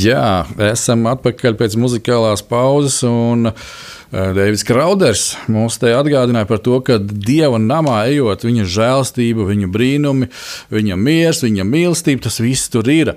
Jā, 0.03 0.45
esam 0.73 1.07
atpakaļ 1.11 1.57
pēc 1.61 1.77
muzikālās 1.81 2.43
pauzes. 2.47 3.01
Un, 3.07 3.51
uh, 3.53 3.67
Deivids 4.13 4.61
Krauders 4.69 5.23
mums 5.49 5.79
te 5.81 5.89
atgādināja 5.97 6.45
par 6.45 6.59
to, 6.61 6.77
ka 6.85 6.99
dieva 7.01 7.57
namā 7.57 8.03
ejot, 8.11 8.43
viņa 8.45 8.67
žēlstība, 8.69 9.47
viņa 9.49 9.71
brīnumi, 9.73 10.29
viņa 10.75 10.99
miers, 11.01 11.41
viņa 11.47 11.65
mīlestība, 11.65 12.27
tas 12.27 12.37
viss 12.45 12.69
tur 12.73 12.91
ir. 12.93 13.15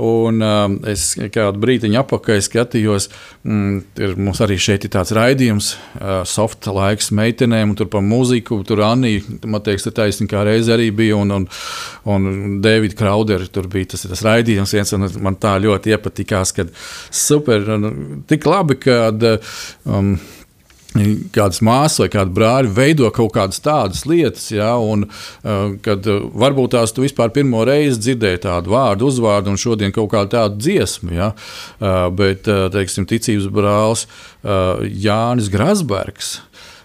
Un 0.00 0.40
uh, 0.40 0.62
es 0.88 1.10
kādu 1.34 1.60
brīdiņu 1.60 2.00
apakaļ 2.00 2.40
skatījos, 2.46 3.10
mm, 3.44 3.82
ir, 4.00 4.16
mums 4.16 4.40
arī 4.40 4.56
šeit 4.56 4.86
ir 4.88 4.94
tāds 4.96 5.12
raidījums, 5.16 5.74
uh, 6.00 6.22
soft 6.24 6.70
laiks 6.72 7.12
meitenēm, 7.12 7.74
un 7.74 7.76
tur 7.76 7.92
par 7.92 8.00
mūziku, 8.06 8.62
tur 8.64 8.80
Anija, 8.88 9.20
man 9.44 9.60
liekas, 9.60 9.90
tā 9.90 9.92
taisnība 10.00 10.38
kā 10.38 10.48
reize 10.48 10.72
arī 10.72 10.88
bija, 10.88 11.20
un, 11.20 11.36
un, 11.36 11.48
un 12.16 12.58
Deivids 12.64 12.96
Krauders 12.96 13.52
tur 13.52 13.68
bija 13.68 13.92
tas, 13.92 14.08
tas 14.08 14.24
raidījums 14.24 14.72
viens, 14.72 14.96
un 14.96 15.04
man 15.20 15.36
tā 15.36 15.58
ļoti 15.60 15.92
iepatikās, 15.92 16.56
ka 16.56 16.70
super, 17.12 17.68
un 17.76 18.24
tik 18.30 18.48
labi, 18.48 18.80
kad 18.80 19.32
um, 19.84 20.14
kādas 21.34 21.60
māsas 21.62 22.02
vai 22.02 22.08
kādi 22.10 22.34
brāļi 22.34 22.72
veido 22.74 23.10
kaut 23.14 23.32
kādas 23.36 23.62
tādas 23.62 24.02
lietas, 24.10 24.48
ja, 24.50 24.72
un 24.76 25.06
uh, 25.06 25.76
kad 25.84 26.06
uh, 26.10 26.24
varbūt 26.42 26.74
tās 26.74 26.94
tu 26.94 27.04
vispār 27.04 27.30
pirmo 27.34 27.62
reizi 27.66 28.00
dzirdēji 28.08 28.42
tādu 28.48 28.74
vārdu, 28.74 29.10
uzvārdu, 29.10 29.52
un 29.52 29.60
šodien 29.60 29.94
kaut 29.94 30.10
kādu 30.14 30.34
tādu 30.34 30.58
dziesmu, 30.64 31.14
ja, 31.14 31.30
uh, 31.32 32.08
bet, 32.14 32.48
teiksim, 32.74 33.06
ticības 33.08 33.48
brālis 33.54 34.06
Jānis 34.42 35.50
Grasbergs. 35.52 36.38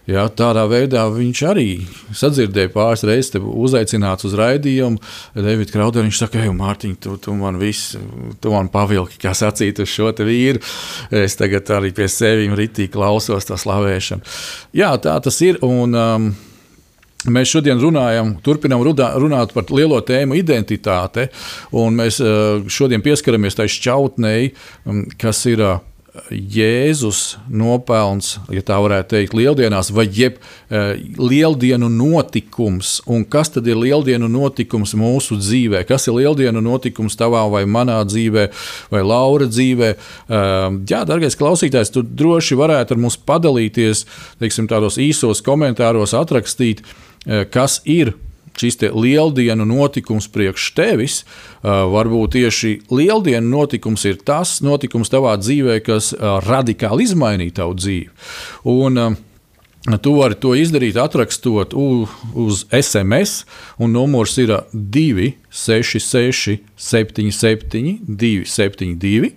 Ja, 0.05 0.27
tādā 0.29 0.67
veidā 0.69 1.07
viņš 1.09 1.39
arī 1.49 1.69
sadzirdēja 2.13 2.69
pāris 2.73 3.05
reizes, 3.07 3.39
uzaicināts 3.41 4.27
uz 4.27 4.35
raidījumu. 4.37 5.01
Davids 5.33 5.73
Krauders 5.73 6.05
viņš 6.05 6.19
saka, 6.21 6.43
ej, 6.43 6.51
Mārtiņ, 6.53 6.95
tu, 7.01 7.15
tu 7.21 7.33
man 7.37 7.57
viss, 7.61 7.95
tu 8.41 8.53
man 8.53 8.69
pavilki, 8.73 9.17
kā 9.23 9.33
sacīt, 9.37 9.81
uz 9.81 9.89
šo 9.89 10.11
vīru. 10.27 10.61
Es 11.09 11.37
tagad 11.39 11.73
arī 11.73 11.93
pie 11.95 12.09
sevis 12.11 12.53
ritīgi 12.53 12.93
klausos 12.93 13.49
tā 13.49 13.57
slavēšanu. 13.57 14.35
Jā, 14.77 14.93
tā 15.01 15.17
tas 15.25 15.41
ir. 15.45 15.57
Un, 15.65 15.97
um, 15.97 16.35
Mēs 17.25 17.49
šodien 17.49 17.79
runājam, 17.81 18.35
turpinām 18.45 18.83
runāt 18.85 19.53
par 19.55 19.71
lielo 19.73 19.97
tēmu 20.05 20.35
identitāte, 20.37 21.31
un 21.73 21.97
mēs 21.97 22.19
eh, 22.21 22.67
šodien 22.69 23.01
pieskaramies 23.01 23.57
tai 23.57 23.65
šķautnei, 23.71 24.51
mm, 24.85 25.15
kas 25.17 25.39
ir 25.49 25.63
eh, 25.65 25.79
Jēzus 26.31 27.35
nopelns, 27.51 28.35
ja 28.53 28.61
tā 28.65 28.77
varētu 28.79 29.11
teikt, 29.11 29.35
lieldienās, 29.35 29.89
vai 29.95 30.05
jeb 30.07 30.37
uh, 30.39 30.93
lieldienu 31.19 31.89
notikums. 31.91 32.97
Un 33.11 33.25
kas 33.27 33.51
tad 33.51 33.67
ir 33.67 33.79
lieldienu 33.79 34.29
notikums 34.31 34.95
mūsu 34.97 35.37
dzīvē? 35.41 35.83
Kas 35.89 36.07
ir 36.07 36.15
lieldienu 36.15 36.63
notikums 36.63 37.19
tavā 37.19 37.43
vai 37.51 37.65
manā 37.67 37.99
dzīvē, 38.07 38.47
vai 38.93 39.03
Laura 39.03 39.49
dzīvē? 39.51 39.91
Uh, 39.95 40.79
jā, 40.87 41.03
darbie 41.07 41.31
klausītājs, 41.35 41.91
tu 41.91 42.05
droši 42.05 42.59
varētu 42.59 42.95
ar 42.95 43.03
mums 43.05 43.19
padalīties, 43.19 44.05
teiksim, 44.39 44.71
tādos 44.71 44.99
īsos 45.01 45.43
komentāros, 45.45 46.15
atrakstīt, 46.15 46.85
uh, 46.85 47.43
kas 47.51 47.81
ir 47.83 48.15
šis 48.59 48.79
lieldienu 48.95 49.65
notikums 49.67 50.27
priekš 50.31 50.71
tevis, 50.77 51.21
varbūt 51.63 52.37
tieši 52.37 52.73
lieldienu 52.91 53.49
notikums 53.51 54.05
ir 54.07 54.19
tas 54.25 54.61
notikums 54.65 55.11
tavā 55.13 55.35
dzīvē, 55.41 55.79
kas 55.85 56.13
radikāli 56.47 57.09
izmainīja 57.09 57.61
tavu 57.61 57.79
dzīvi. 57.79 58.11
Un, 58.75 59.15
Tu 60.01 60.09
vari 60.17 60.33
to 60.41 60.55
izdarīt, 60.57 60.95
atrakstot 60.97 61.75
uz 61.77 62.63
SMS, 62.73 63.43
un 63.77 63.93
numurs 63.93 64.33
ir 64.41 64.49
266, 64.73 66.57
77, 66.73 67.99
272. 68.09 69.29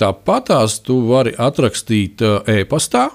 Tāpat 0.00 0.48
tās 0.48 0.78
tu 0.80 0.96
vari 1.10 1.36
atrakstīt 1.36 2.24
e-pastā, 2.48 3.10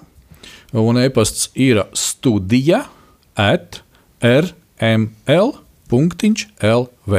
un 0.78 1.02
e-pasts 1.02 1.50
ir 1.58 1.82
studija 1.98 2.86
at 3.34 3.82
r 4.22 4.54
ML. 4.82 5.54
LV. 5.92 7.16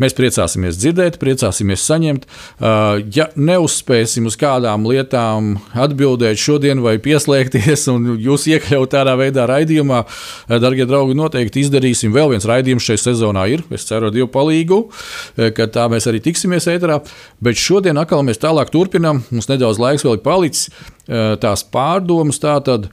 Mēs 0.00 0.14
priecāsimies 0.14 0.76
dzirdēt, 0.78 1.16
priecāsimies 1.18 1.82
saņemt. 1.82 2.26
Uh, 2.26 3.00
ja 3.10 3.26
neuzspēsim 3.34 4.28
uz 4.30 4.36
kādām 4.38 4.84
lietām 4.86 5.56
atbildēt 5.74 6.38
šodien 6.38 6.82
vai 6.84 6.96
pieslēgties, 7.02 7.88
un 7.90 8.12
jūs 8.22 8.46
iekļaut 8.52 8.92
tādā 8.94 9.16
veidā 9.18 9.48
raidījumā, 9.50 10.04
uh, 10.06 10.60
darbie 10.62 10.86
draugi, 10.86 11.16
noteikti 11.18 11.64
izdarīsim. 11.64 12.14
Vēl 12.14 12.30
viens 12.36 12.46
raidījums 12.46 12.86
šajā 12.86 13.02
sezonā 13.08 13.48
ir. 13.50 13.64
Es 13.74 13.88
ceru, 13.88 14.08
ar 14.08 14.14
Dievu 14.14 14.30
palīgu, 14.30 14.84
uh, 14.86 15.48
ka 15.56 15.66
tā 15.74 15.88
mēs 15.90 16.06
arī 16.10 16.22
tiksimies 16.22 16.70
ēterā. 16.70 17.00
Bet 17.42 17.58
šodien 17.58 17.98
atkal 17.98 18.22
mēs 18.26 18.38
tālāk 18.42 18.70
turpinām. 18.70 19.24
Mums 19.34 19.50
nedaudz 19.50 19.82
laiks 19.82 20.06
vēl 20.06 20.20
ir 20.20 20.22
palicis. 20.24 20.70
Tās 21.10 21.64
pārdomas, 21.66 22.38
tā 22.38 22.52
tad 22.62 22.86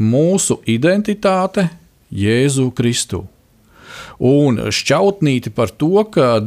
mūsu 0.00 0.56
identitāte 0.70 1.66
Jēzu 2.14 2.70
Kristu. 2.76 3.24
Un 4.18 4.58
šķautnīti 4.74 5.52
par 5.54 5.70
to, 5.70 6.02
ka 6.12 6.38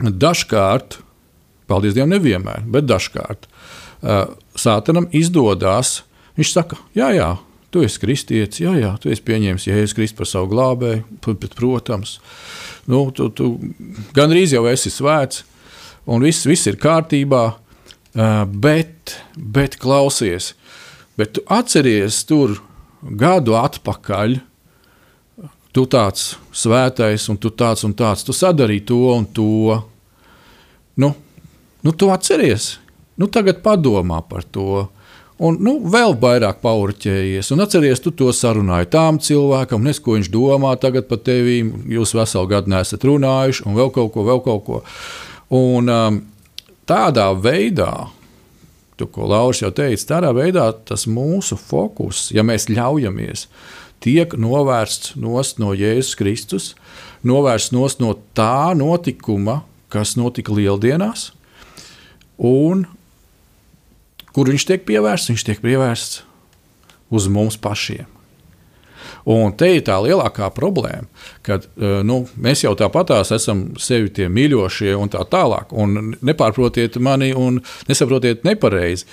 dažkārt, 0.00 0.98
paldies 1.70 1.94
Dievam, 1.94 2.14
nevienmēr, 2.14 2.64
bet 2.66 2.88
dažkārt 2.88 3.46
Sātanam 4.58 5.06
izdodas. 5.12 6.00
Viņš 6.38 6.52
saka, 6.54 6.78
jā, 6.96 7.10
jā, 7.14 7.30
tu 7.70 7.84
esi 7.84 8.00
kristietis, 8.02 8.62
jā, 8.62 8.72
jā, 8.80 8.94
tu 9.02 9.10
esi 9.12 9.24
pieņēmis 9.26 9.68
Jēzus 9.68 9.96
Kristu 9.96 10.20
par 10.22 10.28
savu 10.30 10.50
glābēju, 10.50 11.04
bet, 11.30 11.54
protams, 11.58 12.16
nu, 12.90 13.04
tu, 13.14 13.28
tu 13.34 13.52
gandrīz 14.16 14.54
jau 14.56 14.64
esi 14.70 14.92
svēts, 14.92 15.44
un 16.10 16.24
viss, 16.24 16.48
viss 16.48 16.70
ir 16.70 16.80
kārtībā, 16.80 17.44
bet, 18.50 19.18
bet 19.36 19.76
klausies, 19.82 20.54
bet 21.20 21.36
tu 21.36 21.44
atceries 21.52 22.24
tur 22.26 22.58
gadu 23.02 23.56
atpakaļ, 23.58 24.38
tu 25.74 25.86
tāds 25.90 26.34
svētais, 26.52 27.26
un 27.30 27.38
tu 27.40 27.52
tāds 27.54 27.84
un 27.86 27.94
tāds, 27.96 28.24
tu 28.26 28.34
sadarīji 28.36 28.86
to 28.90 29.00
un 29.14 29.26
to. 29.26 29.80
Nu, 31.00 31.12
nu 31.86 31.92
tu 31.92 32.10
atceries, 32.12 32.74
nu 33.16 33.30
tagad 33.30 33.62
padomā 33.64 34.20
par 34.28 34.44
to. 34.44 34.88
Un 35.40 35.56
nu, 35.64 35.78
vēl 35.88 36.18
vairāk 36.20 36.58
paurķējies, 36.60 37.48
un 37.54 37.62
atceries, 37.64 38.02
tu 38.04 38.10
to 38.12 38.28
sarunāji 38.36 38.90
tām 38.92 39.16
cilvēkam, 39.24 39.80
nes 39.86 39.96
ko 40.02 40.18
viņš 40.18 40.28
domā 40.28 40.74
tagad 40.76 41.06
par 41.08 41.22
tevi. 41.24 41.62
Jūs 41.88 42.12
veselu 42.12 42.50
gadu 42.50 42.74
nesat 42.74 43.06
runājuši, 43.08 43.64
un 43.64 43.78
vēl 43.78 43.88
kaut 43.94 44.12
ko, 44.12 44.26
vēl 44.26 44.42
kaut 44.44 44.66
ko. 44.66 44.82
Un, 45.56 45.88
um, 45.88 46.20
tādā 46.84 47.30
veidā 47.32 48.10
to, 49.00 49.08
ko 49.10 49.28
Lauris 49.30 49.62
jau 49.64 49.72
teica, 49.74 50.06
tādā 50.14 50.30
veidā 50.36 50.68
tas 50.86 51.06
mūsu 51.10 51.58
fokus, 51.58 52.28
ja 52.34 52.44
mēs 52.46 52.68
ļaujamies, 52.70 53.46
tiek 54.04 54.36
novērsts 54.36 55.16
no 55.20 55.74
Jēzus 55.76 56.16
Kristus, 56.18 56.70
novērsts 57.26 57.74
no 58.00 58.14
tā 58.36 58.72
notikuma, 58.76 59.62
kas 59.90 60.16
notika 60.16 60.54
lieldienās, 60.54 61.30
un 62.38 62.86
kur 64.30 64.48
viņš 64.52 64.68
tiek 64.68 64.86
pievērsts, 64.88 65.32
viņš 65.32 65.46
tiek 65.48 65.60
pievērsts 65.64 66.22
uz 67.10 67.26
mums 67.28 67.58
pašiem. 67.60 68.19
Un 69.28 69.52
te 69.58 69.68
ir 69.76 69.82
tā 69.84 69.98
lielākā 70.00 70.48
problēma, 70.56 71.08
ka 71.46 71.58
eh, 71.60 72.00
nu, 72.06 72.22
mēs 72.40 72.64
jau 72.64 72.72
tāpatās 72.78 73.34
esam 73.36 73.66
sevi 73.80 74.12
tie 74.16 74.30
mīļošie 74.32 74.94
un 74.96 75.12
tā 75.12 75.24
tālāk. 75.28 75.74
Un 75.76 76.14
nepārprotiet 76.24 76.96
mani 77.02 77.32
un 77.36 77.60
nesaprotiet 77.88 78.46
nepareizi. 78.48 79.08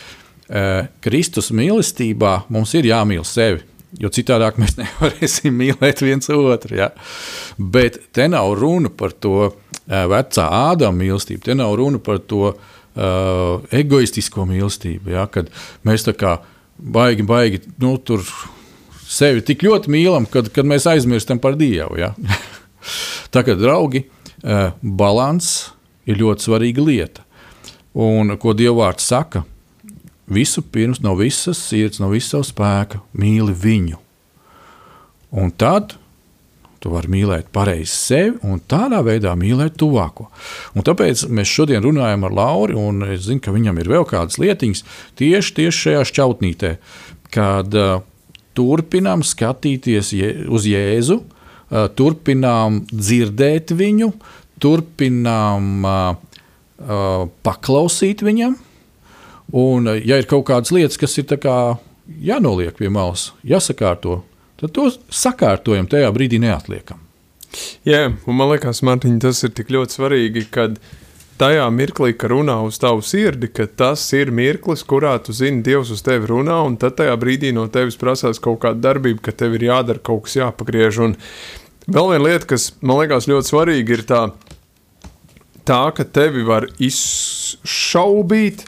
Eh, 0.47 0.88
Kristus 1.03 1.51
mīlestībā 1.51 2.47
mums 2.53 2.76
ir 2.80 2.88
jāmīl 2.88 3.26
sevi. 3.28 3.66
Jo 3.97 4.12
citādi 4.12 4.47
mēs 4.62 4.76
nevarēsim 4.80 5.55
mīlēt 5.55 6.03
viens 6.03 6.30
otru. 6.34 6.78
Ja? 6.80 6.91
Bet 7.58 7.99
te 8.16 8.28
nav 8.32 8.51
runa 8.60 8.91
par 8.91 9.16
to 9.16 9.36
uh, 9.47 9.53
vecā 10.12 10.43
ādama 10.43 10.99
mīlestību, 10.99 11.45
te 11.45 11.55
nav 11.55 11.78
runa 11.80 12.01
par 12.03 12.20
to 12.20 12.51
uh, 12.51 13.64
egoistisko 13.72 14.43
mīlestību. 14.49 15.14
Ja? 15.16 15.26
Kad 15.32 15.49
mēs 15.88 16.03
tā 16.05 16.14
kā 16.20 16.36
baigi, 16.78 17.26
baigi 17.28 17.64
nu, 17.80 17.95
tur 18.03 18.26
sevi 19.18 19.43
tik 19.45 19.65
ļoti 19.65 19.91
mīlam, 19.93 20.28
kad, 20.32 20.51
kad 20.53 20.68
mēs 20.68 20.88
aizmirstam 20.89 21.41
par 21.43 21.57
Dievu. 21.59 21.99
Ja? 21.99 22.13
Tā 23.34 23.43
kā 23.45 23.57
draugi, 23.57 24.05
eh, 24.43 24.72
balans 24.82 25.51
ir 26.07 26.22
ļoti 26.22 26.47
svarīga 26.47 26.86
lieta. 26.86 27.28
Un 27.97 28.36
ko 28.38 28.53
Dievvvārds 28.57 29.07
saka? 29.09 29.43
Visu 30.28 30.61
pirms 30.61 30.99
no 31.01 31.15
visas 31.15 31.59
sirds, 31.70 32.01
no 32.03 32.11
visas 32.11 32.34
savas 32.36 32.51
spēka 32.51 32.99
mīli 33.18 33.55
viņu. 33.55 34.01
Un 35.39 35.51
tad 35.55 35.95
tu 36.84 36.91
vari 36.93 37.09
mīlēt 37.11 37.49
pareizi 37.55 37.93
sevi 37.95 38.36
un 38.45 38.59
tādā 38.70 38.99
veidā 39.05 39.34
mīlēt 39.39 39.78
tuvāko. 39.82 40.28
Un 40.76 40.86
tāpēc 40.86 41.26
mēs 41.34 41.49
šodien 41.51 41.82
runājam 41.84 42.28
ar 42.28 42.36
Lauru, 42.38 42.78
un 42.89 43.07
es 43.07 43.26
zinu, 43.26 43.41
ka 43.43 43.55
viņam 43.55 43.80
ir 43.82 43.89
vēl 43.91 44.05
kādas 44.07 44.38
lietiņas 44.41 44.84
tieši, 45.20 45.55
tieši 45.57 45.84
šajā 45.88 46.03
šķautnītē, 46.11 46.74
kad 47.34 47.80
uh, 47.80 48.03
turpinām 48.58 49.24
skatīties 49.26 50.14
uz 50.49 50.68
Jēzu, 50.70 51.22
turpinām 51.99 52.82
dzirdēt 52.91 53.74
viņu, 53.78 54.12
turpinām 54.64 55.88
paklausīt 57.47 58.24
viņam. 58.26 58.58
Un, 59.58 59.88
ja 60.03 60.20
ir 60.20 60.28
kaut 60.28 60.47
kādas 60.49 60.74
lietas, 60.76 60.99
kas 60.99 61.16
ir 61.22 61.28
jānoliek 62.24 62.76
pie 62.76 62.89
malas, 62.91 63.30
jāsakārto, 63.47 64.22
tad 64.60 64.74
to 64.76 64.89
sakārtojam 65.08 65.88
tajā 65.88 66.10
brīdī 66.16 66.39
neatliekam. 66.43 66.99
Jā, 67.88 68.10
un 68.28 68.36
man 68.36 68.51
liekas, 68.51 68.84
Mārtiņ, 68.84 69.22
tas 69.24 69.39
ir 69.47 69.53
tik 69.55 69.72
ļoti 69.72 69.95
svarīgi, 69.95 70.43
kad 70.51 70.76
uh, 70.76 71.07
tajā 71.39 71.65
mirklī, 71.73 72.13
ka 72.17 72.29
runā 72.31 72.57
uz 72.65 72.79
tavu 72.81 73.03
sirdi, 73.05 73.49
ka 73.53 73.67
tas 73.67 74.03
ir 74.17 74.31
mirklis, 74.35 74.83
kurā 74.88 75.15
tu 75.23 75.35
zini, 75.35 75.63
Dievs 75.65 75.91
uz 75.93 76.03
tevi 76.05 76.29
runā, 76.31 76.59
un 76.67 76.77
tad 76.81 76.97
tajā 76.99 77.15
brīdī 77.19 77.53
no 77.55 77.67
tevis 77.71 77.99
prasās 77.99 78.41
kaut 78.43 78.61
kāda 78.65 78.81
darbība, 78.89 79.27
ka 79.27 79.35
tev 79.38 79.57
ir 79.57 79.67
jādara 79.69 80.03
kaut 80.03 80.25
kas 80.25 80.38
jāpagriež. 80.39 81.01
Un 81.05 81.17
vēl 81.85 82.13
viena 82.13 82.23
lieta, 82.25 82.49
kas 82.53 82.71
man 82.81 83.01
liekas 83.03 83.29
ļoti 83.29 83.51
svarīga, 83.51 83.97
ir 83.97 84.05
tā, 84.09 84.23
tā 85.67 85.83
ka 85.97 86.07
tevi 86.17 86.45
var 86.47 86.69
izšaubīt, 86.77 88.65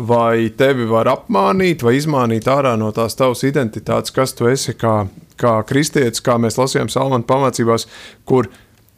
vai 0.00 0.48
tevi 0.56 0.86
var 0.88 1.10
apmānīt, 1.12 1.84
vai 1.84 1.96
izmānīt 1.98 2.48
ārā 2.48 2.76
no 2.80 2.88
tās 2.96 3.16
tavas 3.18 3.44
identitātes, 3.44 4.14
kas 4.14 4.32
tu 4.36 4.48
esi 4.48 4.72
kā, 4.78 5.04
kā 5.40 5.58
kristietis, 5.68 6.22
kā 6.24 6.38
mēs 6.40 6.56
lasījām 6.60 6.88
Salmāna 6.92 7.26
pamācībās, 7.28 7.86
kur 8.24 8.48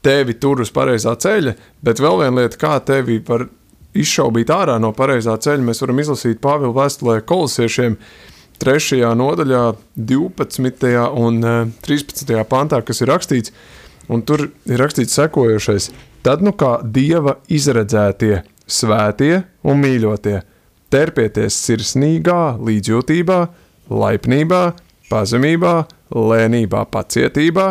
tevi 0.03 0.35
tur 0.41 0.63
uz 0.65 0.71
pareizā 0.75 1.15
ceļa, 1.19 1.55
bet 1.85 2.03
vēl 2.03 2.23
viena 2.25 2.43
lieta, 2.43 2.59
kā 2.61 2.77
tevi 2.87 3.21
var 3.27 3.47
izšaubīt 3.95 4.51
ārā 4.53 4.79
no 4.83 4.93
pareizā 4.97 5.37
ceļa, 5.41 5.65
mēs 5.67 5.83
varam 5.85 6.01
izlasīt 6.03 6.41
Pāvila 6.43 6.75
vēstulē 6.83 7.21
kolosiešiem 7.29 7.97
3. 8.63 9.01
nodaļā, 9.19 9.63
12. 9.97 10.95
un 11.19 11.43
13. 11.83 12.35
Eh, 12.37 12.45
pantā, 12.49 12.83
kas 12.87 13.03
ir 13.03 13.11
rakstīts, 13.11 13.53
un 14.13 14.23
tur 14.23 14.49
ir 14.67 14.81
rakstīts 14.83 15.19
sekojošais. 15.19 15.91
Tad 16.23 16.45
nu 16.47 16.53
kā 16.55 16.77
Dieva 16.87 17.41
izredzētie, 17.51 18.45
svētie 18.71 19.43
un 19.67 19.83
mīļotie, 19.83 20.39
terpieties 20.93 21.57
sirsnīgā 21.67 22.59
līdzjūtībā, 22.63 23.41
laipnībā, 23.91 24.63
pazemībā, 25.11 25.75
lēnībā, 26.15 26.85
pacietībā, 26.93 27.67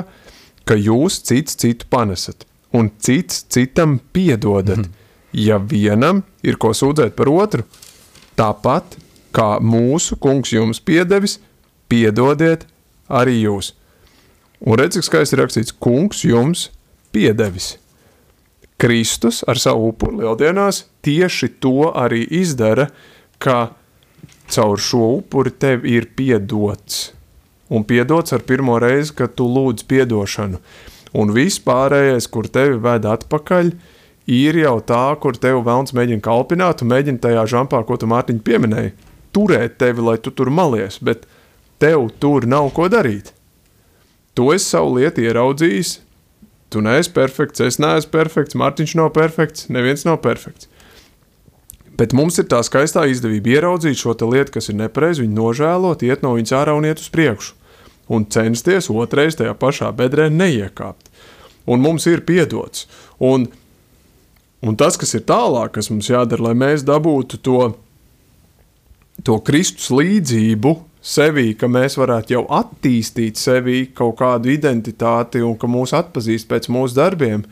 ka 0.66 0.76
jūs 0.76 1.22
cits 1.26 1.58
citu 1.60 1.86
panesat 1.90 2.46
un 2.74 2.90
cits 3.00 3.46
citam 3.50 4.00
piedodat. 4.14 4.78
Mm 4.78 4.84
-hmm. 4.84 4.98
Ja 5.34 5.58
vienam 5.58 6.24
ir 6.44 6.58
ko 6.58 6.70
sūdzēt 6.70 7.10
par 7.10 7.30
otru, 7.30 7.64
tāpat 8.38 8.84
kā 9.34 9.60
mūsu 9.60 10.16
kungs 10.20 10.52
jums 10.52 10.80
piedevis, 10.80 11.40
piedodiet 11.90 12.66
arī 13.10 13.42
jūs. 13.42 13.74
Un 14.60 14.78
redziet, 14.78 15.04
skaisti 15.04 15.36
ir 15.36 15.42
rakstīts, 15.42 15.74
kungs 15.80 16.24
jums 16.24 16.70
piedevis. 17.12 17.78
Kristus 18.78 19.44
ar 19.48 19.60
savu 19.60 19.88
upuri 19.88 20.18
lieldienās 20.18 20.86
tieši 21.06 21.48
to 21.60 21.92
arī 21.96 22.28
izdara, 22.30 22.88
ka 23.38 23.74
caur 24.50 24.80
šo 24.80 25.18
upuri 25.18 25.52
tev 25.52 25.86
ir 25.86 26.10
piedots. 26.16 27.12
Un 27.72 27.86
piedots 27.88 28.36
ar 28.36 28.44
pirmo 28.44 28.76
reizi, 28.84 29.14
kad 29.16 29.38
tu 29.40 29.48
lūdz 29.48 29.86
piedošanu. 29.88 30.60
Un 31.16 31.32
viss 31.36 31.60
pārējais, 31.64 32.28
kur 32.32 32.48
tevi 32.52 32.80
ved 32.84 33.08
atpakaļ, 33.08 33.72
ir 34.32 34.60
jau 34.60 34.78
tā, 34.84 35.04
kur 35.24 35.36
tev 35.40 35.62
vēlams 35.66 35.96
mēģina 35.96 36.24
kalpināt 36.24 36.84
un 36.84 36.92
mēģina 36.92 37.24
tajā 37.24 37.46
žampā, 37.56 37.82
ko 37.88 37.98
tu 38.00 38.10
Mārtiņ 38.12 38.42
pieminēji, 38.48 38.96
turēt 39.36 39.78
tevi, 39.80 40.04
lai 40.08 40.18
tu 40.20 40.34
tur 40.36 40.52
malies, 40.52 41.00
bet 41.04 41.28
tev 41.80 42.10
tur 42.20 42.48
nav 42.48 42.72
ko 42.76 42.88
darīt. 42.92 43.32
To 44.36 44.52
es 44.56 44.68
savu 44.68 44.98
lietu 45.00 45.24
ieraudzījis. 45.26 46.00
Tu 46.72 46.80
neesi 46.80 47.12
perfekts, 47.12 47.60
es 47.60 47.80
neesmu 47.84 48.12
perfekts, 48.14 48.56
Mārtiņš 48.56 48.96
nav 49.00 49.10
perfekts, 49.16 49.68
neviens 49.68 50.06
nav 50.08 50.22
perfekts. 50.24 50.70
Bet 52.00 52.16
mums 52.16 52.40
ir 52.40 52.48
tā 52.52 52.62
skaistā 52.64 53.04
izdevība 53.12 53.58
ieraudzīt 53.58 54.00
šo 54.00 54.16
lietu, 54.32 54.56
kas 54.56 54.72
ir 54.72 54.78
nepareizi, 54.80 55.26
viņu 55.26 55.36
nožēlot, 55.36 56.06
iet 56.08 56.24
no 56.24 56.32
viņas 56.38 56.56
ārā 56.62 56.78
un 56.78 56.88
iet 56.88 57.04
uz 57.04 57.12
priekšu. 57.12 57.58
Un 58.12 58.26
censties 58.28 58.90
otrais 58.92 59.38
tajā 59.40 59.54
pašā 59.56 59.92
bedrē 59.96 60.28
neiekāpt. 60.34 61.08
Un 61.70 61.84
mums 61.84 62.08
ir 62.10 62.26
piedots. 62.28 62.88
Un, 63.22 63.48
un 64.66 64.78
tas, 64.78 64.98
kas 65.00 65.14
ir 65.16 65.24
tālāk, 65.30 65.76
kas 65.78 65.92
mums 65.94 66.10
jādara, 66.10 66.50
lai 66.50 66.56
mēs 66.58 66.84
dabūtu 66.88 67.40
to, 67.46 67.60
to 69.24 69.38
Kristus 69.48 69.92
līdzību 69.94 70.74
sevī, 71.02 71.52
ka 71.58 71.70
mēs 71.72 71.98
varētu 72.00 72.36
jau 72.36 72.44
attīstīt 72.60 73.40
sevī 73.40 73.86
kaut 73.98 74.20
kādu 74.22 74.52
identitāti 74.54 75.42
un 75.46 75.58
ka 75.58 75.70
mūs 75.70 75.96
atpazīst 75.98 76.50
pēc 76.50 76.70
mūsu 76.74 76.98
darbiem, 76.98 77.46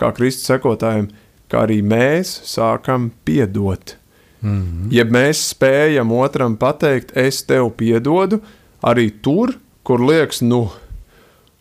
kā 0.00 0.10
Kristus 0.16 0.48
sekotājiem, 0.50 1.10
kā 1.50 1.66
arī 1.66 1.80
mēs 1.86 2.40
sākam 2.46 3.10
piedot. 3.24 3.96
Mm 4.40 4.62
-hmm. 4.62 4.88
Ja 4.90 5.04
mēs 5.04 5.54
spējam 5.54 6.12
otram 6.12 6.56
pateikt, 6.56 7.16
es 7.16 7.42
tev 7.42 7.70
piedodu, 7.76 8.40
arī 8.82 9.10
tur, 9.22 9.58
kur 9.86 10.02
liekas, 10.02 10.42
nu, 10.42 10.66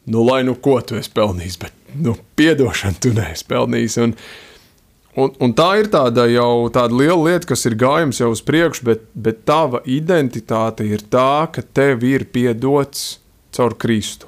nu 0.10 0.26
lai 0.26 0.42
nu 0.48 0.58
ko 0.58 0.80
tu 0.82 0.98
esi 1.00 1.14
pelnījis, 1.14 1.60
bet 1.62 1.96
nu, 2.02 2.18
piedošanu 2.40 3.02
tu 3.02 3.14
neesi 3.16 3.48
pelnījis. 3.52 4.02
Un, 4.08 4.18
Un, 5.16 5.30
un 5.40 5.54
tā 5.56 5.70
ir 5.80 5.88
tāda 5.88 6.26
jau 6.28 6.68
tāda 6.76 6.92
liela 6.92 7.30
lieta, 7.30 7.48
kas 7.54 7.62
ir 7.70 7.78
gājums 7.80 8.18
jau 8.20 8.34
uz 8.34 8.42
priekšu, 8.44 8.84
bet, 8.84 9.06
bet 9.16 9.46
tava 9.48 9.80
identitāte 9.88 10.84
ir 10.84 11.06
tā, 11.08 11.48
ka 11.56 11.64
tev 11.64 12.04
ir 12.04 12.26
piedots 12.36 13.22
caur 13.56 13.78
Kristu. 13.80 14.28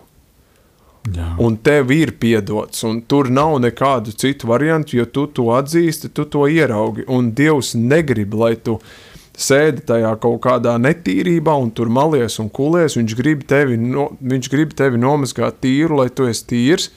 Jā. 1.12 1.34
Un 1.44 1.56
tev 1.64 1.92
ir 1.96 2.14
piedots, 2.20 2.86
un 2.88 3.02
tur 3.08 3.30
nav 3.32 3.58
nekādu 3.64 4.12
citu 4.16 4.48
variantu, 4.50 4.98
jo 5.00 5.06
tu 5.12 5.26
to 5.28 5.50
atzīsti, 5.56 6.12
tu 6.16 6.24
to 6.28 6.48
ieraugi. 6.52 7.06
Un 7.12 7.34
Dievs 7.36 7.74
negrib, 7.80 8.36
lai 8.36 8.56
tu 8.56 8.78
sēdi 9.38 9.86
tajā 9.88 10.16
kaut 10.22 10.42
kādā 10.46 10.76
netīrībā 10.82 11.54
un 11.62 11.70
tur 11.76 11.92
malies 11.94 12.40
un 12.42 12.50
kulies. 12.54 12.98
Viņš 12.98 13.18
grib 13.20 13.46
tevi, 13.50 13.78
no, 13.78 14.10
viņš 14.22 14.50
grib 14.54 14.74
tevi 14.78 15.00
nomazgāt 15.02 15.62
tīru, 15.64 16.02
lai 16.02 16.10
tu 16.10 16.28
esi 16.30 16.48
tīrs. 16.50 16.90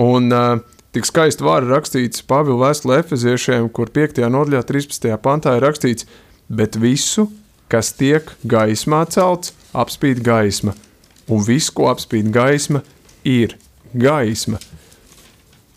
Un, 0.00 0.30
uh, 0.34 0.62
Tik 0.94 1.08
skaisti 1.08 1.42
vārdi 1.42 1.72
rakstīts 1.72 2.22
Pāvila 2.22 2.68
vēstulē 2.68 3.00
Efeziešiem, 3.02 3.64
kur 3.74 3.88
5. 3.90 4.20
nodaļā, 4.30 4.60
13. 4.68 5.08
pantā 5.18 5.56
ir 5.58 5.64
rakstīts, 5.66 6.06
bet 6.46 6.78
visu, 6.78 7.24
kas 7.66 7.90
tiek 7.98 8.30
gaismā 8.46 9.00
celts, 9.10 9.50
apspīd 9.74 10.22
gaisma, 10.22 10.76
un 11.26 11.42
viss, 11.42 11.72
ko 11.74 11.88
apspīd 11.90 12.30
gaisma, 12.30 12.84
ir 13.26 13.56
gaisma. 13.90 14.62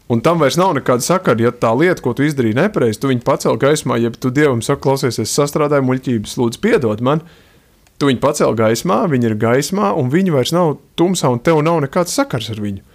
Un 0.08 0.22
tam 0.24 0.40
vairs 0.40 0.56
nav 0.56 0.72
nekāda 0.78 1.04
sakara, 1.04 1.50
ja 1.50 1.52
tā 1.52 1.74
lieta, 1.76 2.00
ko 2.04 2.14
tu 2.16 2.24
izdarīji 2.24 2.56
nepareizi, 2.56 3.02
tu 3.04 3.10
viņu 3.12 3.26
pacēli 3.28 3.60
gaismā, 3.60 3.98
ja 4.00 4.12
tu 4.16 4.32
dievam 4.32 4.62
saki, 4.64 4.86
klausies, 4.86 5.20
es 5.20 5.34
sastrādāju 5.36 5.84
muļķības, 5.84 6.38
lūdzu, 6.40 6.62
piedod 6.64 7.04
man. 7.04 7.26
Tu 8.00 8.08
viņu 8.08 8.22
pacēli 8.24 8.56
gaismā, 8.56 9.02
viņi 9.12 9.28
ir 9.32 9.36
gaismā, 9.42 9.92
un 10.00 10.14
viņi 10.14 10.32
vairs 10.32 10.54
nav 10.56 10.78
tumsā, 10.96 11.34
un 11.34 11.44
tev 11.44 11.60
nav 11.66 11.82
nekāds 11.84 12.16
sakars 12.16 12.48
ar 12.54 12.64
viņu 12.64 12.86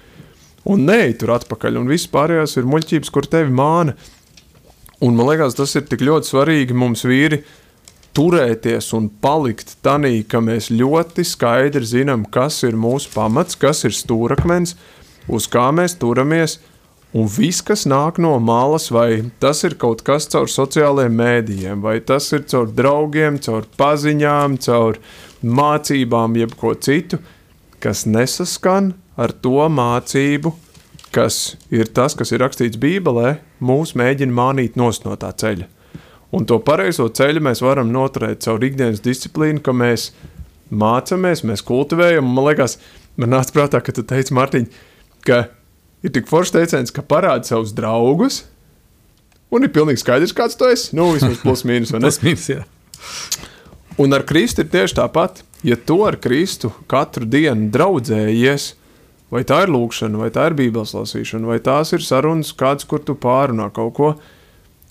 un 0.68 0.84
neej 0.86 1.16
tur 1.20 1.34
atpakaļ, 1.36 1.80
un 1.80 1.90
viss 1.90 2.10
pārējās 2.10 2.56
ir 2.60 2.68
muļķības, 2.70 3.10
kur 3.12 3.26
tevi 3.30 3.52
māna. 3.54 3.96
Un 5.02 5.16
man 5.18 5.32
liekas, 5.32 5.56
tas 5.58 5.74
ir 5.78 5.86
tik 5.90 6.04
ļoti 6.06 6.30
svarīgi 6.30 6.76
mums 6.78 7.02
vīri 7.08 7.42
turēties 8.14 8.92
un 8.94 9.08
palikt 9.22 9.76
tanī, 9.82 10.20
ka 10.28 10.42
mēs 10.44 10.70
ļoti 10.70 11.24
skaidri 11.26 11.88
zinām, 11.88 12.26
kas 12.30 12.60
ir 12.68 12.76
mūsu 12.78 13.10
pamats, 13.14 13.58
kas 13.58 13.82
ir 13.88 13.96
stūrakmens, 13.96 14.76
uz 15.32 15.48
kā 15.50 15.70
mēs 15.74 15.96
turamies, 15.98 16.60
un 17.12 17.28
viss, 17.28 17.60
kas 17.64 17.84
nāk 17.88 18.18
no 18.22 18.32
malas, 18.40 18.88
vai 18.92 19.22
tas 19.42 19.62
ir 19.68 19.76
kaut 19.80 20.02
kas 20.06 20.28
caur 20.32 20.48
sociālajiem 20.48 21.18
mēdījiem, 21.18 21.84
vai 21.84 21.98
tas 22.00 22.30
ir 22.32 22.46
caur 22.48 22.72
draugiem, 22.72 23.38
caur 23.44 23.68
paziņām, 23.78 24.56
caur 24.64 25.00
mācībām, 25.42 26.38
jeb 26.40 26.56
ko 26.58 26.72
citu, 26.74 27.20
kas 27.82 28.06
nesaskan 28.08 28.94
ar 29.20 29.34
to 29.44 29.68
mācību, 29.68 30.54
kas 31.12 31.58
ir 31.70 31.92
tas, 31.92 32.16
kas 32.16 32.32
ir 32.32 32.40
rakstīts 32.40 32.80
Bībelē, 32.80 33.36
mūs 33.60 33.92
mēģina 33.98 34.32
mānīt 34.32 34.80
no 34.80 34.90
tā 34.92 35.32
ceļa. 35.36 35.68
Un 36.32 36.46
to 36.48 36.56
pareizo 36.64 37.10
ceļu 37.12 37.42
mēs 37.44 37.60
varam 37.60 37.90
noturēt 37.92 38.40
caur 38.46 38.62
ikdienas 38.64 39.02
disciplīnu, 39.04 39.60
ka 39.60 39.74
mēs 39.76 40.14
mācāmies, 40.72 41.44
mēs 41.44 41.60
kultivējam. 41.68 42.24
Man 42.24 42.48
liekas, 42.48 42.78
man 43.20 43.34
nāca 43.34 43.52
prātā, 43.52 43.82
ka 43.84 43.92
tu 43.92 44.04
teici, 44.08 44.32
Mārtiņ, 44.32 44.70
ka 45.28 45.42
ir 46.02 46.12
tik 46.14 46.28
foršs 46.30 46.54
teiciens, 46.54 46.92
ka 46.94 47.04
parādi 47.06 47.50
savus 47.50 47.72
draugus, 47.76 48.42
un 49.52 49.64
ir 49.66 49.72
pilnīgi 49.74 50.02
skaidrs, 50.02 50.34
kāds 50.36 50.58
tu 50.58 50.68
esi. 50.70 50.92
Nu, 50.96 51.10
vismaz 51.16 51.40
plus 51.42 51.64
mīnus. 51.68 51.94
plus 51.94 52.20
mīnus, 52.24 52.50
jā. 52.52 52.62
Un 54.00 54.14
ar 54.16 54.24
Kristu 54.26 54.64
ir 54.64 54.70
tieši 54.72 54.98
tāpat. 55.02 55.42
Ja 55.62 55.76
tu 55.78 56.00
ar 56.06 56.16
Kristu 56.18 56.72
katru 56.90 57.28
dienu 57.28 57.68
draudzējies, 57.70 58.72
Vai 59.32 59.46
tā 59.48 59.62
ir 59.64 59.70
lūkšana, 59.72 60.18
vai 60.20 60.28
tā 60.28 60.50
ir 60.50 60.54
bībeles 60.58 60.90
lasīšana, 60.92 61.48
vai 61.48 61.56
tās 61.64 61.94
ir 61.96 62.02
sarunas, 62.04 62.50
kāds, 62.52 62.84
kur 62.84 63.00
tu 63.00 63.14
pārunā 63.16 63.70
kaut 63.72 63.94
ko. 63.96 64.08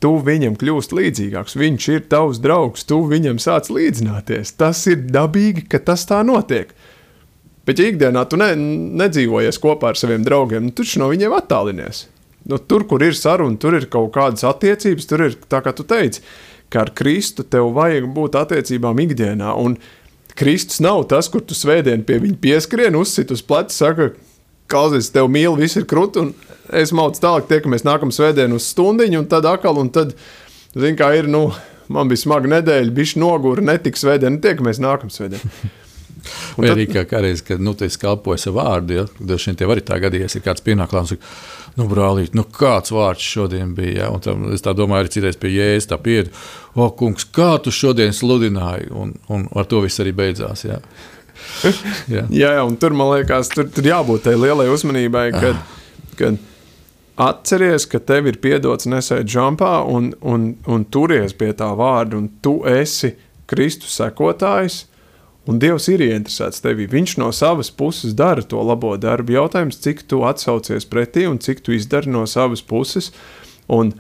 Tu 0.02 0.10
viņam 0.26 0.56
kļūst 0.58 0.96
līdzīgāks, 0.98 1.54
viņš 1.62 1.88
ir 1.94 2.08
tavs 2.10 2.40
draugs, 2.42 2.88
tu 2.90 3.04
viņam 3.06 3.38
sāc 3.38 3.70
līdzināties. 3.70 4.56
Tas 4.58 4.82
ir 4.90 5.04
dabīgi, 5.14 5.68
ka 5.70 5.78
tas 5.92 6.08
tā 6.10 6.24
notiek. 6.26 6.74
Bet, 7.72 7.80
ja 7.80 7.88
ikdienā 7.88 8.26
tu 8.28 8.36
ne, 8.36 8.50
nedzīvojies 9.00 9.56
kopā 9.64 9.94
ar 9.94 10.00
saviem 10.00 10.26
draugiem, 10.28 10.66
tu 10.76 10.84
taču 10.84 11.00
no 11.00 11.06
viņiem 11.08 11.32
attālinies. 11.38 12.02
Nu, 12.52 12.58
tur, 12.60 12.84
kur 12.90 13.00
ir 13.06 13.16
saruna, 13.16 13.56
tur 13.62 13.78
ir 13.78 13.86
kaut 13.94 14.10
kādas 14.18 14.44
attiecības, 14.50 15.08
tur 15.08 15.24
ir 15.30 15.38
tā, 15.48 15.62
kā 15.64 15.72
tu 15.78 15.86
teici, 15.88 16.20
ka 16.68 16.82
ar 16.84 16.92
Kristu 16.98 17.46
tev 17.48 17.70
vajag 17.78 18.10
būt 18.12 18.36
attiecībām 18.42 19.00
ikdienā. 19.06 19.54
Un 19.56 19.78
Kristus 20.36 20.84
nav 20.84 21.06
tas, 21.14 21.32
kur 21.32 21.46
tu 21.48 21.56
svētdien 21.56 22.04
pie 22.04 22.20
viņa 22.20 22.40
pieskrien, 22.44 23.00
uzsit 23.00 23.32
uz 23.32 23.40
pleca, 23.40 23.72
saka, 23.72 24.12
klausies, 24.68 25.08
tev 25.16 25.32
mīl, 25.32 25.56
viss 25.56 25.80
ir 25.80 25.88
krūti, 25.88 26.26
un 26.26 26.34
es 26.76 26.92
maucu 26.92 27.24
tālāk, 27.24 27.48
tiekamies 27.48 27.88
nākamā 27.88 28.12
svētdienā 28.20 28.60
uz 28.60 28.68
stundiņu, 28.74 29.24
un 29.24 29.32
tad 29.32 29.48
atkal, 29.48 29.80
un 29.80 29.96
tad, 29.96 30.12
zini, 30.76 30.98
kā 31.00 31.14
ir, 31.16 31.32
nu, 31.32 31.48
man 31.88 32.12
bija 32.12 32.26
smaga 32.26 32.52
nedēļa, 32.58 32.98
bišķi 33.00 33.24
nogura, 33.24 33.64
netika 33.72 34.04
svētdiena, 34.04 34.44
tiekamies 34.44 34.84
nākamā 34.84 35.22
svētdienā. 35.22 35.78
Vai 36.58 36.68
tad... 36.68 36.76
arī 36.76 36.86
kā 36.90 37.04
kādreiz, 37.10 37.42
kad 37.46 37.62
nu, 37.64 37.74
es 37.86 37.98
kalpoju 38.02 38.42
savu 38.42 38.60
vārdu, 38.60 38.98
ja 39.00 39.06
dažs 39.20 39.48
šiem 39.48 39.58
tev 39.60 39.74
arī 39.74 39.84
tā 39.86 39.98
gadījies, 40.02 40.38
ir 40.38 40.46
kāds 40.46 40.64
pienākums, 40.66 41.16
nu, 41.80 41.88
brālīt, 41.90 42.36
nu, 42.38 42.46
kāds 42.46 42.94
vārds 42.94 43.26
šodien 43.26 43.74
bija. 43.78 44.06
Ja? 44.06 44.12
Un 44.14 44.24
tam, 44.24 44.46
es 44.56 44.66
tā 44.66 44.76
domāju, 44.78 45.06
arī 45.06 45.16
citreiz 45.16 45.40
pie 45.42 45.54
jēzus, 45.56 45.90
tā 45.92 45.98
piedu, 46.02 46.34
o, 46.76 46.92
kungs, 46.98 47.26
kā 47.34 47.56
tu 47.64 47.74
šodien 47.74 48.14
sludināji, 48.16 48.92
un, 48.94 49.16
un 49.32 49.48
ar 49.58 49.70
to 49.72 49.82
viss 49.86 50.04
arī 50.04 50.16
beidzās. 50.18 50.68
Ja? 50.72 51.72
jā. 52.06 52.22
jā, 52.30 52.50
un 52.62 52.76
tur 52.78 52.94
man 52.94 53.16
liekas, 53.16 53.50
tur, 53.50 53.66
tur 53.74 53.88
jābūt 53.88 54.28
tai 54.28 54.36
lielai 54.38 54.68
uzmanībai, 54.70 55.24
kad, 55.34 55.58
ah. 55.58 56.12
kad 56.20 56.38
atceries, 57.22 57.88
ka 57.90 58.00
tev 58.00 58.30
ir 58.30 58.38
piedots 58.44 58.88
nesēt 58.90 59.30
žampā 59.32 59.80
un, 59.90 60.12
un, 60.22 60.52
un 60.70 60.86
turies 60.86 61.34
pie 61.38 61.52
tā 61.58 61.72
vārda, 61.78 62.20
un 62.20 62.30
tu 62.46 62.60
esi 62.70 63.16
Kristus 63.50 63.98
sekotājs. 64.00 64.86
Un 65.52 65.60
Dievs 65.60 65.90
ir 65.92 66.04
ieinteresēts 66.06 66.64
tevī. 66.64 66.88
Viņš 66.92 67.18
no 67.20 67.32
savas 67.36 67.72
puses 67.76 68.16
dara 68.16 68.44
to 68.46 68.62
labo 68.64 68.94
darbu. 69.02 69.36
Jautājums, 69.36 69.82
cik 69.84 70.06
tu 70.08 70.22
atsaucies 70.28 70.88
pretī 70.88 71.26
un 71.28 71.42
cik 71.44 71.60
tu 71.66 71.76
izdari 71.76 72.12
no 72.14 72.24
savas 72.30 72.64
puses. 72.64 73.12
Un 73.72 73.92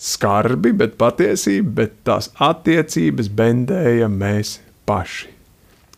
skarbi, 0.00 0.72
bet 0.76 0.96
patiesība, 1.00 1.74
bet 1.82 2.00
tās 2.08 2.30
attiecības 2.40 3.28
bendēja 3.36 4.08
mēs 4.08 4.56
paši 4.88 5.36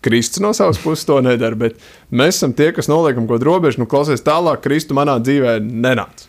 Kristus 0.02 0.42
no 0.42 0.50
savas 0.52 0.78
puses 0.82 1.06
to 1.06 1.20
nedara, 1.22 1.54
bet 1.54 1.78
mēs 2.10 2.40
esam 2.40 2.52
tie, 2.58 2.72
kas 2.74 2.90
noliekam 2.90 3.28
kaut 3.28 3.38
kādu 3.38 3.46
robežu, 3.52 3.78
nu, 3.82 3.86
klausies 3.86 4.24
tālāk, 4.26 4.64
Kristu 4.64 4.96
manā 4.98 5.14
dzīvē 5.22 5.60
nenāca. 5.62 6.26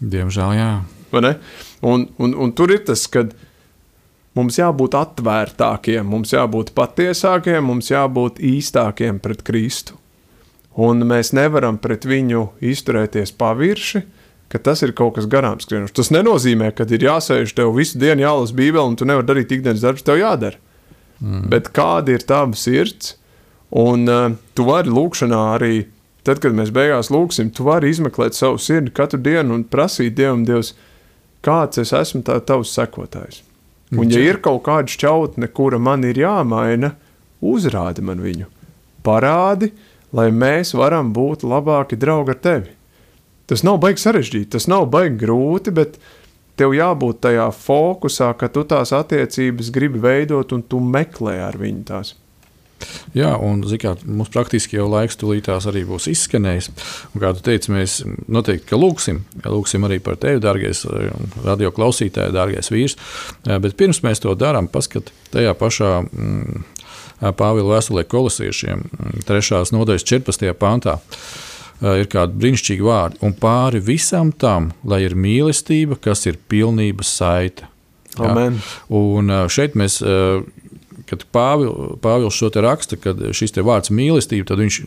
Diemžēl, 0.00 0.52
jā. 0.54 0.70
Un, 1.82 2.06
un, 2.22 2.36
un 2.38 2.52
tur 2.54 2.70
ir 2.70 2.84
tas, 2.86 3.02
ka 3.10 3.26
mums 4.38 4.58
jābūt 4.60 4.96
atvērtākiem, 4.98 6.06
mums 6.06 6.34
jābūt 6.34 6.72
patiesākiem, 6.76 7.64
mums 7.66 7.90
jābūt 7.90 8.40
īstākiem 8.42 9.20
pret 9.22 9.42
Kristu. 9.46 9.96
Un 10.80 11.02
mēs 11.08 11.32
nevaram 11.34 11.80
pret 11.82 12.06
viņu 12.06 12.46
izturēties 12.62 13.34
pavirši, 13.36 14.02
ka 14.50 14.58
tas 14.62 14.82
ir 14.86 14.94
kaut 14.98 15.16
kas 15.18 15.28
garām 15.30 15.58
skrienošs. 15.62 15.94
Tas 15.94 16.10
nenozīmē, 16.14 16.70
ka 16.74 16.86
ir 16.90 17.06
jāsēž 17.06 17.54
tev 17.58 17.74
visu 17.76 17.98
dienu, 18.00 18.24
jālasa 18.24 18.56
Bībeli, 18.56 18.86
un 18.86 18.98
tu 18.98 19.06
nevari 19.06 19.28
darīt 19.28 19.54
ikdienas 19.54 19.82
darbus, 19.84 20.06
tev 20.06 20.18
jādara. 20.22 20.58
Mm. 21.20 21.48
Bet 21.52 21.70
kāda 21.76 22.14
ir 22.14 22.24
tava 22.26 22.56
sirds? 22.58 23.16
Un 23.70 24.08
uh, 24.10 24.32
tu 24.58 24.66
vari 24.66 24.90
lūkšanā 24.90 25.42
arī, 25.54 25.74
tad, 26.26 26.40
kad 26.42 26.56
mēs 26.56 26.72
beigās 26.74 27.12
lūksim, 27.14 27.52
tu 27.54 27.66
vari 27.68 27.92
izmeklēt 27.92 28.34
savu 28.34 28.58
sirdi 28.58 28.94
katru 28.94 29.20
dienu 29.22 29.54
un 29.58 29.66
prasīt 29.70 30.16
Dievam, 30.18 30.42
Dievs, 30.48 30.72
kāds 31.46 31.78
es 31.82 31.94
esmu 31.94 32.24
tā, 32.26 32.40
tavs 32.42 32.74
sekotājs. 32.74 33.44
Un, 33.96 34.06
ja 34.10 34.22
ir 34.22 34.38
kaut 34.42 34.62
kāda 34.68 34.90
šķautne, 34.90 35.48
kura 35.50 35.80
man 35.82 36.04
ir 36.06 36.18
jāmaina, 36.20 36.92
uzrādi 37.42 38.04
man 38.06 38.22
viņu. 38.22 38.46
Parādi, 39.02 39.72
lai 40.14 40.28
mēs 40.30 40.74
varam 40.78 41.10
būt 41.16 41.42
labāki 41.42 41.98
draugi 41.98 42.34
ar 42.36 42.40
tevi. 42.44 42.74
Tas 43.50 43.64
nav 43.66 43.80
baigi 43.82 44.04
sarežģīti, 44.04 44.52
tas 44.54 44.68
nav 44.70 44.86
baigi 44.92 45.16
grūti, 45.24 45.74
bet 45.74 45.98
tev 46.60 46.76
jābūt 46.76 47.22
tajā 47.24 47.48
fokusā, 47.56 48.30
ka 48.38 48.50
tu 48.52 48.62
tās 48.68 48.92
attiecības 48.94 49.72
gribi 49.74 50.02
veidot 50.02 50.54
un 50.54 50.62
tu 50.62 50.78
meklē 50.78 51.40
ar 51.48 51.58
viņu 51.58 51.82
tās. 51.88 52.14
Jā, 53.16 53.32
un 53.42 53.62
kā, 53.80 53.94
mums 54.06 54.30
praktiski 54.32 54.78
jau 54.78 54.86
laiks 54.90 55.18
tulītās 55.20 55.66
arī 55.70 55.82
būs 55.88 56.08
izskanējis. 56.12 56.70
Un, 57.12 57.22
kā 57.22 57.32
tu 57.36 57.44
teici, 57.46 57.72
mēs 57.74 58.00
noteikti 58.30 58.78
lūgsim, 58.78 59.22
lūgsim 59.44 59.86
arī 59.88 60.00
par 60.04 60.18
tevi, 60.22 60.42
dārgais 60.42 60.84
radio 61.44 61.72
klausītāj, 61.74 62.30
dārgais 62.36 62.70
vīrs. 62.72 62.98
Bet 63.46 63.76
pirms 63.80 64.04
mēs 64.06 64.22
to 64.22 64.34
darām, 64.38 64.70
paskat 64.70 65.10
tajā 65.34 65.56
pašā 65.58 65.96
mm, 66.06 66.66
Pāvila 67.20 67.76
vēstulē 67.76 68.06
kolosiešiem, 68.08 68.86
3. 69.28 69.40
Mm, 69.52 69.72
nodaļas 69.76 70.06
14. 70.08 70.46
pantā. 70.56 70.96
Ir 71.80 72.08
kādi 72.12 72.36
brīnišķīgi 72.36 72.84
vārdi, 72.84 73.20
un 73.24 73.32
pāri 73.40 73.80
visam 73.80 74.34
tam, 74.36 74.68
lai 74.84 75.02
ir 75.06 75.16
mīlestība, 75.16 75.96
kas 76.00 76.26
ir 76.28 76.36
pilnības. 76.52 77.12
Ja? 78.20 78.48
Un 78.92 79.32
šeit 79.52 79.76
mēs 79.80 80.00
kad 81.10 81.24
Pāvils, 81.34 81.96
Pāvils 82.04 82.36
šo 82.38 82.50
te 82.54 82.62
raksta, 82.64 82.98
kad 83.00 83.20
šis 83.36 83.56
te 83.56 83.64
vārds 83.66 83.92
mīlestība, 83.94 84.46
tad 84.50 84.62
viņš 84.62 84.80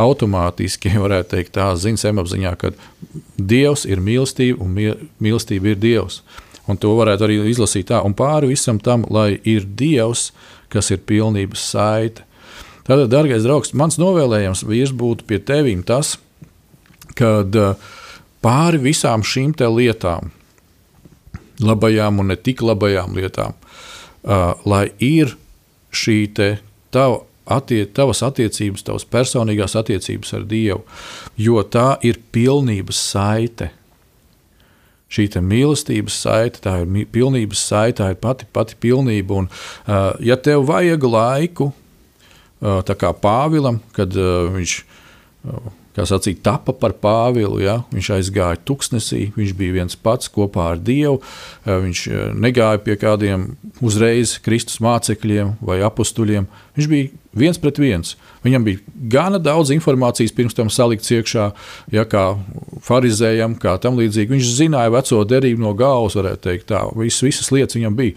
automātiski 0.00 0.94
varētu 1.04 1.34
teikt, 1.36 1.54
tā 1.58 1.70
zina 1.80 2.00
zemapziņā, 2.00 2.54
ka 2.60 2.72
Dievs 3.36 3.86
ir 3.88 4.02
mīlestība 4.04 4.64
un 4.64 4.78
mīlestība 5.22 5.74
ir 5.74 5.82
Dievs. 5.82 6.22
Un 6.70 6.78
to 6.78 6.92
varētu 6.94 7.26
arī 7.26 7.38
izlasīt 7.50 7.88
tā, 7.90 8.00
un 8.06 8.14
pāri 8.14 8.52
visam 8.52 8.78
tam, 8.82 9.04
lai 9.10 9.34
ir 9.48 9.66
Dievs, 9.66 10.30
kas 10.70 10.92
ir 10.94 11.02
pilnības 11.06 11.62
saite. 11.72 12.26
Tātad, 12.86 13.10
darbais 13.12 13.44
draugs, 13.44 13.74
mans 13.76 13.98
novēlējums 14.00 14.64
vīrs 14.66 14.92
būtu 14.96 15.26
pie 15.28 15.38
tevīm 15.46 15.82
tas, 15.86 16.16
kad 17.18 17.54
pāri 18.42 18.80
visām 18.82 19.22
šīm 19.26 19.52
lietām, 19.76 20.32
labajām 21.60 22.22
un 22.22 22.32
ne 22.32 22.36
tik 22.36 22.62
labajām 22.64 23.14
lietām, 23.18 23.54
uh, 23.54 24.54
lai 24.64 24.88
ir 24.98 25.36
šī 25.90 26.18
tava, 26.90 27.20
attie, 27.50 27.82
tavas 27.86 28.22
attiecības, 28.26 28.84
tavas 28.86 29.06
personīgās 29.10 29.76
attiecības 29.78 30.34
ar 30.38 30.46
Dievu, 30.50 30.84
jo 31.40 31.62
tā 31.66 31.94
ir 32.06 32.20
pilnības 32.32 33.00
saite. 33.10 33.72
Šī 35.10 35.26
mīlestības 35.42 36.20
saite, 36.22 36.60
tā 36.62 36.76
ir 36.84 37.08
pilnības 37.10 37.64
saite, 37.66 37.98
tā 37.98 38.12
ir 38.12 38.20
pati, 38.22 38.46
pati 38.46 38.76
pilnība. 38.78 39.40
Un, 39.42 39.48
uh, 39.50 40.12
ja 40.22 40.36
tev 40.38 40.68
vajag 40.68 41.02
laiku, 41.02 41.72
uh, 41.72 42.78
tā 42.86 42.94
kā 42.94 43.10
Pāvilam, 43.10 43.80
kad 43.96 44.14
uh, 44.14 44.46
viņš 44.54 44.76
uh, 45.50 45.72
kā 45.96 46.06
sacīt, 46.06 46.42
tapa 46.46 46.74
par 46.76 46.94
Pāvilu. 47.02 47.60
Ja? 47.62 47.80
Viņš 47.94 48.10
aizgāja 48.16 48.58
tuksnesī, 48.66 49.30
viņš 49.36 49.54
bija 49.58 49.76
viens 49.80 49.98
pats 49.98 50.30
kopā 50.32 50.70
ar 50.74 50.82
Dievu. 50.82 51.20
Eh, 51.64 51.76
viņš 51.86 52.02
eh, 52.08 52.26
negāja 52.34 52.82
pie 52.84 52.96
kādiem 53.00 53.48
uzreiz 53.82 54.36
Kristus 54.44 54.80
mācekļiem 54.84 55.56
vai 55.64 55.80
apstuļiem. 55.86 56.46
Viņš 56.78 56.90
bija 56.90 57.10
viens 57.36 57.58
pret 57.60 57.80
viens. 57.82 58.14
Viņam 58.44 58.66
bija 58.66 59.00
gana 59.12 59.40
daudz 59.42 59.72
informācijas 59.74 60.34
pirms 60.34 60.56
tam 60.56 60.70
salikts 60.72 61.10
iekšā, 61.12 61.50
ja 61.92 62.06
kā 62.08 62.24
farizējam, 62.86 63.58
kā 63.60 63.76
tam 63.82 63.98
līdzīgi. 64.00 64.34
Viņš 64.36 64.54
zināja 64.62 64.94
veco 64.94 65.24
derību 65.28 65.66
no 65.66 65.74
galvas, 65.78 66.16
varētu 66.18 66.46
teikt, 66.46 66.70
tā. 66.70 66.86
Vis, 66.98 67.20
visas 67.24 67.50
lietas 67.54 67.78
viņam 67.78 67.98
bija. 67.98 68.16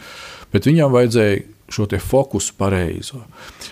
Bet 0.53 0.69
viņam 0.69 0.93
vajadzēja 0.93 1.41
šo 1.73 1.87
fokusu 1.97 2.53
pareizo. 2.57 3.23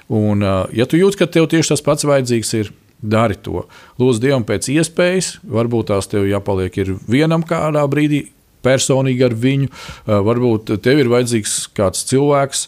Un, 0.10 0.44
eh, 0.44 0.66
ja 0.74 0.86
tu 0.86 0.98
jūti, 0.98 1.18
ka 1.18 1.26
tev 1.26 1.48
tieši 1.48 1.70
tas 1.76 1.82
pats 1.82 2.04
vajadzīgs 2.04 2.54
ir, 2.60 2.72
dari 3.02 3.38
to. 3.42 3.66
Lūdzu 4.00 4.22
Dievam 4.24 4.46
pēc 4.48 4.70
iespējas, 4.74 5.34
varbūt 5.44 5.90
tās 5.92 6.10
tev 6.12 6.28
jāpaliek 6.30 6.78
vienam 7.10 7.44
kādā 7.48 7.84
brīdī, 7.90 8.28
personīgi 8.62 9.26
ar 9.26 9.34
viņu. 9.34 9.70
Varbūt 10.06 10.76
tev 10.86 11.02
ir 11.02 11.10
vajadzīgs 11.10 11.56
kāds 11.78 12.06
cilvēks, 12.12 12.68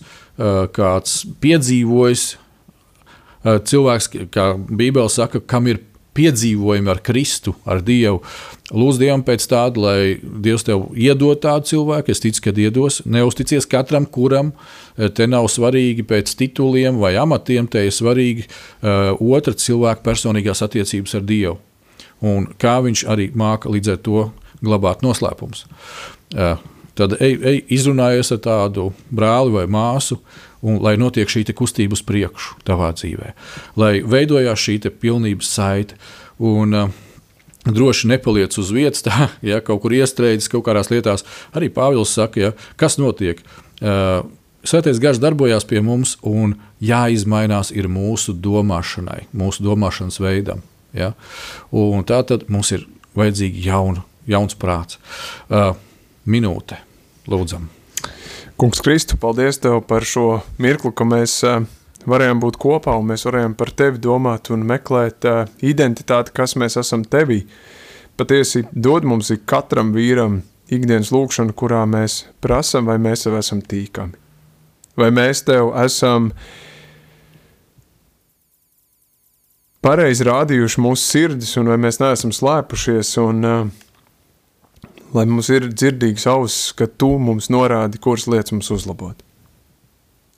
kāds 0.73 1.19
piedzīvojis, 1.43 2.23
cilvēks, 3.43 4.09
kā 4.34 4.47
Bībele 4.57 5.11
saka, 5.13 5.43
kam 5.45 5.69
ir 5.69 5.84
piedzīvojumi 6.18 6.91
ar 6.91 7.01
Kristu, 7.05 7.55
ar 7.66 7.82
Dievu. 7.86 8.22
Lūdzu 8.74 9.01
Dievam 9.01 9.24
pēc 9.26 9.45
tāda, 9.49 9.82
lai 9.82 9.97
Dievs 10.22 10.66
tev 10.68 10.86
iedod 10.97 11.41
tādu 11.43 11.70
cilvēku. 11.72 12.14
Es 12.14 12.24
ticu, 12.24 12.45
ka 12.45 12.53
iedos. 12.55 13.01
Neusticies 13.09 13.68
katram, 13.70 14.05
kuram 14.05 14.53
eh, 14.53 15.09
te 15.09 15.28
nav 15.30 15.49
svarīgi 15.51 16.05
pēc 16.09 16.36
tituliem 16.39 16.99
vai 17.01 17.16
amatiem, 17.20 17.68
te 17.68 17.86
ir 17.88 17.93
svarīgi 17.93 18.47
uh, 18.47 19.14
otra 19.20 19.53
cilvēka 19.57 20.05
personīgās 20.05 20.64
attiecības 20.66 21.18
ar 21.20 21.26
Dievu. 21.28 21.57
Un 22.24 22.47
kā 22.61 22.78
viņš 22.84 23.05
arī 23.11 23.32
māca 23.36 23.72
līdz 23.72 23.95
ar 23.95 23.99
to 24.05 24.28
glabāt 24.64 25.03
noslēpumus. 25.03 25.66
Uh, 26.34 26.55
tad 26.97 27.18
ej, 27.20 27.36
ej 27.41 27.59
izrunājies 27.74 28.32
ar 28.36 28.41
tādu 28.45 28.91
brāli 29.11 29.53
vai 29.53 29.66
māsu, 29.72 30.20
un 30.64 30.80
lai 30.84 30.95
notiek 30.99 31.30
šī 31.30 31.45
kustība 31.53 31.97
uz 31.97 32.03
priekšu 32.07 32.64
tavā 32.68 32.93
dzīvē, 32.95 33.34
lai 33.80 33.95
veidojās 34.01 34.64
šī 34.64 34.80
pilnības 34.99 35.55
saite. 35.55 35.99
Un, 36.43 36.74
uh, 36.74 37.01
Droši 37.64 38.09
nepaliec 38.11 38.57
uz 38.59 38.74
vietas, 38.76 39.05
tā, 39.05 39.30
ja 39.51 39.61
kaut 39.64 39.86
kur 39.86 39.93
iestrēdzis 39.95 40.51
kaut 40.51 40.66
kādās 40.68 40.89
lietās. 40.91 41.24
Arī 41.55 41.70
Pāvils 41.72 42.11
saka, 42.11 42.41
ja, 42.41 42.49
kas 42.76 42.99
notiek. 42.99 43.39
Uh, 43.80 44.26
Svētais 44.64 44.99
gars 45.03 45.20
darbojās 45.20 45.66
pie 45.68 45.82
mums, 45.84 46.14
un 46.24 46.53
jāizmainās 46.80 47.74
ir 47.76 47.89
mūsu 47.91 48.32
domāšanai, 48.32 49.26
mūsu 49.36 49.66
domāšanas 49.66 50.22
veidam. 50.24 50.61
Ja? 50.95 51.09
Un 51.76 52.05
tā 52.07 52.22
tad 52.24 52.45
mums 52.47 52.72
ir 52.72 52.86
vajadzīga 53.20 53.59
jauna, 53.66 54.05
jauns 54.24 54.55
prāts. 54.55 55.01
Uh, 55.51 55.74
minūte, 56.24 56.80
lūdzam. 57.28 57.68
Kungs, 58.58 58.82
Kristu, 58.82 59.18
paldies 59.18 59.58
Tev 59.58 59.82
par 59.88 60.06
šo 60.06 60.43
mirkli, 60.62 60.91
ka 60.93 61.06
mēs 61.10 61.39
uh, 61.47 61.64
varējām 62.10 62.41
būt 62.43 62.60
kopā 62.62 62.93
un 62.99 63.08
mēs 63.10 63.26
varējām 63.26 63.56
par 63.58 63.72
Tevi 63.74 64.01
domāt 64.01 64.51
un 64.54 64.66
meklēt 64.70 65.26
uh, 65.26 65.47
identitāti, 65.66 66.34
kas 66.38 66.54
mēs 66.62 66.78
esam 66.78 67.01
Tevī. 67.01 67.41
Patiesi 68.20 68.62
dod 68.72 69.08
mums 69.10 69.32
ik 69.34 69.47
katram 69.49 69.89
vīram 69.95 70.43
ikdienas 70.70 71.10
lūkšanu, 71.14 71.56
kurā 71.58 71.82
mēs 71.89 72.24
prasam, 72.45 72.86
vai 72.86 72.99
mēs 73.01 73.26
jau 73.26 73.34
esam 73.39 73.64
tīkami. 73.66 74.20
Vai 75.01 75.10
mēs 75.10 75.41
Tev 75.47 75.74
esam 75.82 76.30
pareizi 79.84 80.30
rādījuši 80.30 80.84
mūsu 80.86 81.10
sirdis 81.10 81.58
un 81.58 81.74
vai 81.74 81.80
mēs 81.82 81.97
neesam 82.04 82.32
slēpušies 82.36 83.16
un 83.26 83.49
uh, 83.49 83.66
lai 85.14 85.26
mums 85.30 85.49
ir 85.53 85.70
dzirdīgs 85.70 86.26
auss, 86.30 86.72
ka 86.78 86.88
tu 86.88 87.16
mums 87.22 87.51
norādi, 87.53 88.01
kuras 88.01 88.26
lietas 88.30 88.55
mums 88.55 88.72
uzlabot. 88.74 89.22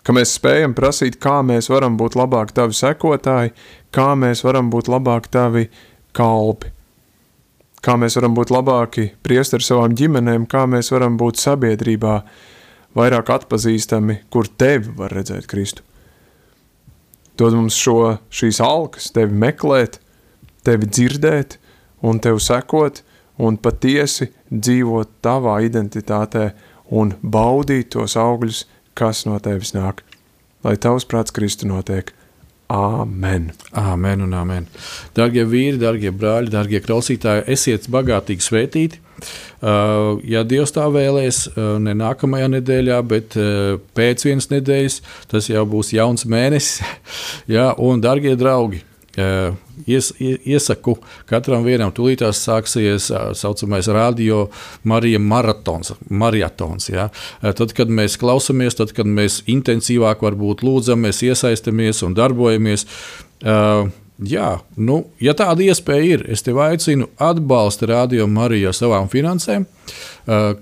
Ka 0.05 0.13
mēs 0.13 0.35
spējam 0.37 0.75
prasīt, 0.77 1.17
kā 1.21 1.39
mēs 1.41 1.71
varam 1.71 1.95
būt 1.97 2.17
labāki 2.19 2.53
tavi 2.59 2.77
sekotāji, 2.77 3.55
kā 3.95 4.11
mēs 4.19 4.43
varam 4.45 4.69
būt 4.73 4.91
labāki 4.91 5.31
tavi 5.33 5.63
kalpi, 6.15 6.69
kā 7.85 7.95
mēs 8.01 8.19
varam 8.19 8.35
būt 8.37 8.53
labāki 8.53 9.07
priesteri 9.25 9.65
savām 9.65 9.95
ģimenēm, 9.97 10.45
kā 10.49 10.65
mēs 10.69 10.91
varam 10.93 11.17
būt 11.17 11.41
sabiedrībā 11.41 12.19
vairāk 12.95 13.31
atpazīstami, 13.39 14.21
kur 14.29 14.47
tevi 14.47 14.93
var 14.99 15.15
redzēt 15.15 15.49
Kristu. 15.49 15.83
Dod 17.35 17.55
mums 17.57 17.75
šo, 17.75 18.15
šīs 18.31 18.61
alkas, 18.63 19.09
tevi 19.15 19.35
meklēt, 19.35 19.99
tevi 20.63 20.87
dzirdēt 20.87 21.57
un 22.05 22.21
tevi 22.23 22.39
sekot, 22.43 23.01
un 23.43 23.57
patiesi 23.59 24.29
dzīvot 24.61 25.17
tavā 25.25 25.59
identitātē 25.65 26.49
un 26.95 27.15
baudīt 27.21 27.93
tos 27.95 28.15
augļus, 28.19 28.65
kas 28.95 29.25
no 29.27 29.39
tevis 29.43 29.73
nāk. 29.75 30.03
Lai 30.65 30.75
tavs 30.81 31.05
prāts 31.05 31.33
Kristu 31.35 31.67
notiek. 31.69 32.13
Āmen! 32.71 33.51
Amen 33.77 34.23
un 34.25 34.31
amen. 34.33 34.65
Darbie 35.13 35.43
vīri, 35.45 35.77
darbie 35.77 36.09
brāļi, 36.09 36.49
darbie 36.49 36.79
klausītāji, 36.81 37.43
esiet 37.53 37.85
bagātīgi 37.93 38.41
svētīti. 38.41 39.01
Uh, 39.61 40.17
ja 40.25 40.41
Dievs 40.43 40.73
tā 40.75 40.87
vēlēs, 40.91 41.43
uh, 41.51 41.75
ne 41.81 41.93
nākamajā 41.97 42.49
nedēļā, 42.55 42.97
bet 43.07 43.37
uh, 43.37 43.77
pēc 43.97 44.25
vienas 44.25 44.49
nedēļas, 44.51 44.97
tas 45.31 45.51
jau 45.51 45.63
būs 45.69 45.93
jauns 45.93 46.25
mēnesis. 46.29 46.81
ja, 47.55 47.69
un, 47.77 48.01
darbie 48.03 48.33
draugi, 48.39 48.81
Ies, 49.85 50.11
iesaku 50.19 50.97
katram 51.29 51.65
vienam, 51.65 51.91
tūlītās 51.95 52.39
sāksies 52.45 53.11
tā 53.15 53.33
saucamais 53.37 53.87
radio 53.87 54.47
Marija 54.83 55.19
maratons. 55.19 55.93
maratons 56.09 56.89
ja? 56.89 57.09
Tad, 57.41 57.73
kad 57.77 57.89
mēs 57.89 58.17
klausāmies, 58.21 58.77
tad, 58.77 58.93
kad 58.95 59.07
mēs 59.09 59.41
intensīvāk 59.51 60.23
varbūt 60.25 60.65
lūdzam, 60.65 61.05
mēs 61.05 61.23
iesaistamies 61.25 62.03
un 62.05 62.17
darbojamies. 62.17 62.87
Uh, 63.45 63.91
Jā, 64.15 64.61
nu, 64.79 65.01
ja 65.19 65.33
tāda 65.35 65.65
iespēja 65.65 66.03
ir, 66.15 66.21
es 66.31 66.39
tevi 66.45 66.61
aicinu 66.63 67.09
atbalstīt 67.19 67.89
radio 67.91 68.29
Mariju 68.31 68.69
ar 68.69 68.75
savām 68.77 69.09
finansēm. 69.11 69.65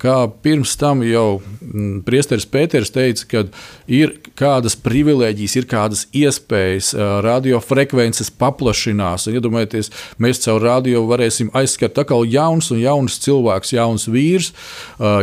Kā 0.01 0.15
pirms 0.43 0.71
tam 0.81 1.03
jau 1.05 1.37
mm, 1.37 1.99
Priesteris 2.03 2.47
Pēters 2.49 2.89
teica, 2.91 3.27
ka 3.29 3.43
ir 3.85 4.15
kādas 4.39 4.73
privilēģijas, 4.81 5.55
ir 5.61 5.67
kādas 5.69 6.01
iespējas, 6.17 6.89
radiofrekvences 7.23 8.33
paplašinās. 8.41 9.29
Iedomājieties, 9.29 9.91
mēs 10.17 10.41
caur 10.47 10.65
radio 10.65 11.05
varēsim 11.11 11.53
aizskart 11.53 12.01
atkal 12.01 12.25
jauns 12.25 12.71
un 12.73 12.81
jauns 12.81 13.19
cilvēks, 13.21 13.75
jauns 13.77 14.07
vīrs, 14.09 14.49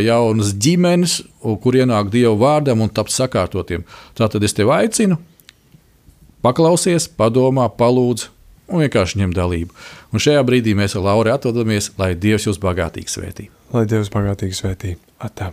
jaunas 0.06 0.54
ģimenes, 0.54 1.18
kur 1.42 1.82
ienāk 1.82 2.14
Dieva 2.14 2.38
vārdam 2.38 2.86
un 2.86 2.94
tapt 2.94 3.10
sakārtotiem. 3.10 3.82
Tātad 4.14 4.46
es 4.46 4.54
tevi 4.54 4.78
aicinu 4.78 5.18
paklausies, 6.44 7.08
padomā, 7.08 7.68
palūdz 7.68 8.28
un 8.70 8.84
vienkārši 8.84 9.22
ņem 9.22 9.32
dalību. 9.36 9.74
Un 10.14 10.22
šajā 10.22 10.42
brīdī 10.46 10.76
mēs 10.78 10.96
ar 10.98 11.06
Lauru 11.08 11.34
atrodamies, 11.34 11.92
lai 12.00 12.14
Dievs 12.18 12.46
jūs 12.48 12.60
bagātīgi 12.62 13.10
svētī. 13.10 13.50
Lai 13.74 13.86
Dievs 13.90 14.12
bagātīgi 14.12 14.56
svētī. 14.56 14.94
Atā. 15.20 15.52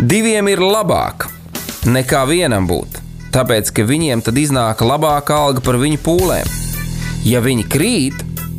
Diviem 0.00 0.48
ir 0.48 0.62
labāk 0.64 1.26
nekā 1.84 2.22
vienam 2.26 2.64
būt, 2.66 2.96
tāpēc 3.34 3.68
ka 3.76 3.84
viņiem 3.84 4.22
tad 4.24 4.38
iznāk 4.40 4.80
labāka 4.80 5.36
alga 5.36 5.60
par 5.64 5.76
viņu 5.78 6.00
pūlēm. 6.00 6.48
Ja 7.28 7.42
viņi 7.44 7.66
krīt, 7.68 8.24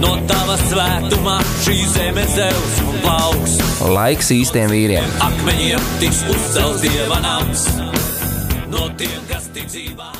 No 0.00 0.14
tava 0.30 0.56
svētumā 0.66 1.36
šī 1.64 1.76
zeme 1.94 2.24
zeus 2.34 2.80
un 2.86 3.02
plauks. 3.04 3.58
Laiks 3.96 4.32
īstiem 4.36 4.72
vīriem. 4.72 5.12
Akmeņiem 5.28 5.92
tiks 6.02 6.24
uzcelts 6.32 6.84
dieva 6.86 7.20
nams. 7.24 7.68
No 8.70 8.88
tiem, 9.00 9.20
kas 9.30 9.50
tic 9.54 9.68
dzīvām. 9.70 10.19